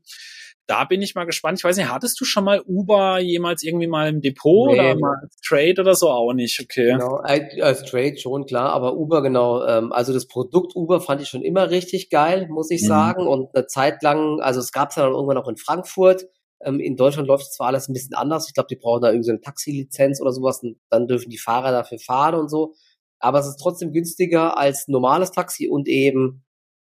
da 0.69 0.83
bin 0.83 1.01
ich 1.01 1.15
mal 1.15 1.25
gespannt. 1.25 1.57
Ich 1.57 1.63
weiß 1.63 1.77
nicht, 1.77 1.89
hattest 1.89 2.21
du 2.21 2.25
schon 2.25 2.43
mal 2.43 2.61
Uber 2.61 3.17
jemals 3.17 3.63
irgendwie 3.63 3.87
mal 3.87 4.07
im 4.07 4.21
Depot 4.21 4.69
nee. 4.69 4.75
oder 4.75 4.95
mal 4.99 5.15
als 5.23 5.35
Trade 5.41 5.81
oder 5.81 5.95
so 5.95 6.09
auch 6.09 6.31
nicht? 6.33 6.59
Okay. 6.61 6.91
Genau, 6.91 7.15
als 7.15 7.83
Trade 7.85 8.17
schon, 8.17 8.45
klar, 8.45 8.69
aber 8.69 8.95
Uber 8.95 9.23
genau. 9.23 9.65
Ähm, 9.65 9.91
also 9.91 10.13
das 10.13 10.27
Produkt 10.27 10.75
Uber 10.75 11.01
fand 11.01 11.23
ich 11.23 11.27
schon 11.27 11.41
immer 11.41 11.71
richtig 11.71 12.11
geil, 12.11 12.47
muss 12.51 12.69
ich 12.69 12.83
mhm. 12.83 12.87
sagen. 12.87 13.27
Und 13.27 13.49
eine 13.55 13.65
Zeit 13.65 14.03
lang, 14.03 14.41
also 14.41 14.59
es 14.59 14.71
gab 14.71 14.91
es 14.91 14.97
ja 14.97 15.03
dann 15.03 15.13
irgendwann 15.13 15.37
auch 15.37 15.47
in 15.47 15.57
Frankfurt. 15.57 16.27
Ähm, 16.63 16.79
in 16.79 16.95
Deutschland 16.95 17.27
läuft 17.27 17.45
es 17.45 17.53
zwar 17.53 17.67
alles 17.67 17.89
ein 17.89 17.93
bisschen 17.93 18.13
anders. 18.13 18.47
Ich 18.47 18.53
glaube, 18.53 18.67
die 18.69 18.75
brauchen 18.75 19.01
da 19.01 19.07
irgendwie 19.07 19.25
so 19.25 19.31
eine 19.31 19.41
Taxilizenz 19.41 20.21
oder 20.21 20.31
sowas 20.31 20.61
und 20.61 20.77
dann 20.91 21.07
dürfen 21.07 21.31
die 21.31 21.39
Fahrer 21.39 21.71
dafür 21.71 21.97
fahren 21.97 22.35
und 22.35 22.49
so. 22.49 22.75
Aber 23.17 23.39
es 23.39 23.47
ist 23.47 23.57
trotzdem 23.57 23.91
günstiger 23.91 24.55
als 24.55 24.87
normales 24.87 25.31
Taxi 25.31 25.67
und 25.67 25.87
eben 25.87 26.43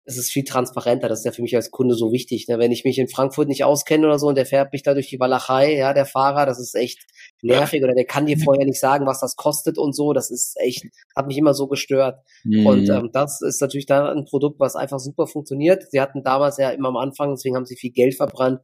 es 0.04 0.16
ist 0.16 0.30
viel 0.30 0.44
transparenter. 0.44 1.08
Das 1.08 1.20
ist 1.20 1.24
ja 1.24 1.32
für 1.32 1.42
mich 1.42 1.54
als 1.54 1.70
Kunde 1.70 1.94
so 1.94 2.12
wichtig. 2.12 2.48
Ne? 2.48 2.58
Wenn 2.58 2.72
ich 2.72 2.84
mich 2.84 2.98
in 2.98 3.08
Frankfurt 3.08 3.48
nicht 3.48 3.64
auskenne 3.64 4.06
oder 4.06 4.18
so 4.18 4.28
und 4.28 4.36
der 4.36 4.46
fährt 4.46 4.72
mich 4.72 4.82
da 4.82 4.94
durch 4.94 5.08
die 5.08 5.20
Walachei, 5.20 5.76
ja, 5.76 5.92
der 5.92 6.06
Fahrer, 6.06 6.46
das 6.46 6.58
ist 6.58 6.74
echt 6.74 7.04
nervig. 7.42 7.82
Oder 7.84 7.94
der 7.94 8.06
kann 8.06 8.26
dir 8.26 8.38
vorher 8.38 8.64
nicht 8.64 8.80
sagen, 8.80 9.06
was 9.06 9.20
das 9.20 9.36
kostet 9.36 9.78
und 9.78 9.94
so. 9.94 10.12
Das 10.12 10.30
ist 10.30 10.56
echt, 10.58 10.84
hat 11.14 11.26
mich 11.26 11.38
immer 11.38 11.54
so 11.54 11.66
gestört. 11.68 12.20
Mhm. 12.44 12.66
Und 12.66 12.88
ähm, 12.88 13.10
das 13.12 13.40
ist 13.42 13.60
natürlich 13.60 13.86
da 13.86 14.10
ein 14.10 14.24
Produkt, 14.24 14.58
was 14.58 14.74
einfach 14.74 14.98
super 14.98 15.26
funktioniert. 15.26 15.84
Sie 15.90 16.00
hatten 16.00 16.22
damals 16.22 16.56
ja 16.56 16.70
immer 16.70 16.88
am 16.88 16.96
Anfang, 16.96 17.30
deswegen 17.30 17.56
haben 17.56 17.66
sie 17.66 17.76
viel 17.76 17.92
Geld 17.92 18.14
verbrannt, 18.14 18.60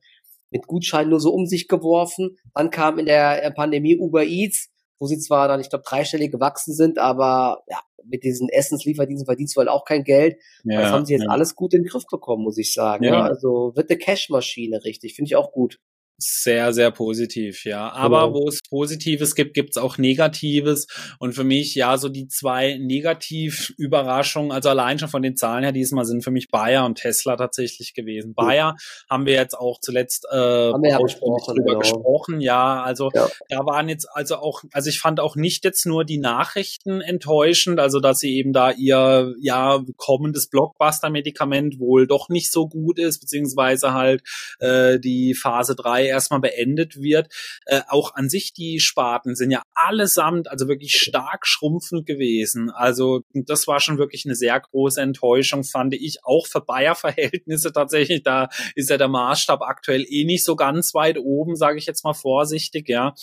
mit 0.50 0.66
Gutscheinen 0.66 1.10
nur 1.10 1.20
so 1.20 1.32
um 1.32 1.46
sich 1.46 1.68
geworfen. 1.68 2.36
Dann 2.54 2.70
kam 2.70 2.98
in 2.98 3.06
der 3.06 3.52
Pandemie 3.54 3.98
Uber 3.98 4.24
Eats, 4.24 4.70
wo 4.98 5.06
sie 5.06 5.18
zwar 5.18 5.48
dann, 5.48 5.60
ich 5.60 5.68
glaube, 5.68 5.84
dreistellig 5.86 6.32
gewachsen 6.32 6.72
sind, 6.72 6.98
aber 6.98 7.62
ja, 7.68 7.80
mit 8.08 8.24
diesen 8.24 8.48
Essenslieferdiensten 8.48 9.26
verdienst 9.26 9.56
du 9.56 9.60
halt 9.60 9.68
auch 9.68 9.84
kein 9.84 10.04
Geld. 10.04 10.36
Ja, 10.64 10.80
das 10.80 10.90
haben 10.90 11.06
sie 11.06 11.14
jetzt 11.14 11.24
ja. 11.24 11.30
alles 11.30 11.54
gut 11.54 11.74
in 11.74 11.82
den 11.82 11.88
Griff 11.88 12.04
bekommen, 12.10 12.42
muss 12.42 12.58
ich 12.58 12.72
sagen. 12.72 13.04
Ja. 13.04 13.12
ja 13.12 13.22
also 13.22 13.72
wird 13.74 13.90
eine 13.90 13.98
Cashmaschine 13.98 14.84
richtig, 14.84 15.14
finde 15.14 15.28
ich 15.28 15.36
auch 15.36 15.52
gut. 15.52 15.80
Sehr, 16.18 16.72
sehr 16.72 16.90
positiv, 16.92 17.66
ja. 17.66 17.92
Aber 17.92 18.28
genau. 18.28 18.38
wo 18.38 18.48
es 18.48 18.62
Positives 18.62 19.34
gibt, 19.34 19.52
gibt 19.52 19.70
es 19.70 19.76
auch 19.76 19.98
Negatives. 19.98 20.86
Und 21.18 21.34
für 21.34 21.44
mich, 21.44 21.74
ja, 21.74 21.98
so 21.98 22.08
die 22.08 22.26
zwei 22.26 22.78
Negativ-Überraschungen, 22.78 24.50
also 24.50 24.70
allein 24.70 24.98
schon 24.98 25.10
von 25.10 25.20
den 25.20 25.36
Zahlen 25.36 25.62
her 25.62 25.72
diesmal 25.72 26.06
sind 26.06 26.24
für 26.24 26.30
mich 26.30 26.48
Bayer 26.48 26.86
und 26.86 26.94
Tesla 26.94 27.36
tatsächlich 27.36 27.92
gewesen. 27.92 28.34
Ja. 28.38 28.44
Bayer 28.44 28.76
haben 29.10 29.26
wir 29.26 29.34
jetzt 29.34 29.58
auch 29.58 29.78
zuletzt 29.78 30.26
äh, 30.32 30.36
ja 30.36 30.98
besprochen, 30.98 31.54
drüber 31.54 31.72
genau. 31.72 31.78
gesprochen, 31.80 32.40
ja. 32.40 32.82
Also 32.82 33.10
ja. 33.12 33.28
da 33.50 33.66
waren 33.66 33.90
jetzt 33.90 34.08
also 34.10 34.36
auch, 34.36 34.64
also 34.72 34.88
ich 34.88 35.00
fand 35.00 35.20
auch 35.20 35.36
nicht 35.36 35.64
jetzt 35.64 35.84
nur 35.84 36.06
die 36.06 36.18
Nachrichten 36.18 37.02
enttäuschend, 37.02 37.78
also 37.78 38.00
dass 38.00 38.20
sie 38.20 38.36
eben 38.36 38.54
da 38.54 38.70
ihr 38.70 39.34
ja 39.38 39.84
kommendes 39.98 40.48
Blockbuster-Medikament 40.48 41.78
wohl 41.78 42.06
doch 42.06 42.30
nicht 42.30 42.50
so 42.50 42.68
gut 42.68 42.98
ist, 42.98 43.20
beziehungsweise 43.20 43.92
halt 43.92 44.22
äh, 44.60 44.98
die 44.98 45.34
Phase 45.34 45.76
3 46.06 46.08
erstmal 46.08 46.40
beendet 46.40 47.00
wird. 47.00 47.28
Äh, 47.66 47.80
auch 47.88 48.14
an 48.14 48.28
sich 48.28 48.52
die 48.52 48.80
Sparten 48.80 49.34
sind 49.34 49.50
ja 49.50 49.62
allesamt 49.74 50.48
also 50.48 50.68
wirklich 50.68 50.94
stark 50.94 51.46
schrumpfend 51.46 52.06
gewesen. 52.06 52.70
Also 52.70 53.22
das 53.32 53.66
war 53.66 53.80
schon 53.80 53.98
wirklich 53.98 54.24
eine 54.24 54.34
sehr 54.34 54.58
große 54.58 55.00
Enttäuschung, 55.00 55.64
fand 55.64 55.94
ich 55.94 56.24
auch 56.24 56.46
für 56.46 56.60
Bayer-Verhältnisse 56.60 57.72
tatsächlich. 57.72 58.22
Da 58.22 58.48
ist 58.74 58.90
ja 58.90 58.98
der 58.98 59.08
Maßstab 59.08 59.62
aktuell 59.62 60.04
eh 60.08 60.24
nicht 60.24 60.44
so 60.44 60.56
ganz 60.56 60.94
weit 60.94 61.18
oben, 61.18 61.56
sage 61.56 61.78
ich 61.78 61.86
jetzt 61.86 62.04
mal 62.04 62.14
vorsichtig, 62.14 62.88
ja. 62.88 63.14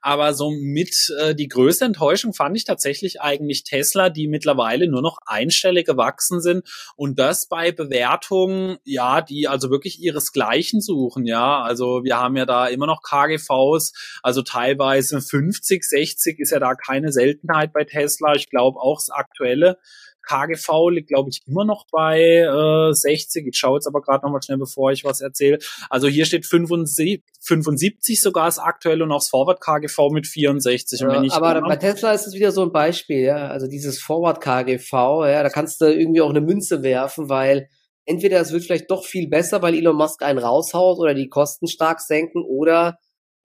Aber 0.00 0.34
so 0.34 0.50
mit 0.50 1.12
äh, 1.20 1.34
die 1.34 1.48
größte 1.48 1.84
Enttäuschung 1.84 2.32
fand 2.32 2.56
ich 2.56 2.64
tatsächlich 2.64 3.20
eigentlich 3.20 3.64
Tesla, 3.64 4.10
die 4.10 4.28
mittlerweile 4.28 4.88
nur 4.88 5.02
noch 5.02 5.18
einstellig 5.26 5.86
gewachsen 5.86 6.40
sind 6.40 6.66
und 6.96 7.18
das 7.18 7.46
bei 7.46 7.72
Bewertungen, 7.72 8.78
ja, 8.84 9.20
die 9.20 9.48
also 9.48 9.70
wirklich 9.70 10.00
ihresgleichen 10.00 10.80
suchen, 10.80 11.26
ja. 11.26 11.62
Also 11.62 12.04
wir 12.04 12.16
haben 12.16 12.25
haben 12.26 12.36
ja 12.36 12.46
da 12.46 12.66
immer 12.66 12.86
noch 12.86 13.02
KGVs, 13.02 13.92
also 14.22 14.42
teilweise 14.42 15.20
50, 15.20 15.82
60 15.82 16.38
ist 16.38 16.50
ja 16.50 16.58
da 16.58 16.74
keine 16.74 17.12
Seltenheit 17.12 17.72
bei 17.72 17.84
Tesla. 17.84 18.34
Ich 18.34 18.50
glaube 18.50 18.78
auch 18.78 18.98
das 18.98 19.10
aktuelle 19.10 19.78
KGV 20.26 20.90
liegt, 20.90 21.08
glaube 21.08 21.30
ich, 21.30 21.42
immer 21.46 21.64
noch 21.64 21.86
bei 21.90 22.20
äh, 22.20 22.92
60. 22.92 23.46
Ich 23.46 23.56
schaue 23.56 23.78
jetzt 23.78 23.86
aber 23.86 24.02
gerade 24.02 24.24
nochmal 24.24 24.42
schnell, 24.42 24.58
bevor 24.58 24.92
ich 24.92 25.04
was 25.04 25.20
erzähle. 25.20 25.58
Also 25.88 26.08
hier 26.08 26.26
steht 26.26 26.44
75, 26.44 27.22
75 27.40 28.20
sogar 28.20 28.46
das 28.46 28.58
aktuelle 28.58 29.04
und 29.04 29.12
auch 29.12 29.20
das 29.20 29.28
Forward 29.28 29.60
KGV 29.60 30.10
mit 30.10 30.26
64. 30.26 31.00
Ja, 31.00 31.22
aber 31.30 31.60
bei 31.62 31.76
Tesla 31.76 32.12
ist 32.12 32.26
es 32.26 32.34
wieder 32.34 32.52
so 32.52 32.62
ein 32.62 32.72
Beispiel, 32.72 33.20
ja. 33.20 33.48
Also 33.48 33.68
dieses 33.68 34.00
Forward 34.00 34.40
KGV, 34.40 34.92
ja, 34.92 35.42
da 35.42 35.48
kannst 35.48 35.80
du 35.80 35.86
irgendwie 35.86 36.20
auch 36.20 36.30
eine 36.30 36.40
Münze 36.40 36.82
werfen, 36.82 37.28
weil 37.28 37.68
entweder 38.06 38.40
es 38.40 38.52
wird 38.52 38.64
vielleicht 38.64 38.90
doch 38.90 39.04
viel 39.04 39.28
besser, 39.28 39.60
weil 39.62 39.74
Elon 39.74 39.96
Musk 39.96 40.22
einen 40.22 40.38
raushaut 40.38 40.98
oder 40.98 41.14
die 41.14 41.28
Kosten 41.28 41.66
stark 41.66 42.00
senken 42.00 42.42
oder 42.42 42.98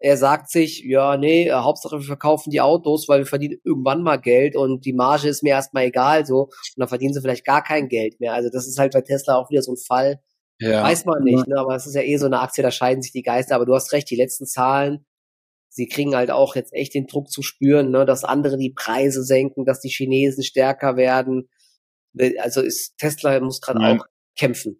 er 0.03 0.17
sagt 0.17 0.49
sich, 0.49 0.83
ja, 0.83 1.15
nee, 1.15 1.47
äh, 1.47 1.51
Hauptsache 1.51 1.99
wir 1.99 2.05
verkaufen 2.05 2.49
die 2.49 2.61
Autos, 2.61 3.07
weil 3.07 3.19
wir 3.19 3.25
verdienen 3.27 3.59
irgendwann 3.63 4.01
mal 4.01 4.17
Geld 4.17 4.55
und 4.55 4.83
die 4.83 4.93
Marge 4.93 5.27
ist 5.27 5.43
mir 5.43 5.49
erstmal 5.49 5.85
egal 5.85 6.25
so 6.25 6.45
und 6.45 6.77
dann 6.77 6.87
verdienen 6.87 7.13
sie 7.13 7.21
vielleicht 7.21 7.45
gar 7.45 7.63
kein 7.63 7.87
Geld 7.87 8.19
mehr. 8.19 8.33
Also 8.33 8.49
das 8.51 8.67
ist 8.67 8.79
halt 8.79 8.93
bei 8.93 9.01
Tesla 9.01 9.35
auch 9.35 9.51
wieder 9.51 9.61
so 9.61 9.73
ein 9.73 9.77
Fall. 9.77 10.19
Ja. 10.59 10.83
Weiß 10.83 11.05
man 11.05 11.23
nicht, 11.23 11.47
ne? 11.47 11.57
aber 11.57 11.75
es 11.75 11.85
ist 11.85 11.95
ja 11.95 12.01
eh 12.01 12.17
so 12.17 12.25
eine 12.25 12.39
Aktie, 12.39 12.63
da 12.63 12.71
scheiden 12.71 13.01
sich 13.01 13.11
die 13.11 13.23
Geister. 13.23 13.55
Aber 13.55 13.65
du 13.65 13.75
hast 13.75 13.93
recht, 13.93 14.09
die 14.09 14.15
letzten 14.15 14.45
Zahlen, 14.45 15.05
sie 15.69 15.87
kriegen 15.87 16.15
halt 16.15 16.31
auch 16.31 16.55
jetzt 16.55 16.73
echt 16.73 16.93
den 16.93 17.07
Druck 17.07 17.29
zu 17.29 17.43
spüren, 17.43 17.91
ne? 17.91 18.05
dass 18.05 18.23
andere 18.23 18.57
die 18.57 18.71
Preise 18.71 19.23
senken, 19.23 19.65
dass 19.65 19.81
die 19.81 19.89
Chinesen 19.89 20.43
stärker 20.43 20.97
werden. 20.97 21.49
Also 22.39 22.61
ist 22.61 22.97
Tesla 22.97 23.39
muss 23.39 23.61
gerade 23.61 23.79
auch 23.79 24.05
kämpfen. 24.41 24.73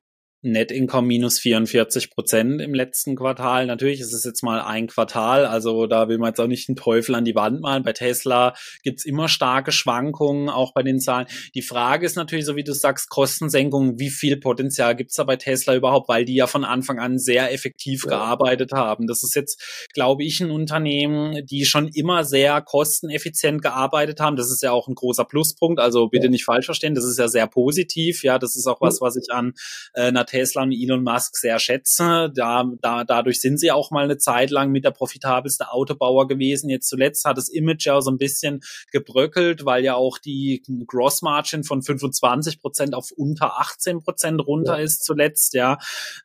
Net 0.43 0.71
Income 0.71 1.07
minus 1.07 1.39
44 1.39 2.09
Prozent 2.09 2.61
im 2.61 2.73
letzten 2.73 3.15
Quartal. 3.15 3.67
Natürlich 3.67 3.99
ist 3.99 4.13
es 4.13 4.23
jetzt 4.23 4.41
mal 4.41 4.61
ein 4.61 4.87
Quartal, 4.87 5.45
also 5.45 5.85
da 5.85 6.09
will 6.09 6.17
man 6.17 6.29
jetzt 6.29 6.39
auch 6.39 6.47
nicht 6.47 6.67
einen 6.67 6.75
Teufel 6.75 7.13
an 7.13 7.25
die 7.25 7.35
Wand 7.35 7.61
malen. 7.61 7.83
Bei 7.83 7.93
Tesla 7.93 8.55
gibt's 8.83 9.05
immer 9.05 9.27
starke 9.27 9.71
Schwankungen, 9.71 10.49
auch 10.49 10.73
bei 10.73 10.81
den 10.81 10.99
Zahlen. 10.99 11.27
Die 11.53 11.61
Frage 11.61 12.07
ist 12.07 12.15
natürlich, 12.15 12.45
so 12.45 12.55
wie 12.55 12.63
du 12.63 12.73
sagst, 12.73 13.09
Kostensenkung, 13.09 13.99
wie 13.99 14.09
viel 14.09 14.37
Potenzial 14.37 14.95
gibt's 14.95 15.15
da 15.15 15.25
bei 15.25 15.35
Tesla 15.35 15.75
überhaupt, 15.75 16.09
weil 16.09 16.25
die 16.25 16.35
ja 16.35 16.47
von 16.47 16.63
Anfang 16.63 16.97
an 16.97 17.19
sehr 17.19 17.53
effektiv 17.53 18.05
ja. 18.05 18.09
gearbeitet 18.09 18.71
haben. 18.71 19.05
Das 19.05 19.23
ist 19.23 19.35
jetzt, 19.35 19.89
glaube 19.93 20.23
ich, 20.23 20.39
ein 20.39 20.49
Unternehmen, 20.49 21.45
die 21.45 21.65
schon 21.65 21.87
immer 21.87 22.23
sehr 22.23 22.61
kosteneffizient 22.61 23.61
gearbeitet 23.61 24.19
haben. 24.19 24.37
Das 24.37 24.51
ist 24.51 24.63
ja 24.63 24.71
auch 24.71 24.87
ein 24.87 24.95
großer 24.95 25.25
Pluspunkt, 25.25 25.79
also 25.79 26.07
bitte 26.07 26.29
nicht 26.29 26.45
falsch 26.45 26.65
verstehen, 26.65 26.95
das 26.95 27.05
ist 27.05 27.19
ja 27.19 27.27
sehr 27.27 27.45
positiv. 27.45 28.23
Ja, 28.23 28.39
das 28.39 28.55
ist 28.55 28.65
auch 28.65 28.81
was, 28.81 29.01
was 29.01 29.15
ich 29.15 29.31
an 29.31 29.53
äh, 29.93 30.11
Tesla 30.31 30.63
und 30.63 30.71
Elon 30.71 31.03
Musk 31.03 31.35
sehr 31.35 31.59
schätze. 31.59 32.31
Da, 32.33 32.63
da, 32.81 33.03
dadurch 33.03 33.41
sind 33.41 33.59
sie 33.59 33.71
auch 33.71 33.91
mal 33.91 34.05
eine 34.05 34.17
Zeit 34.17 34.49
lang 34.49 34.71
mit 34.71 34.85
der 34.85 34.91
profitabelste 34.91 35.71
Autobauer 35.71 36.27
gewesen. 36.27 36.69
Jetzt 36.69 36.87
zuletzt 36.87 37.25
hat 37.25 37.37
das 37.37 37.49
Image 37.49 37.85
ja 37.85 37.99
so 38.01 38.09
ein 38.11 38.17
bisschen 38.17 38.61
gebröckelt, 38.91 39.65
weil 39.65 39.83
ja 39.83 39.95
auch 39.95 40.17
die 40.17 40.63
Gross 40.87 41.21
Margin 41.21 41.65
von 41.65 41.81
25 41.81 42.61
Prozent 42.61 42.93
auf 42.93 43.11
unter 43.11 43.59
18 43.59 43.99
Prozent 43.99 44.39
runter 44.47 44.77
ja. 44.77 44.83
ist 44.83 45.03
zuletzt. 45.03 45.53
Ja, 45.53 45.77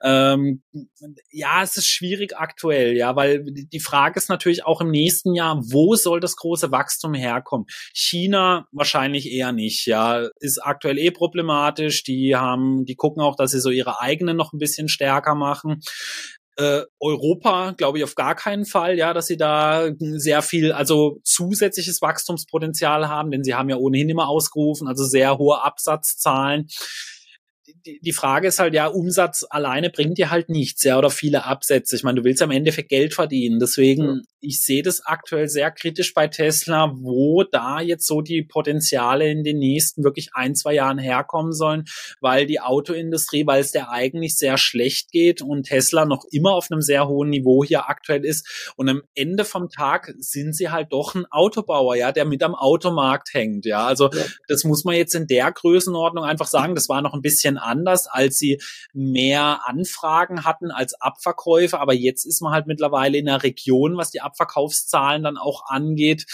ähm, 0.03 0.63
ja, 1.31 1.63
es 1.63 1.77
ist 1.77 1.89
schwierig 1.89 2.37
aktuell, 2.37 2.97
ja, 2.97 3.17
weil 3.17 3.45
die 3.45 3.81
Frage 3.81 4.19
ist 4.19 4.29
natürlich 4.29 4.65
auch 4.65 4.81
im 4.81 4.91
nächsten 4.91 5.35
Jahr, 5.35 5.61
wo 5.65 5.97
soll 5.97 6.21
das 6.21 6.37
große 6.37 6.71
Wachstum 6.71 7.15
herkommen? 7.15 7.67
China 7.93 8.69
wahrscheinlich 8.71 9.33
eher 9.33 9.51
nicht. 9.51 9.87
Ja, 9.87 10.29
ist 10.39 10.59
aktuell 10.65 10.99
eh 10.99 11.11
problematisch. 11.11 12.05
Die 12.05 12.37
haben, 12.37 12.85
die 12.85 12.95
gucken 12.95 13.23
auch, 13.23 13.35
dass 13.35 13.51
sie 13.51 13.61
so 13.61 13.71
ihre 13.71 13.96
eigenen 14.01 14.37
noch 14.37 14.53
ein 14.53 14.59
bisschen 14.59 14.89
stärker 14.89 15.35
machen. 15.35 15.81
Äh, 16.57 16.83
Europa 17.01 17.73
glaube 17.77 17.99
ich 17.99 18.05
auf 18.05 18.15
gar 18.15 18.35
keinen 18.35 18.65
Fall, 18.65 18.97
ja, 18.97 19.13
dass 19.13 19.27
sie 19.27 19.37
da 19.37 19.91
sehr 19.99 20.41
viel, 20.41 20.73
also 20.73 21.21
zusätzliches 21.23 22.01
Wachstumspotenzial 22.01 23.09
haben, 23.09 23.31
denn 23.31 23.45
sie 23.45 23.55
haben 23.55 23.69
ja 23.69 23.77
ohnehin 23.77 24.09
immer 24.09 24.29
ausgerufen, 24.29 24.89
also 24.89 25.05
sehr 25.05 25.37
hohe 25.37 25.63
Absatzzahlen 25.63 26.69
die, 28.03 28.13
Frage 28.13 28.49
ist 28.49 28.59
halt, 28.59 28.75
ja, 28.75 28.87
Umsatz 28.87 29.45
alleine 29.49 29.91
bringt 29.91 30.19
dir 30.19 30.31
halt 30.31 30.49
nichts, 30.49 30.83
ja, 30.83 30.99
oder 30.99 31.11
viele 31.11 31.45
Absätze. 31.45 31.97
Ich 31.97 32.03
meine, 32.03 32.21
du 32.21 32.25
willst 32.25 32.43
am 32.43 32.51
Endeffekt 32.51 32.89
Geld 32.89 33.15
verdienen. 33.15 33.59
Deswegen. 33.59 34.23
Ich 34.41 34.63
sehe 34.63 34.83
das 34.83 35.05
aktuell 35.05 35.49
sehr 35.49 35.71
kritisch 35.71 36.13
bei 36.15 36.29
Tesla, 36.29 36.93
wo 36.95 37.43
da 37.43 37.81
jetzt 37.81 38.07
so 38.07 38.21
die 38.21 38.43
Potenziale 38.43 39.31
in 39.31 39.45
den 39.45 39.59
nächsten 39.59 40.05
wirklich 40.05 40.31
ein, 40.35 40.55
zwei 40.55 40.75
Jahren 40.75 40.99
herkommen 40.99 41.53
sollen, 41.53 41.85
weil 42.21 42.47
die 42.47 42.61
Autoindustrie, 42.61 43.47
weil 43.47 43.61
es 43.61 43.73
der 43.73 43.91
eigentlich 43.91 44.37
sehr 44.37 44.59
schlecht 44.59 45.11
geht 45.11 45.43
und 45.43 45.65
Tesla 45.65 46.05
noch 46.05 46.25
immer 46.31 46.53
auf 46.53 46.71
einem 46.71 46.83
sehr 46.83 47.09
hohen 47.09 47.31
Niveau 47.31 47.65
hier 47.65 47.89
aktuell 47.89 48.25
ist. 48.25 48.73
Und 48.77 48.89
am 48.89 49.03
Ende 49.15 49.45
vom 49.45 49.71
Tag 49.71 50.13
sind 50.19 50.55
sie 50.55 50.71
halt 50.71 50.93
doch 50.93 51.15
ein 51.15 51.27
Autobauer, 51.31 51.97
ja, 51.97 52.13
der 52.13 52.25
mit 52.25 52.43
am 52.43 52.55
Automarkt 52.55 53.33
hängt, 53.33 53.65
ja. 53.65 53.87
Also, 53.87 54.11
ja. 54.11 54.25
das 54.49 54.65
muss 54.65 54.85
man 54.85 54.97
jetzt 54.97 55.15
in 55.15 55.27
der 55.27 55.51
Größenordnung 55.51 56.25
einfach 56.25 56.47
sagen. 56.47 56.75
Das 56.75 56.89
war 56.89 57.01
noch 57.01 57.15
ein 57.15 57.23
bisschen 57.23 57.59
anders, 57.59 58.07
als 58.07 58.39
sie 58.39 58.61
mehr 58.93 59.61
Anfragen 59.67 60.45
hatten 60.45 60.71
als 60.71 60.95
Abverkäufe. 61.01 61.81
Aber 61.81 61.95
jetzt 61.95 62.25
ist 62.27 62.43
man 62.43 62.53
halt 62.53 62.67
mittlerweile 62.67 63.19
in 63.19 63.29
einer 63.29 63.43
Region, 63.43 63.97
was 63.97 64.11
die 64.11 64.21
Abverkaufszahlen 64.27 65.23
dann 65.23 65.39
auch 65.39 65.63
angeht. 65.67 66.27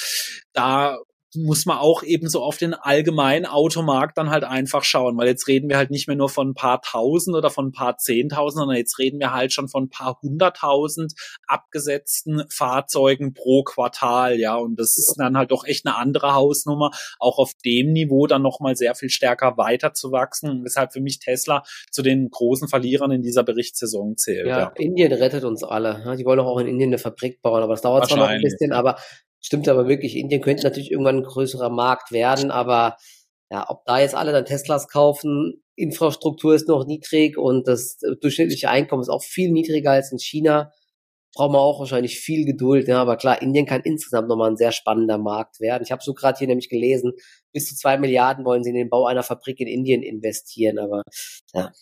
Da 0.53 0.99
muss 1.35 1.67
man 1.67 1.79
auch 1.79 2.03
eben 2.03 2.29
so 2.29 2.43
auf 2.43 2.59
den 2.59 2.75
allgemeinen 2.75 3.47
Automarkt 3.47 4.19
dann 4.19 4.31
halt 4.31 4.45
einfach 4.45 4.85
schauen, 4.85 5.17
weil 5.17 5.29
jetzt 5.29 5.49
reden 5.49 5.69
wir 5.69 5.77
halt 5.77 5.91
nicht 5.91 6.09
mehr 6.09 6.17
nur 6.17 6.29
von 6.29 6.51
ein 6.51 6.55
paar 6.55 6.83
tausend 6.83 7.37
oder 7.37 7.51
von 7.51 7.69
ein 7.69 7.73
paar 7.73 7.97
zehntausend, 7.99 8.61
sondern 8.61 8.77
jetzt 8.77 8.99
reden 8.99 9.19
wir 9.19 9.33
halt 9.33 9.53
schon 9.53 9.69
von 9.69 9.85
ein 9.85 9.89
paar 9.89 10.19
hunderttausend 10.21 11.15
abgesetzten 11.47 12.45
Fahrzeugen 12.51 13.35
pro 13.35 13.63
Quartal, 13.63 14.39
ja, 14.39 14.57
und 14.57 14.79
das 14.79 14.99
ist 14.99 15.17
dann 15.19 15.37
halt 15.37 15.51
doch 15.51 15.65
echt 15.65 15.87
eine 15.87 15.97
andere 15.97 16.35
Hausnummer, 16.35 16.91
auch 17.19 17.39
auf 17.39 17.53
dem 17.65 17.93
Niveau 17.93 18.27
dann 18.27 18.43
nochmal 18.43 18.77
sehr 18.77 18.95
viel 18.95 19.11
stärker 19.11 19.57
weiter 19.57 19.95
zu 19.95 20.13
wachsen, 20.13 20.63
weshalb 20.65 20.93
für 20.93 21.01
mich 21.01 21.19
Tesla 21.19 21.63
zu 21.91 22.03
den 22.03 22.29
großen 22.31 22.69
Verlierern 22.69 23.11
in 23.11 23.23
dieser 23.23 23.43
Berichtssaison 23.43 24.17
zählt. 24.17 24.47
Ja, 24.47 24.59
ja. 24.59 24.73
Indien 24.77 25.13
rettet 25.13 25.45
uns 25.45 25.63
alle. 25.65 26.05
Ne? 26.05 26.17
Die 26.17 26.25
wollen 26.25 26.41
auch 26.41 26.59
in 26.59 26.67
Indien 26.67 26.91
eine 26.91 26.99
Fabrik 26.99 27.41
bauen, 27.43 27.63
aber 27.63 27.73
das 27.73 27.83
dauert 27.83 28.09
zwar 28.09 28.19
noch 28.19 28.27
ein 28.27 28.43
bisschen, 28.43 28.73
aber 28.73 28.97
Stimmt 29.43 29.69
aber 29.69 29.89
wirklich, 29.89 30.17
Indien 30.17 30.41
könnte 30.41 30.63
natürlich 30.63 30.91
irgendwann 30.91 31.19
ein 31.19 31.25
größerer 31.25 31.69
Markt 31.69 32.13
werden, 32.13 32.51
aber 32.51 32.97
ja, 33.51 33.69
ob 33.69 33.85
da 33.85 34.01
jetzt 34.01 34.15
alle 34.15 34.33
dann 34.33 34.47
Teslas 34.47 34.89
kaufen, 34.89 35.63
Infrastruktur 35.77 36.55
ist 36.55 36.69
noch 36.69 36.87
niedrig 36.87 37.37
und 37.37 37.67
das 37.67 37.99
durchschnittliche 38.21 38.71
Einkommen 38.71 39.03
ist 39.03 39.09
auch 39.09 39.23
viel 39.23 39.51
niedriger 39.51 39.91
als 39.91 40.13
in 40.13 40.19
China. 40.19 40.73
Brauchen 41.35 41.55
wir 41.55 41.61
auch 41.61 41.81
wahrscheinlich 41.81 42.19
viel 42.21 42.45
Geduld. 42.45 42.89
Ja, 42.89 43.01
aber 43.01 43.17
klar, 43.17 43.41
Indien 43.43 43.67
kann 43.67 43.81
insgesamt 43.85 44.29
nochmal 44.29 44.51
ein 44.51 44.57
sehr 44.57 44.71
spannender 44.73 45.19
Markt 45.19 45.61
werden. 45.61 45.83
Ich 45.83 45.91
habe 45.91 46.03
so 46.03 46.13
gerade 46.15 46.39
hier 46.39 46.47
nämlich 46.47 46.69
gelesen, 46.69 47.13
bis 47.53 47.67
zu 47.69 47.75
zwei 47.75 47.99
Milliarden 47.99 48.45
wollen 48.45 48.63
sie 48.63 48.71
in 48.71 48.77
den 48.77 48.91
Bau 48.91 49.07
einer 49.07 49.23
Fabrik 49.23 49.61
in 49.61 49.69
Indien 49.69 50.03
investieren. 50.03 50.79
Aber 50.79 51.03
ja, 51.55 51.73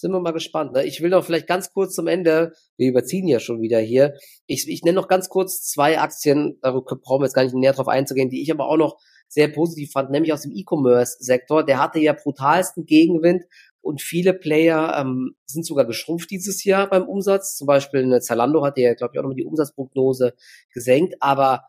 sind 0.00 0.12
wir 0.12 0.20
mal 0.20 0.32
gespannt. 0.32 0.72
Ne? 0.72 0.84
Ich 0.84 1.00
will 1.00 1.10
noch 1.10 1.24
vielleicht 1.24 1.46
ganz 1.46 1.72
kurz 1.72 1.94
zum 1.94 2.06
Ende, 2.06 2.52
wir 2.76 2.88
überziehen 2.88 3.28
ja 3.28 3.40
schon 3.40 3.60
wieder 3.60 3.78
hier. 3.78 4.14
Ich, 4.46 4.68
ich 4.68 4.82
nenne 4.82 4.96
noch 4.96 5.08
ganz 5.08 5.28
kurz 5.28 5.62
zwei 5.62 5.98
Aktien, 5.98 6.58
da 6.62 6.72
brauchen 6.72 7.20
wir 7.20 7.26
jetzt 7.26 7.34
gar 7.34 7.44
nicht 7.44 7.54
näher 7.54 7.72
drauf 7.72 7.88
einzugehen, 7.88 8.30
die 8.30 8.42
ich 8.42 8.50
aber 8.50 8.68
auch 8.68 8.76
noch 8.76 8.96
sehr 9.28 9.48
positiv 9.48 9.92
fand, 9.92 10.10
nämlich 10.10 10.32
aus 10.32 10.42
dem 10.42 10.52
E-Commerce-Sektor. 10.52 11.64
Der 11.64 11.80
hatte 11.80 12.00
ja 12.00 12.12
brutalsten 12.12 12.84
Gegenwind 12.84 13.44
und 13.80 14.02
viele 14.02 14.34
Player 14.34 14.96
ähm, 14.98 15.36
sind 15.46 15.64
sogar 15.64 15.86
geschrumpft 15.86 16.30
dieses 16.30 16.64
Jahr 16.64 16.88
beim 16.88 17.04
Umsatz. 17.04 17.56
Zum 17.56 17.66
Beispiel 17.66 18.02
eine 18.02 18.20
Zalando 18.20 18.64
hatte 18.64 18.80
ja, 18.80 18.94
glaube 18.94 19.12
ich, 19.14 19.18
auch 19.18 19.22
nochmal 19.22 19.36
die 19.36 19.44
Umsatzprognose 19.44 20.34
gesenkt. 20.74 21.14
Aber 21.20 21.62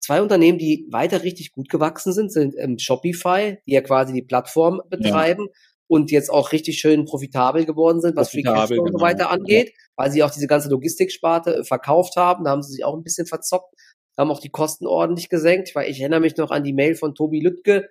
zwei 0.00 0.22
Unternehmen, 0.22 0.58
die 0.58 0.86
weiter 0.90 1.24
richtig 1.24 1.52
gut 1.52 1.68
gewachsen 1.68 2.12
sind, 2.12 2.32
sind 2.32 2.54
ähm, 2.56 2.78
Shopify, 2.78 3.58
die 3.66 3.72
ja 3.72 3.80
quasi 3.80 4.12
die 4.12 4.22
Plattform 4.22 4.80
betreiben. 4.88 5.46
Ja 5.46 5.52
und 5.88 6.10
jetzt 6.10 6.30
auch 6.30 6.52
richtig 6.52 6.78
schön 6.78 7.04
profitabel 7.06 7.64
geworden 7.64 8.00
sind, 8.00 8.14
was 8.14 8.30
Free 8.30 8.42
Cashflow 8.42 8.82
und 8.82 8.92
so 8.92 8.96
genau. 8.98 9.00
weiter 9.00 9.30
angeht, 9.30 9.72
weil 9.96 10.10
sie 10.10 10.22
auch 10.22 10.30
diese 10.30 10.46
ganze 10.46 10.68
Logistiksparte 10.68 11.56
äh, 11.56 11.64
verkauft 11.64 12.16
haben. 12.16 12.44
Da 12.44 12.50
haben 12.50 12.62
sie 12.62 12.74
sich 12.74 12.84
auch 12.84 12.94
ein 12.94 13.02
bisschen 13.02 13.26
verzockt, 13.26 13.74
haben 14.16 14.30
auch 14.30 14.40
die 14.40 14.50
Kosten 14.50 14.86
ordentlich 14.86 15.28
gesenkt, 15.28 15.74
weil 15.74 15.90
ich 15.90 16.00
erinnere 16.00 16.20
mich 16.20 16.36
noch 16.36 16.50
an 16.50 16.62
die 16.62 16.74
Mail 16.74 16.94
von 16.94 17.14
Tobi 17.14 17.40
Lüttke, 17.40 17.88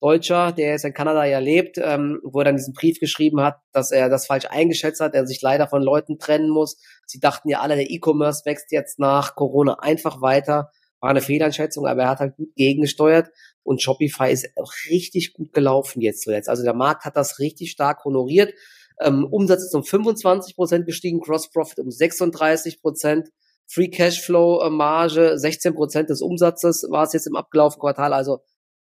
Deutscher, 0.00 0.52
der 0.52 0.70
jetzt 0.70 0.84
in 0.86 0.94
Kanada 0.94 1.24
ja 1.26 1.40
lebt, 1.40 1.76
ähm, 1.76 2.20
wo 2.22 2.38
er 2.38 2.46
dann 2.46 2.56
diesen 2.56 2.72
Brief 2.72 3.00
geschrieben 3.00 3.42
hat, 3.42 3.56
dass 3.72 3.90
er 3.90 4.08
das 4.08 4.26
falsch 4.26 4.46
eingeschätzt 4.48 5.00
hat, 5.00 5.14
er 5.14 5.26
sich 5.26 5.42
leider 5.42 5.68
von 5.68 5.82
Leuten 5.82 6.18
trennen 6.18 6.48
muss. 6.48 6.78
Sie 7.06 7.20
dachten 7.20 7.50
ja 7.50 7.60
alle, 7.60 7.76
der 7.76 7.90
E-Commerce 7.90 8.42
wächst 8.46 8.72
jetzt 8.72 8.98
nach 8.98 9.34
Corona 9.34 9.80
einfach 9.80 10.22
weiter. 10.22 10.70
War 11.00 11.10
eine 11.10 11.20
Fehleinschätzung, 11.20 11.86
aber 11.86 12.02
er 12.02 12.08
hat 12.10 12.20
halt 12.20 12.36
gut 12.36 12.54
gegengesteuert 12.56 13.30
und 13.62 13.82
Shopify 13.82 14.32
ist 14.32 14.48
auch 14.56 14.72
richtig 14.88 15.32
gut 15.32 15.52
gelaufen 15.52 16.00
jetzt 16.00 16.22
zuletzt. 16.22 16.48
Also 16.48 16.62
der 16.62 16.74
Markt 16.74 17.04
hat 17.04 17.16
das 17.16 17.38
richtig 17.38 17.70
stark 17.70 18.04
honoriert. 18.04 18.54
Ähm, 19.00 19.26
Umsatz 19.30 19.62
ist 19.62 19.74
um 19.74 19.84
25 19.84 20.56
Prozent 20.56 20.86
gestiegen, 20.86 21.20
Cross 21.20 21.50
Profit 21.50 21.78
um 21.78 21.90
36 21.90 22.80
Prozent, 22.80 23.28
Free 23.66 23.88
Cashflow 23.88 24.62
äh, 24.62 24.70
Marge 24.70 25.38
16 25.38 25.74
Prozent 25.74 26.10
des 26.10 26.22
Umsatzes 26.22 26.86
war 26.90 27.04
es 27.04 27.12
jetzt 27.12 27.26
im 27.26 27.36
abgelaufenen 27.36 27.80
Quartal. 27.80 28.12
Also 28.12 28.40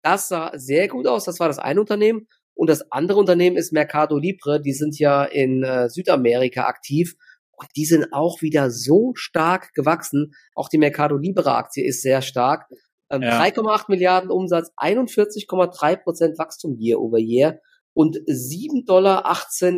das 0.03 0.29
sah 0.29 0.51
sehr 0.55 0.89
gut 0.89 1.07
aus. 1.07 1.25
Das 1.25 1.39
war 1.39 1.49
das 1.49 1.59
eine 1.59 1.81
Unternehmen. 1.81 2.27
Und 2.55 2.69
das 2.69 2.91
andere 2.91 3.19
Unternehmen 3.19 3.57
ist 3.57 3.73
Mercado 3.73 4.19
Libre. 4.19 4.61
Die 4.61 4.73
sind 4.73 4.99
ja 4.99 5.25
in 5.25 5.63
äh, 5.63 5.89
Südamerika 5.89 6.65
aktiv. 6.65 7.15
Und 7.53 7.69
die 7.77 7.85
sind 7.85 8.13
auch 8.13 8.43
wieder 8.43 8.71
so 8.71 9.13
stark 9.15 9.73
gewachsen. 9.75 10.35
Auch 10.55 10.69
die 10.69 10.79
Mercado 10.79 11.17
Libre 11.17 11.55
Aktie 11.55 11.87
ist 11.87 12.03
sehr 12.03 12.21
stark. 12.21 12.67
Ähm, 13.13 13.23
ja. 13.23 13.41
3,8 13.41 13.85
Milliarden 13.89 14.31
Umsatz, 14.31 14.73
41,3 14.77 15.97
Prozent 15.97 16.39
Wachstum 16.39 16.77
year 16.79 17.01
over 17.01 17.19
year 17.19 17.61
und 17.95 18.17
7,18 18.17 18.87
Dollar 18.87 19.23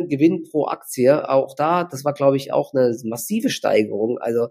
Gewinn 0.07 0.43
pro 0.49 0.67
Aktie. 0.67 1.29
Auch 1.29 1.53
da, 1.55 1.83
das 1.83 2.05
war, 2.05 2.13
glaube 2.13 2.37
ich, 2.37 2.53
auch 2.53 2.73
eine 2.73 2.95
massive 3.03 3.49
Steigerung. 3.49 4.17
Also 4.19 4.47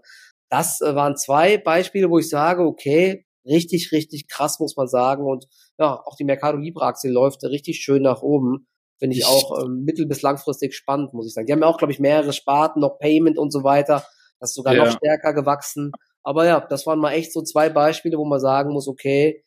das 0.49 0.81
äh, 0.81 0.95
waren 0.95 1.17
zwei 1.17 1.57
Beispiele, 1.57 2.09
wo 2.09 2.19
ich 2.19 2.29
sage, 2.29 2.63
okay, 2.63 3.25
richtig, 3.45 3.91
richtig 3.91 4.27
krass, 4.27 4.59
muss 4.59 4.75
man 4.75 4.87
sagen. 4.87 5.25
Und 5.25 5.45
ja, 5.79 5.99
auch 6.05 6.15
die 6.15 6.23
Mercado 6.23 6.57
Libre 6.57 6.85
Aktie 6.85 7.09
läuft 7.09 7.43
richtig 7.43 7.79
schön 7.81 8.03
nach 8.03 8.21
oben. 8.21 8.67
Finde 8.99 9.17
ich 9.17 9.25
auch 9.25 9.63
ähm, 9.63 9.83
mittel- 9.83 10.07
bis 10.07 10.21
langfristig 10.21 10.73
spannend, 10.73 11.13
muss 11.13 11.27
ich 11.27 11.33
sagen. 11.33 11.47
Die 11.47 11.53
haben 11.53 11.61
ja 11.61 11.67
auch, 11.67 11.77
glaube 11.77 11.91
ich, 11.91 11.99
mehrere 11.99 12.33
Sparten, 12.33 12.79
noch 12.79 12.97
Payment 12.99 13.37
und 13.37 13.51
so 13.51 13.63
weiter. 13.63 14.05
Das 14.39 14.51
ist 14.51 14.55
sogar 14.55 14.75
ja. 14.75 14.85
noch 14.85 14.91
stärker 14.91 15.33
gewachsen. 15.33 15.91
Aber 16.25 16.45
ja, 16.45 16.59
das 16.59 16.87
waren 16.87 16.99
mal 16.99 17.13
echt 17.13 17.31
so 17.31 17.43
zwei 17.43 17.69
Beispiele, 17.69 18.17
wo 18.17 18.25
man 18.25 18.39
sagen 18.39 18.73
muss, 18.73 18.87
okay, 18.87 19.45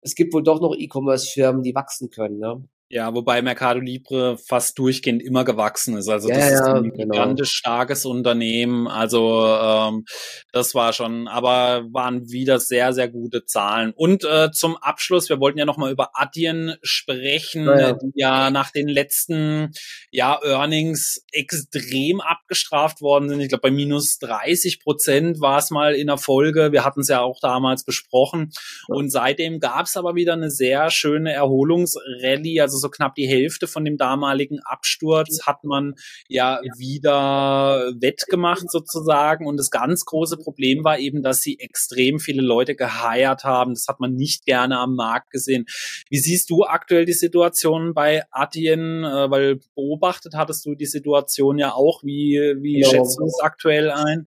es 0.00 0.14
gibt 0.14 0.32
wohl 0.32 0.44
doch 0.44 0.60
noch 0.60 0.76
E-Commerce-Firmen, 0.76 1.62
die 1.62 1.74
wachsen 1.74 2.08
können. 2.10 2.38
Ne? 2.38 2.64
Ja, 2.92 3.14
wobei 3.14 3.40
Mercado 3.40 3.78
Libre 3.78 4.36
fast 4.36 4.76
durchgehend 4.76 5.22
immer 5.22 5.44
gewachsen 5.44 5.96
ist. 5.96 6.08
Also 6.08 6.28
das 6.28 6.38
ja, 6.38 6.48
ist 6.48 6.62
ein 6.62 6.90
genau. 6.90 7.12
gigantisch 7.12 7.52
starkes 7.52 8.04
Unternehmen. 8.04 8.88
Also 8.88 9.46
ähm, 9.46 10.04
das 10.50 10.74
war 10.74 10.92
schon, 10.92 11.28
aber 11.28 11.84
waren 11.92 12.28
wieder 12.32 12.58
sehr, 12.58 12.92
sehr 12.92 13.08
gute 13.08 13.44
Zahlen. 13.44 13.92
Und 13.94 14.24
äh, 14.24 14.50
zum 14.50 14.76
Abschluss, 14.76 15.28
wir 15.28 15.38
wollten 15.38 15.60
ja 15.60 15.66
nochmal 15.66 15.92
über 15.92 16.10
Adyen 16.14 16.74
sprechen, 16.82 17.66
ja. 17.66 17.92
die 17.92 18.10
ja 18.16 18.50
nach 18.50 18.72
den 18.72 18.88
letzten 18.88 19.70
ja, 20.10 20.40
Earnings 20.42 21.24
extrem 21.30 22.20
abgestraft 22.20 23.02
worden 23.02 23.28
sind. 23.28 23.40
Ich 23.40 23.50
glaube, 23.50 23.62
bei 23.62 23.70
minus 23.70 24.18
30 24.18 24.82
Prozent 24.82 25.40
war 25.40 25.58
es 25.58 25.70
mal 25.70 25.94
in 25.94 26.08
der 26.08 26.18
Folge. 26.18 26.72
Wir 26.72 26.84
hatten 26.84 27.02
es 27.02 27.08
ja 27.08 27.20
auch 27.20 27.38
damals 27.40 27.84
besprochen. 27.84 28.50
Und 28.88 29.10
seitdem 29.10 29.60
gab 29.60 29.86
es 29.86 29.96
aber 29.96 30.16
wieder 30.16 30.32
eine 30.32 30.50
sehr 30.50 30.90
schöne 30.90 31.32
Erholungsrallye. 31.32 32.60
Also 32.60 32.79
so 32.80 32.88
knapp 32.88 33.14
die 33.14 33.28
Hälfte 33.28 33.66
von 33.66 33.84
dem 33.84 33.96
damaligen 33.96 34.60
Absturz 34.64 35.46
hat 35.46 35.64
man 35.64 35.94
ja, 36.28 36.60
ja. 36.62 36.72
wieder 36.78 37.92
wettgemacht 38.00 38.70
sozusagen. 38.70 39.46
Und 39.46 39.56
das 39.56 39.70
ganz 39.70 40.04
große 40.04 40.38
Problem 40.38 40.84
war 40.84 40.98
eben, 40.98 41.22
dass 41.22 41.40
sie 41.40 41.58
extrem 41.60 42.18
viele 42.18 42.42
Leute 42.42 42.74
geheiert 42.74 43.44
haben. 43.44 43.74
Das 43.74 43.86
hat 43.88 44.00
man 44.00 44.14
nicht 44.14 44.44
gerne 44.44 44.78
am 44.78 44.94
Markt 44.94 45.30
gesehen. 45.30 45.66
Wie 46.08 46.18
siehst 46.18 46.50
du 46.50 46.64
aktuell 46.64 47.04
die 47.04 47.12
Situation 47.12 47.94
bei 47.94 48.24
Adyen? 48.30 49.04
Äh, 49.04 49.30
weil 49.30 49.60
beobachtet 49.74 50.34
hattest 50.34 50.64
du 50.66 50.74
die 50.74 50.86
Situation 50.86 51.58
ja 51.58 51.72
auch. 51.72 52.02
Wie, 52.02 52.56
wie 52.60 52.80
ja, 52.80 52.88
schätzt 52.88 53.18
du 53.18 53.24
es 53.24 53.38
aktuell 53.42 53.90
ein? 53.90 54.26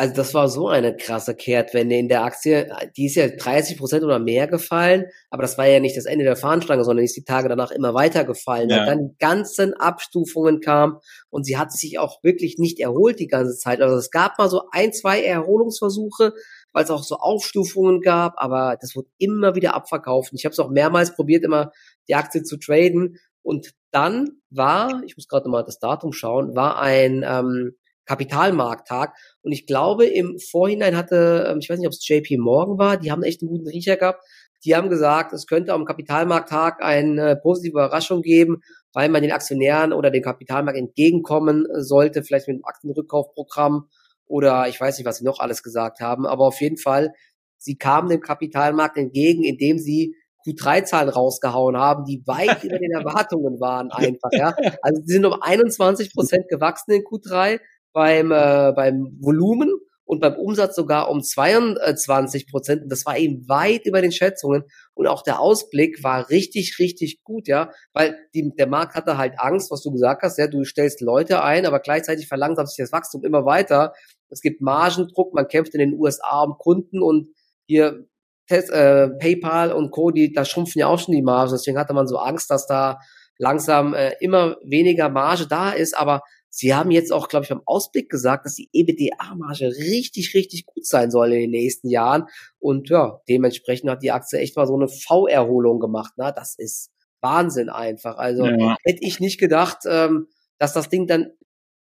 Also 0.00 0.14
das 0.14 0.32
war 0.32 0.48
so 0.48 0.66
eine 0.66 0.96
krasse 0.96 1.34
Kehrtwende 1.34 1.94
in 1.94 2.08
der 2.08 2.22
Aktie. 2.22 2.74
Die 2.96 3.04
ist 3.04 3.16
ja 3.16 3.28
30 3.28 3.76
Prozent 3.76 4.02
oder 4.02 4.18
mehr 4.18 4.46
gefallen, 4.46 5.04
aber 5.28 5.42
das 5.42 5.58
war 5.58 5.66
ja 5.66 5.78
nicht 5.78 5.94
das 5.94 6.06
Ende 6.06 6.24
der 6.24 6.36
Fahnenstange, 6.36 6.84
sondern 6.84 7.04
ist 7.04 7.18
die 7.18 7.24
Tage 7.24 7.50
danach 7.50 7.70
immer 7.70 7.92
weiter 7.92 8.24
gefallen. 8.24 8.70
Ja. 8.70 8.86
Dann 8.86 9.08
die 9.08 9.18
ganzen 9.18 9.74
Abstufungen 9.74 10.62
kamen 10.62 10.96
und 11.28 11.44
sie 11.44 11.58
hat 11.58 11.70
sich 11.70 11.98
auch 11.98 12.22
wirklich 12.22 12.56
nicht 12.56 12.80
erholt 12.80 13.20
die 13.20 13.26
ganze 13.26 13.58
Zeit. 13.58 13.82
Also 13.82 13.94
es 13.96 14.10
gab 14.10 14.38
mal 14.38 14.48
so 14.48 14.62
ein, 14.72 14.94
zwei 14.94 15.22
Erholungsversuche, 15.22 16.32
weil 16.72 16.84
es 16.84 16.90
auch 16.90 17.02
so 17.02 17.16
Aufstufungen 17.16 18.00
gab, 18.00 18.36
aber 18.38 18.78
das 18.80 18.96
wurde 18.96 19.08
immer 19.18 19.54
wieder 19.54 19.74
abverkauft. 19.74 20.32
Und 20.32 20.38
ich 20.38 20.46
habe 20.46 20.54
es 20.54 20.60
auch 20.60 20.70
mehrmals 20.70 21.14
probiert, 21.14 21.44
immer 21.44 21.72
die 22.08 22.14
Aktie 22.14 22.42
zu 22.42 22.56
traden. 22.56 23.18
Und 23.42 23.74
dann 23.90 24.30
war, 24.48 25.02
ich 25.04 25.18
muss 25.18 25.28
gerade 25.28 25.50
mal 25.50 25.62
das 25.62 25.78
Datum 25.78 26.14
schauen, 26.14 26.56
war 26.56 26.80
ein 26.80 27.22
ähm, 27.22 27.76
Kapitalmarkttag. 28.06 29.14
Und 29.42 29.52
ich 29.52 29.66
glaube, 29.66 30.06
im 30.06 30.38
Vorhinein 30.38 30.96
hatte, 30.96 31.46
ähm, 31.48 31.58
ich 31.60 31.68
weiß 31.68 31.78
nicht, 31.78 31.86
ob 31.86 31.92
es 31.92 32.06
JP 32.06 32.38
Morgan 32.38 32.78
war, 32.78 32.96
die 32.96 33.10
haben 33.10 33.22
echt 33.22 33.42
einen 33.42 33.50
guten 33.50 33.68
Riecher 33.68 33.96
gehabt. 33.96 34.22
Die 34.64 34.74
haben 34.76 34.90
gesagt, 34.90 35.32
es 35.32 35.46
könnte 35.46 35.72
am 35.72 35.84
Kapitalmarkttag 35.84 36.82
eine 36.82 37.36
positive 37.36 37.72
Überraschung 37.72 38.20
geben, 38.20 38.60
weil 38.92 39.08
man 39.08 39.22
den 39.22 39.32
Aktionären 39.32 39.92
oder 39.92 40.10
dem 40.10 40.22
Kapitalmarkt 40.22 40.78
entgegenkommen 40.78 41.66
sollte, 41.78 42.22
vielleicht 42.22 42.48
mit 42.48 42.56
einem 42.56 42.64
Aktienrückkaufprogramm 42.64 43.88
oder 44.26 44.68
ich 44.68 44.80
weiß 44.80 44.98
nicht, 44.98 45.06
was 45.06 45.18
sie 45.18 45.24
noch 45.24 45.40
alles 45.40 45.62
gesagt 45.62 46.00
haben. 46.00 46.26
Aber 46.26 46.46
auf 46.46 46.60
jeden 46.60 46.76
Fall, 46.76 47.12
sie 47.58 47.76
kamen 47.76 48.08
dem 48.08 48.20
Kapitalmarkt 48.20 48.96
entgegen, 48.96 49.44
indem 49.44 49.78
sie 49.78 50.14
Q3-Zahlen 50.46 51.08
rausgehauen 51.08 51.76
haben, 51.76 52.04
die 52.04 52.22
weit 52.26 52.62
über 52.64 52.78
den 52.78 52.92
Erwartungen 52.92 53.60
waren 53.60 53.90
einfach. 53.90 54.30
Ja. 54.32 54.54
Also 54.82 55.02
sie 55.04 55.14
sind 55.14 55.26
um 55.26 55.34
21 55.40 56.12
Prozent 56.14 56.48
gewachsen 56.48 56.92
in 56.92 57.02
Q3 57.02 57.60
beim, 57.92 58.30
äh, 58.32 58.72
beim 58.74 59.16
Volumen 59.20 59.70
und 60.10 60.20
beim 60.20 60.34
Umsatz 60.34 60.74
sogar 60.74 61.08
um 61.08 61.22
22 61.22 62.48
Prozent. 62.48 62.82
Das 62.88 63.06
war 63.06 63.16
eben 63.16 63.48
weit 63.48 63.86
über 63.86 64.02
den 64.02 64.10
Schätzungen. 64.10 64.64
Und 64.94 65.06
auch 65.06 65.22
der 65.22 65.38
Ausblick 65.38 66.02
war 66.02 66.30
richtig, 66.30 66.80
richtig 66.80 67.22
gut, 67.22 67.46
ja, 67.46 67.70
weil 67.92 68.18
die, 68.34 68.52
der 68.58 68.66
Markt 68.66 68.96
hatte 68.96 69.18
halt 69.18 69.34
Angst, 69.38 69.70
was 69.70 69.82
du 69.82 69.92
gesagt 69.92 70.22
hast, 70.22 70.36
ja, 70.36 70.48
du 70.48 70.64
stellst 70.64 71.00
Leute 71.00 71.44
ein, 71.44 71.64
aber 71.64 71.78
gleichzeitig 71.78 72.26
verlangsamt 72.26 72.70
sich 72.70 72.82
das 72.82 72.92
Wachstum 72.92 73.24
immer 73.24 73.44
weiter. 73.44 73.92
Es 74.30 74.40
gibt 74.40 74.60
Margendruck, 74.60 75.32
man 75.32 75.46
kämpft 75.46 75.74
in 75.74 75.80
den 75.80 75.94
USA 75.94 76.42
um 76.42 76.58
Kunden 76.58 77.00
und 77.02 77.28
hier 77.66 78.04
äh, 78.48 79.10
PayPal 79.10 79.72
und 79.72 79.92
Co., 79.92 80.10
die, 80.10 80.32
da 80.32 80.44
schrumpfen 80.44 80.80
ja 80.80 80.88
auch 80.88 80.98
schon 80.98 81.14
die 81.14 81.22
Margen. 81.22 81.52
Deswegen 81.52 81.78
hatte 81.78 81.94
man 81.94 82.08
so 82.08 82.16
Angst, 82.16 82.50
dass 82.50 82.66
da 82.66 82.98
langsam 83.38 83.94
äh, 83.94 84.14
immer 84.20 84.56
weniger 84.64 85.08
Marge 85.08 85.46
da 85.48 85.70
ist, 85.70 85.96
aber 85.96 86.22
Sie 86.52 86.74
haben 86.74 86.90
jetzt 86.90 87.12
auch, 87.12 87.28
glaube 87.28 87.44
ich, 87.44 87.50
beim 87.50 87.62
Ausblick 87.64 88.10
gesagt, 88.10 88.44
dass 88.44 88.56
die 88.56 88.68
EBITDA-Marge 88.72 89.68
richtig, 89.68 90.34
richtig 90.34 90.66
gut 90.66 90.84
sein 90.84 91.12
soll 91.12 91.32
in 91.32 91.40
den 91.42 91.50
nächsten 91.50 91.88
Jahren. 91.88 92.24
Und 92.58 92.90
ja, 92.90 93.20
dementsprechend 93.28 93.88
hat 93.88 94.02
die 94.02 94.10
Aktie 94.10 94.40
echt 94.40 94.56
mal 94.56 94.66
so 94.66 94.74
eine 94.74 94.88
V-Erholung 94.88 95.78
gemacht. 95.78 96.12
Na, 96.16 96.32
das 96.32 96.56
ist 96.58 96.90
Wahnsinn 97.20 97.68
einfach. 97.68 98.16
Also 98.16 98.46
ja. 98.46 98.76
hätte 98.84 99.02
ich 99.02 99.20
nicht 99.20 99.38
gedacht, 99.38 99.78
ähm, 99.86 100.26
dass 100.58 100.72
das 100.72 100.88
Ding 100.88 101.06
dann, 101.06 101.30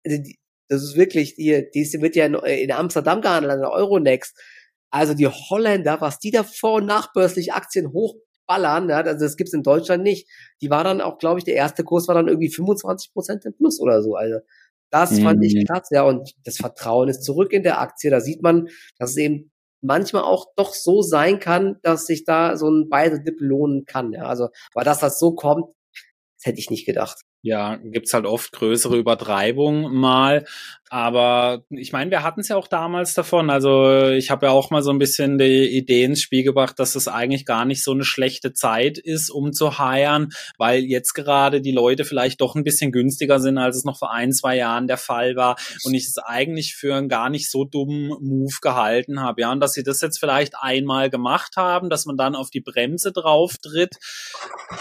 also 0.05 0.21
das 0.69 0.83
ist 0.83 0.97
wirklich, 0.97 1.37
die, 1.37 1.69
die 1.73 2.03
wird 2.03 2.17
ja 2.17 2.27
in, 2.27 2.35
in 2.35 2.73
Amsterdam 2.73 3.21
gehandelt, 3.21 3.53
an 3.53 3.61
der 3.61 3.71
Euronext. 3.71 4.37
Also 4.91 5.15
die 5.15 5.29
Holländer, 5.29 6.01
was 6.01 6.19
die 6.19 6.33
da 6.33 6.43
vor- 6.43 6.75
und 6.75 6.87
nachbörslich 6.87 7.53
Aktien 7.53 7.93
hoch 7.93 8.17
ballern. 8.47 8.89
Ja, 8.89 8.99
also 8.99 9.25
das 9.25 9.37
gibt's 9.37 9.53
in 9.53 9.63
Deutschland 9.63 10.03
nicht. 10.03 10.29
Die 10.61 10.71
war 10.71 10.85
dann 10.85 11.01
auch, 11.01 11.19
glaube 11.19 11.39
ich, 11.39 11.45
der 11.45 11.55
erste 11.55 11.85
Kurs 11.85 12.09
war 12.09 12.15
dann 12.15 12.29
irgendwie 12.29 12.51
25 12.51 13.13
Prozent 13.13 13.45
im 13.45 13.55
Plus 13.55 13.81
oder 13.81 14.03
so. 14.03 14.15
Also 14.15 14.39
das 14.91 15.13
mhm. 15.13 15.23
fand 15.23 15.45
ich 15.45 15.55
mhm. 15.55 15.65
krass, 15.65 15.89
ja. 15.91 16.03
Und 16.03 16.33
das 16.45 16.57
Vertrauen 16.57 17.09
ist 17.09 17.25
zurück 17.25 17.53
in 17.53 17.63
der 17.63 17.81
Aktie. 17.81 18.11
Da 18.11 18.21
sieht 18.21 18.43
man, 18.43 18.69
dass 18.99 19.11
es 19.11 19.17
eben 19.17 19.51
manchmal 19.83 20.23
auch 20.23 20.47
doch 20.57 20.75
so 20.75 21.03
sein 21.03 21.39
kann, 21.39 21.77
dass 21.83 22.07
sich 22.07 22.25
da 22.25 22.57
so 22.57 22.69
ein 22.69 22.89
beide 22.89 23.23
Dip 23.23 23.41
lohnen 23.41 23.85
kann. 23.85 24.13
Ja. 24.13 24.27
Also, 24.27 24.49
aber 24.75 24.85
dass 24.85 25.01
das 25.01 25.19
so 25.19 25.35
kommt, 25.35 25.67
das 26.39 26.47
hätte 26.47 26.59
ich 26.59 26.71
nicht 26.71 26.87
gedacht. 26.87 27.23
Ja, 27.47 27.77
gibt's 27.77 28.13
halt 28.13 28.27
oft 28.27 28.51
größere 28.51 28.97
Übertreibungen 28.97 29.95
mal. 29.95 30.45
Aber 30.89 31.65
ich 31.69 31.93
meine, 31.93 32.13
wir 32.13 32.23
hatten 32.23 32.41
es 32.41 32.49
ja 32.49 32.57
auch 32.57 32.69
damals 32.69 33.15
davon. 33.15 33.51
Also 33.51 34.09
ich 34.11 34.31
habe 34.31 34.47
ja 34.47 34.53
auch 34.53 34.71
mal 34.71 34.83
so 34.83 34.91
ein 34.91 35.01
bisschen 35.01 35.37
die 35.37 35.77
Idee 35.77 36.05
ins 36.05 36.23
Spiel 36.23 36.45
gebracht, 36.45 36.79
dass 36.79 36.95
es 36.95 37.09
eigentlich 37.09 37.45
gar 37.45 37.65
nicht 37.65 37.83
so 37.83 37.91
eine 37.91 38.05
schlechte 38.05 38.53
Zeit 38.53 38.97
ist, 38.97 39.31
um 39.31 39.53
zu 39.53 39.79
heiern, 39.79 40.29
weil 40.59 40.85
jetzt 40.85 41.15
gerade 41.15 41.61
die 41.61 41.73
Leute 41.73 42.05
vielleicht 42.05 42.41
doch 42.41 42.55
ein 42.55 42.63
bisschen 42.63 42.93
günstiger 42.93 43.41
sind, 43.41 43.59
als 43.59 43.77
es 43.77 43.85
noch 43.85 43.99
vor 43.99 44.13
ein, 44.13 44.33
zwei 44.33 44.57
Jahren 44.57 44.87
der 44.87 44.97
Fall 44.97 45.35
war. 45.35 45.57
Und 45.85 45.95
ich 45.95 46.07
es 46.07 46.19
eigentlich 46.19 46.77
für 46.77 46.95
einen 46.95 47.09
gar 47.09 47.31
nicht 47.31 47.51
so 47.51 47.65
dummen 47.65 48.09
Move 48.21 48.59
gehalten 48.63 49.21
habe. 49.21 49.41
Ja, 49.41 49.51
und 49.51 49.59
dass 49.59 49.73
sie 49.73 49.83
das 49.83 50.01
jetzt 50.01 50.19
vielleicht 50.19 50.55
einmal 50.61 51.11
gemacht 51.11 51.57
haben, 51.57 51.91
dass 51.91 52.07
man 52.07 52.17
dann 52.17 52.37
auf 52.37 52.51
die 52.51 52.61
Bremse 52.61 53.11
drauf 53.11 53.55
tritt. 53.61 53.97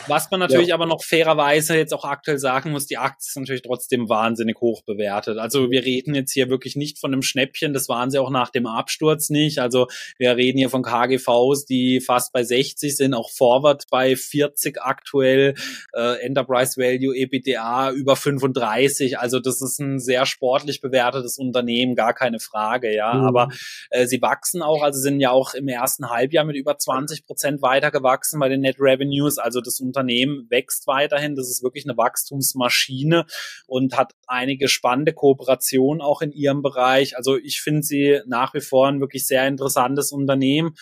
Was 0.08 0.30
man 0.30 0.40
natürlich 0.40 0.70
ja. 0.70 0.76
aber 0.76 0.86
noch 0.86 1.04
fairerweise 1.04 1.76
jetzt 1.76 1.94
auch 1.94 2.06
aktuell 2.06 2.38
sagen 2.56 2.72
muss, 2.72 2.88
die 2.88 2.98
Aktie 2.98 3.28
ist 3.28 3.38
natürlich 3.38 3.64
trotzdem 3.64 4.08
wahnsinnig 4.08 4.62
hoch 4.62 4.82
bewertet. 4.84 5.38
Also 5.38 5.72
wir 5.72 5.84
reden 5.84 6.16
jetzt 6.16 6.32
hier 6.32 6.50
wirklich 6.50 6.76
nicht 6.78 7.00
von 7.00 7.12
einem 7.12 7.22
Schnäppchen, 7.22 7.74
das 7.74 7.90
waren 7.90 8.12
sie 8.12 8.18
auch 8.18 8.30
nach 8.30 8.50
dem 8.50 8.66
Absturz 8.66 9.30
nicht. 9.30 9.60
Also 9.60 9.88
wir 10.18 10.38
reden 10.38 10.58
hier 10.58 10.70
von 10.70 10.82
KGVs, 10.82 11.66
die 11.66 12.00
fast 12.00 12.32
bei 12.32 12.44
60 12.44 12.96
sind, 12.96 13.14
auch 13.14 13.30
Forward 13.30 13.86
bei 13.92 14.16
40 14.16 14.82
aktuell, 14.82 15.56
äh, 15.94 16.22
Enterprise 16.22 16.80
Value, 16.80 17.16
EBITDA 17.16 17.92
über 17.92 18.16
35. 18.16 19.20
Also 19.20 19.40
das 19.40 19.62
ist 19.62 19.80
ein 19.80 20.00
sehr 20.00 20.26
sportlich 20.26 20.80
bewertetes 20.80 21.38
Unternehmen, 21.38 21.96
gar 21.96 22.14
keine 22.14 22.40
Frage, 22.40 22.96
ja. 22.96 23.14
Mhm. 23.14 23.26
Aber 23.26 23.50
äh, 23.90 24.08
sie 24.08 24.22
wachsen 24.22 24.62
auch, 24.62 24.82
also 24.82 25.00
sind 25.00 25.20
ja 25.20 25.32
auch 25.32 25.54
im 25.56 25.68
ersten 25.68 26.10
Halbjahr 26.10 26.46
mit 26.46 26.56
über 26.56 26.78
20 26.78 27.26
Prozent 27.26 27.62
weiter 27.62 27.92
gewachsen 27.92 28.40
bei 28.40 28.48
den 28.48 28.62
Net 28.62 28.78
Revenues. 28.80 29.40
Also 29.40 29.60
das 29.60 29.82
Unternehmen 29.82 30.48
wächst 30.50 30.88
weiterhin. 30.88 31.36
Das 31.36 31.50
ist 31.50 31.62
wirklich 31.62 31.86
eine 31.86 31.98
Wachstumsmaschine 32.46 33.26
und 33.68 33.98
hat 33.98 34.14
einige 34.28 34.68
spannende 34.68 35.14
Kooperationen 35.14 36.02
auch 36.02 36.22
in 36.22 36.32
ihrem 36.32 36.62
Bereich. 36.62 37.18
Also 37.18 37.38
ich 37.38 37.62
finde 37.62 37.84
sie 37.84 38.22
nach 38.28 38.54
wie 38.54 38.62
vor 38.62 38.88
ein 38.88 39.00
wirklich 39.00 39.26
sehr 39.28 39.48
interessantes 39.48 40.12
Unternehmen. 40.12 40.76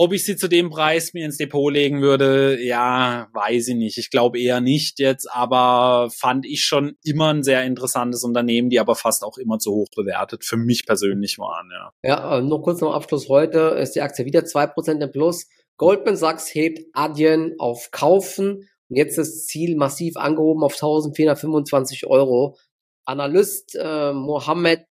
Ob 0.00 0.12
ich 0.12 0.24
sie 0.24 0.36
zu 0.36 0.46
dem 0.46 0.70
Preis 0.70 1.12
mir 1.12 1.24
ins 1.24 1.38
Depot 1.38 1.72
legen 1.72 2.02
würde, 2.02 2.62
ja, 2.62 3.26
weiß 3.32 3.66
ich 3.66 3.74
nicht. 3.74 3.98
Ich 3.98 4.10
glaube 4.10 4.40
eher 4.40 4.60
nicht 4.60 5.00
jetzt, 5.00 5.28
aber 5.28 6.08
fand 6.16 6.46
ich 6.46 6.62
schon 6.62 6.94
immer 7.02 7.34
ein 7.34 7.42
sehr 7.42 7.64
interessantes 7.64 8.22
Unternehmen, 8.22 8.70
die 8.70 8.78
aber 8.78 8.94
fast 8.94 9.24
auch 9.24 9.38
immer 9.38 9.58
zu 9.58 9.72
hoch 9.72 9.88
bewertet 9.96 10.44
für 10.44 10.56
mich 10.56 10.86
persönlich 10.86 11.36
waren, 11.38 11.68
ja. 11.72 11.92
Ja, 12.04 12.38
äh, 12.38 12.42
nur 12.42 12.62
kurz 12.62 12.78
zum 12.78 12.92
Abschluss. 12.92 13.28
Heute 13.28 13.58
ist 13.80 13.96
die 13.96 14.00
Aktie 14.00 14.24
wieder 14.24 14.44
zwei 14.44 14.68
Prozent 14.68 15.02
im 15.02 15.10
Plus. 15.10 15.48
Goldman 15.78 16.16
Sachs 16.16 16.54
hebt 16.54 16.78
Adyen 16.92 17.56
auf 17.58 17.90
Kaufen 17.90 18.68
und 18.88 18.96
jetzt 18.96 19.18
das 19.18 19.46
Ziel 19.46 19.76
massiv 19.76 20.16
angehoben 20.16 20.62
auf 20.62 20.72
1425 20.72 22.06
Euro. 22.06 22.56
Analyst 23.04 23.76
äh, 23.80 24.12
Mohammed 24.12 24.84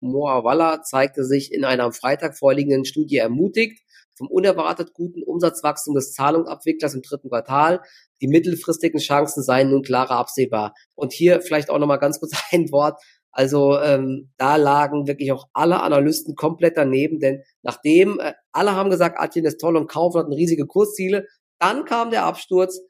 Moawalla 0.00 0.82
zeigte 0.82 1.24
sich 1.24 1.52
in 1.52 1.64
einer 1.64 1.84
am 1.84 1.92
Freitag 1.92 2.36
vorliegenden 2.36 2.84
Studie 2.84 3.16
ermutigt 3.16 3.82
vom 4.16 4.28
unerwartet 4.28 4.92
guten 4.92 5.22
Umsatzwachstum 5.22 5.94
des 5.94 6.12
Zahlungsabwicklers 6.12 6.94
im 6.94 7.02
dritten 7.02 7.30
Quartal. 7.30 7.80
Die 8.20 8.28
mittelfristigen 8.28 9.00
Chancen 9.00 9.42
seien 9.42 9.70
nun 9.70 9.82
klarer 9.82 10.16
absehbar. 10.16 10.74
Und 10.94 11.12
hier 11.12 11.40
vielleicht 11.40 11.70
auch 11.70 11.78
nochmal 11.78 11.98
ganz 11.98 12.20
kurz 12.20 12.32
ein 12.52 12.70
Wort. 12.70 13.00
Also 13.32 13.78
ähm, 13.78 14.30
da 14.36 14.56
lagen 14.56 15.06
wirklich 15.06 15.32
auch 15.32 15.46
alle 15.52 15.80
Analysten 15.82 16.34
komplett 16.34 16.76
daneben, 16.76 17.20
denn 17.20 17.42
nachdem 17.62 18.18
äh, 18.18 18.34
alle 18.52 18.74
haben 18.74 18.90
gesagt, 18.90 19.20
Atien 19.20 19.44
ist 19.44 19.60
toll 19.60 19.76
und 19.76 19.88
kaufen 19.88 20.18
hat 20.18 20.26
riesige 20.28 20.66
Kursziele, 20.66 21.26
dann 21.60 21.84
kam 21.84 22.10
der 22.10 22.24
Absturz, 22.24 22.80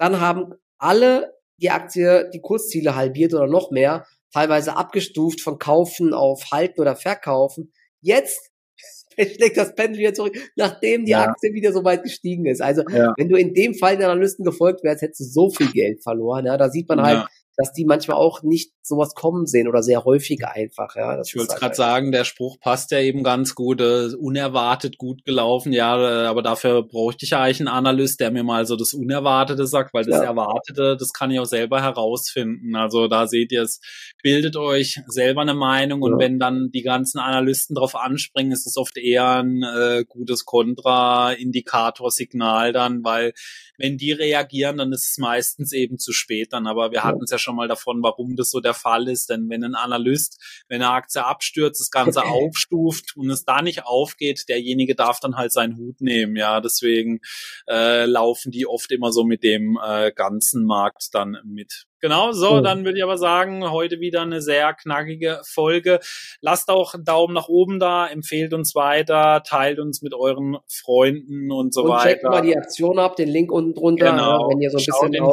dann 0.00 0.18
haben 0.18 0.54
alle 0.78 1.34
die 1.58 1.70
Aktie 1.70 2.30
die 2.32 2.40
Kursziele 2.40 2.96
halbiert 2.96 3.34
oder 3.34 3.46
noch 3.46 3.70
mehr 3.70 4.06
teilweise 4.32 4.76
abgestuft 4.76 5.42
von 5.42 5.58
Kaufen 5.58 6.14
auf 6.14 6.50
Halten 6.50 6.80
oder 6.80 6.96
Verkaufen. 6.96 7.70
Jetzt 8.00 8.50
schlägt 9.18 9.58
das 9.58 9.74
Pendel 9.74 10.00
wieder 10.00 10.14
zurück, 10.14 10.38
nachdem 10.56 11.04
die 11.04 11.10
ja. 11.10 11.24
Aktie 11.24 11.52
wieder 11.52 11.74
so 11.74 11.84
weit 11.84 12.02
gestiegen 12.02 12.46
ist. 12.46 12.62
Also 12.62 12.82
ja. 12.88 13.12
wenn 13.18 13.28
du 13.28 13.36
in 13.36 13.52
dem 13.52 13.74
Fall 13.74 13.98
den 13.98 14.06
Analysten 14.06 14.42
gefolgt 14.42 14.82
wärst, 14.82 15.02
hättest 15.02 15.20
du 15.20 15.24
so 15.24 15.50
viel 15.50 15.70
Geld 15.70 16.02
verloren. 16.02 16.46
Ja, 16.46 16.56
da 16.56 16.70
sieht 16.70 16.88
man 16.88 17.02
halt, 17.02 17.26
dass 17.60 17.72
die 17.72 17.84
manchmal 17.84 18.16
auch 18.16 18.42
nicht 18.42 18.72
sowas 18.82 19.14
kommen 19.14 19.46
sehen 19.46 19.68
oder 19.68 19.82
sehr 19.82 20.04
häufig 20.04 20.46
einfach. 20.46 20.96
Ja, 20.96 21.16
das 21.16 21.28
ich 21.28 21.36
wollte 21.36 21.52
halt 21.52 21.60
gerade 21.60 21.74
sagen, 21.74 22.12
der 22.12 22.24
Spruch 22.24 22.58
passt 22.58 22.90
ja 22.90 23.00
eben 23.00 23.22
ganz 23.22 23.54
gut, 23.54 23.80
äh, 23.80 24.08
unerwartet 24.18 24.98
gut 24.98 25.24
gelaufen. 25.24 25.72
Ja, 25.72 26.24
äh, 26.24 26.26
aber 26.26 26.42
dafür 26.42 26.82
bräuchte 26.82 27.24
ich 27.24 27.30
ja 27.30 27.40
eigentlich 27.42 27.60
einen 27.60 27.68
Analyst, 27.68 28.20
der 28.20 28.30
mir 28.30 28.42
mal 28.42 28.66
so 28.66 28.76
das 28.76 28.92
Unerwartete 28.94 29.66
sagt, 29.66 29.92
weil 29.92 30.04
das 30.04 30.22
ja. 30.22 30.24
Erwartete, 30.24 30.96
das 30.98 31.12
kann 31.12 31.30
ich 31.30 31.38
auch 31.38 31.44
selber 31.44 31.82
herausfinden. 31.82 32.74
Also 32.74 33.06
da 33.06 33.26
seht 33.26 33.52
ihr 33.52 33.60
es, 33.62 33.80
bildet 34.22 34.56
euch 34.56 35.02
selber 35.06 35.42
eine 35.42 35.52
Meinung 35.54 36.00
und 36.02 36.12
ja. 36.12 36.18
wenn 36.18 36.38
dann 36.38 36.70
die 36.72 36.82
ganzen 36.82 37.18
Analysten 37.18 37.74
drauf 37.74 37.94
anspringen, 37.94 38.52
ist 38.52 38.66
es 38.66 38.78
oft 38.78 38.96
eher 38.96 39.42
ein 39.42 39.62
äh, 39.62 40.04
gutes 40.08 40.46
Kontra-Indikator-Signal 40.46 42.72
dann, 42.72 43.04
weil 43.04 43.34
wenn 43.80 43.96
die 43.96 44.12
reagieren, 44.12 44.76
dann 44.76 44.92
ist 44.92 45.10
es 45.10 45.18
meistens 45.18 45.72
eben 45.72 45.98
zu 45.98 46.12
spät 46.12 46.52
dann. 46.52 46.66
Aber 46.66 46.92
wir 46.92 47.02
hatten 47.02 47.22
es 47.24 47.30
ja 47.30 47.38
schon 47.38 47.56
mal 47.56 47.66
davon, 47.66 48.02
warum 48.02 48.36
das 48.36 48.50
so 48.50 48.60
der 48.60 48.74
Fall 48.74 49.08
ist. 49.08 49.30
Denn 49.30 49.48
wenn 49.48 49.64
ein 49.64 49.74
Analyst, 49.74 50.38
wenn 50.68 50.82
eine 50.82 50.92
Aktie 50.92 51.24
abstürzt, 51.24 51.80
das 51.80 51.90
Ganze 51.90 52.22
aufstuft 52.24 53.16
und 53.16 53.30
es 53.30 53.44
da 53.44 53.62
nicht 53.62 53.84
aufgeht, 53.84 54.44
derjenige 54.48 54.94
darf 54.94 55.18
dann 55.20 55.36
halt 55.36 55.52
seinen 55.52 55.78
Hut 55.78 56.00
nehmen. 56.00 56.36
Ja, 56.36 56.60
deswegen 56.60 57.20
äh, 57.66 58.04
laufen 58.04 58.52
die 58.52 58.66
oft 58.66 58.92
immer 58.92 59.12
so 59.12 59.24
mit 59.24 59.42
dem 59.42 59.78
äh, 59.82 60.12
ganzen 60.12 60.66
Markt 60.66 61.08
dann 61.12 61.38
mit. 61.44 61.86
Genau, 62.00 62.32
so, 62.32 62.56
oh. 62.56 62.60
dann 62.60 62.84
würde 62.84 62.98
ich 62.98 63.04
aber 63.04 63.18
sagen, 63.18 63.70
heute 63.70 64.00
wieder 64.00 64.22
eine 64.22 64.40
sehr 64.40 64.72
knackige 64.72 65.40
Folge. 65.44 66.00
Lasst 66.40 66.70
auch 66.70 66.94
einen 66.94 67.04
Daumen 67.04 67.34
nach 67.34 67.48
oben 67.48 67.78
da, 67.78 68.06
empfehlt 68.06 68.54
uns 68.54 68.74
weiter, 68.74 69.42
teilt 69.46 69.78
uns 69.78 70.00
mit 70.00 70.14
euren 70.14 70.56
Freunden 70.66 71.52
und 71.52 71.74
so 71.74 71.82
und 71.82 71.90
weiter. 71.90 72.08
Checkt 72.08 72.24
mal 72.24 72.42
die 72.42 72.56
Aktion 72.56 72.98
ab, 72.98 73.16
den 73.16 73.28
Link 73.28 73.52
unten 73.52 73.74
drunter, 73.74 74.12
genau. 74.12 74.48
wenn 74.48 74.60
ihr 74.60 74.70
so 74.70 74.78
ein 74.78 74.84
Schaut 74.84 75.10
bisschen 75.10 75.24
auch 75.24 75.32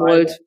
wollt. 0.00 0.40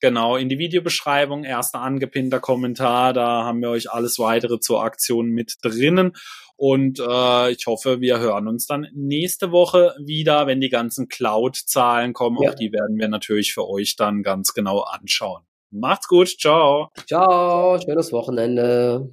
Genau, 0.00 0.36
in 0.36 0.48
die 0.48 0.58
Videobeschreibung, 0.58 1.44
erster 1.44 1.80
angepinnter 1.80 2.40
Kommentar, 2.40 3.12
da 3.12 3.44
haben 3.44 3.62
wir 3.62 3.70
euch 3.70 3.90
alles 3.90 4.18
weitere 4.18 4.60
zur 4.60 4.82
Aktion 4.82 5.28
mit 5.28 5.56
drinnen. 5.62 6.12
Und 6.56 7.00
äh, 7.00 7.50
ich 7.50 7.66
hoffe, 7.66 8.00
wir 8.00 8.18
hören 8.18 8.48
uns 8.48 8.66
dann 8.66 8.88
nächste 8.94 9.52
Woche 9.52 9.94
wieder, 10.02 10.46
wenn 10.46 10.60
die 10.60 10.70
ganzen 10.70 11.08
Cloud-Zahlen 11.08 12.14
kommen. 12.14 12.42
Ja. 12.42 12.50
Auch 12.50 12.54
die 12.54 12.72
werden 12.72 12.98
wir 12.98 13.08
natürlich 13.08 13.52
für 13.52 13.68
euch 13.68 13.96
dann 13.96 14.22
ganz 14.22 14.54
genau 14.54 14.80
anschauen. 14.80 15.42
Macht's 15.70 16.08
gut, 16.08 16.28
ciao. 16.28 16.90
Ciao, 17.06 17.78
schönes 17.78 18.12
Wochenende. 18.12 19.10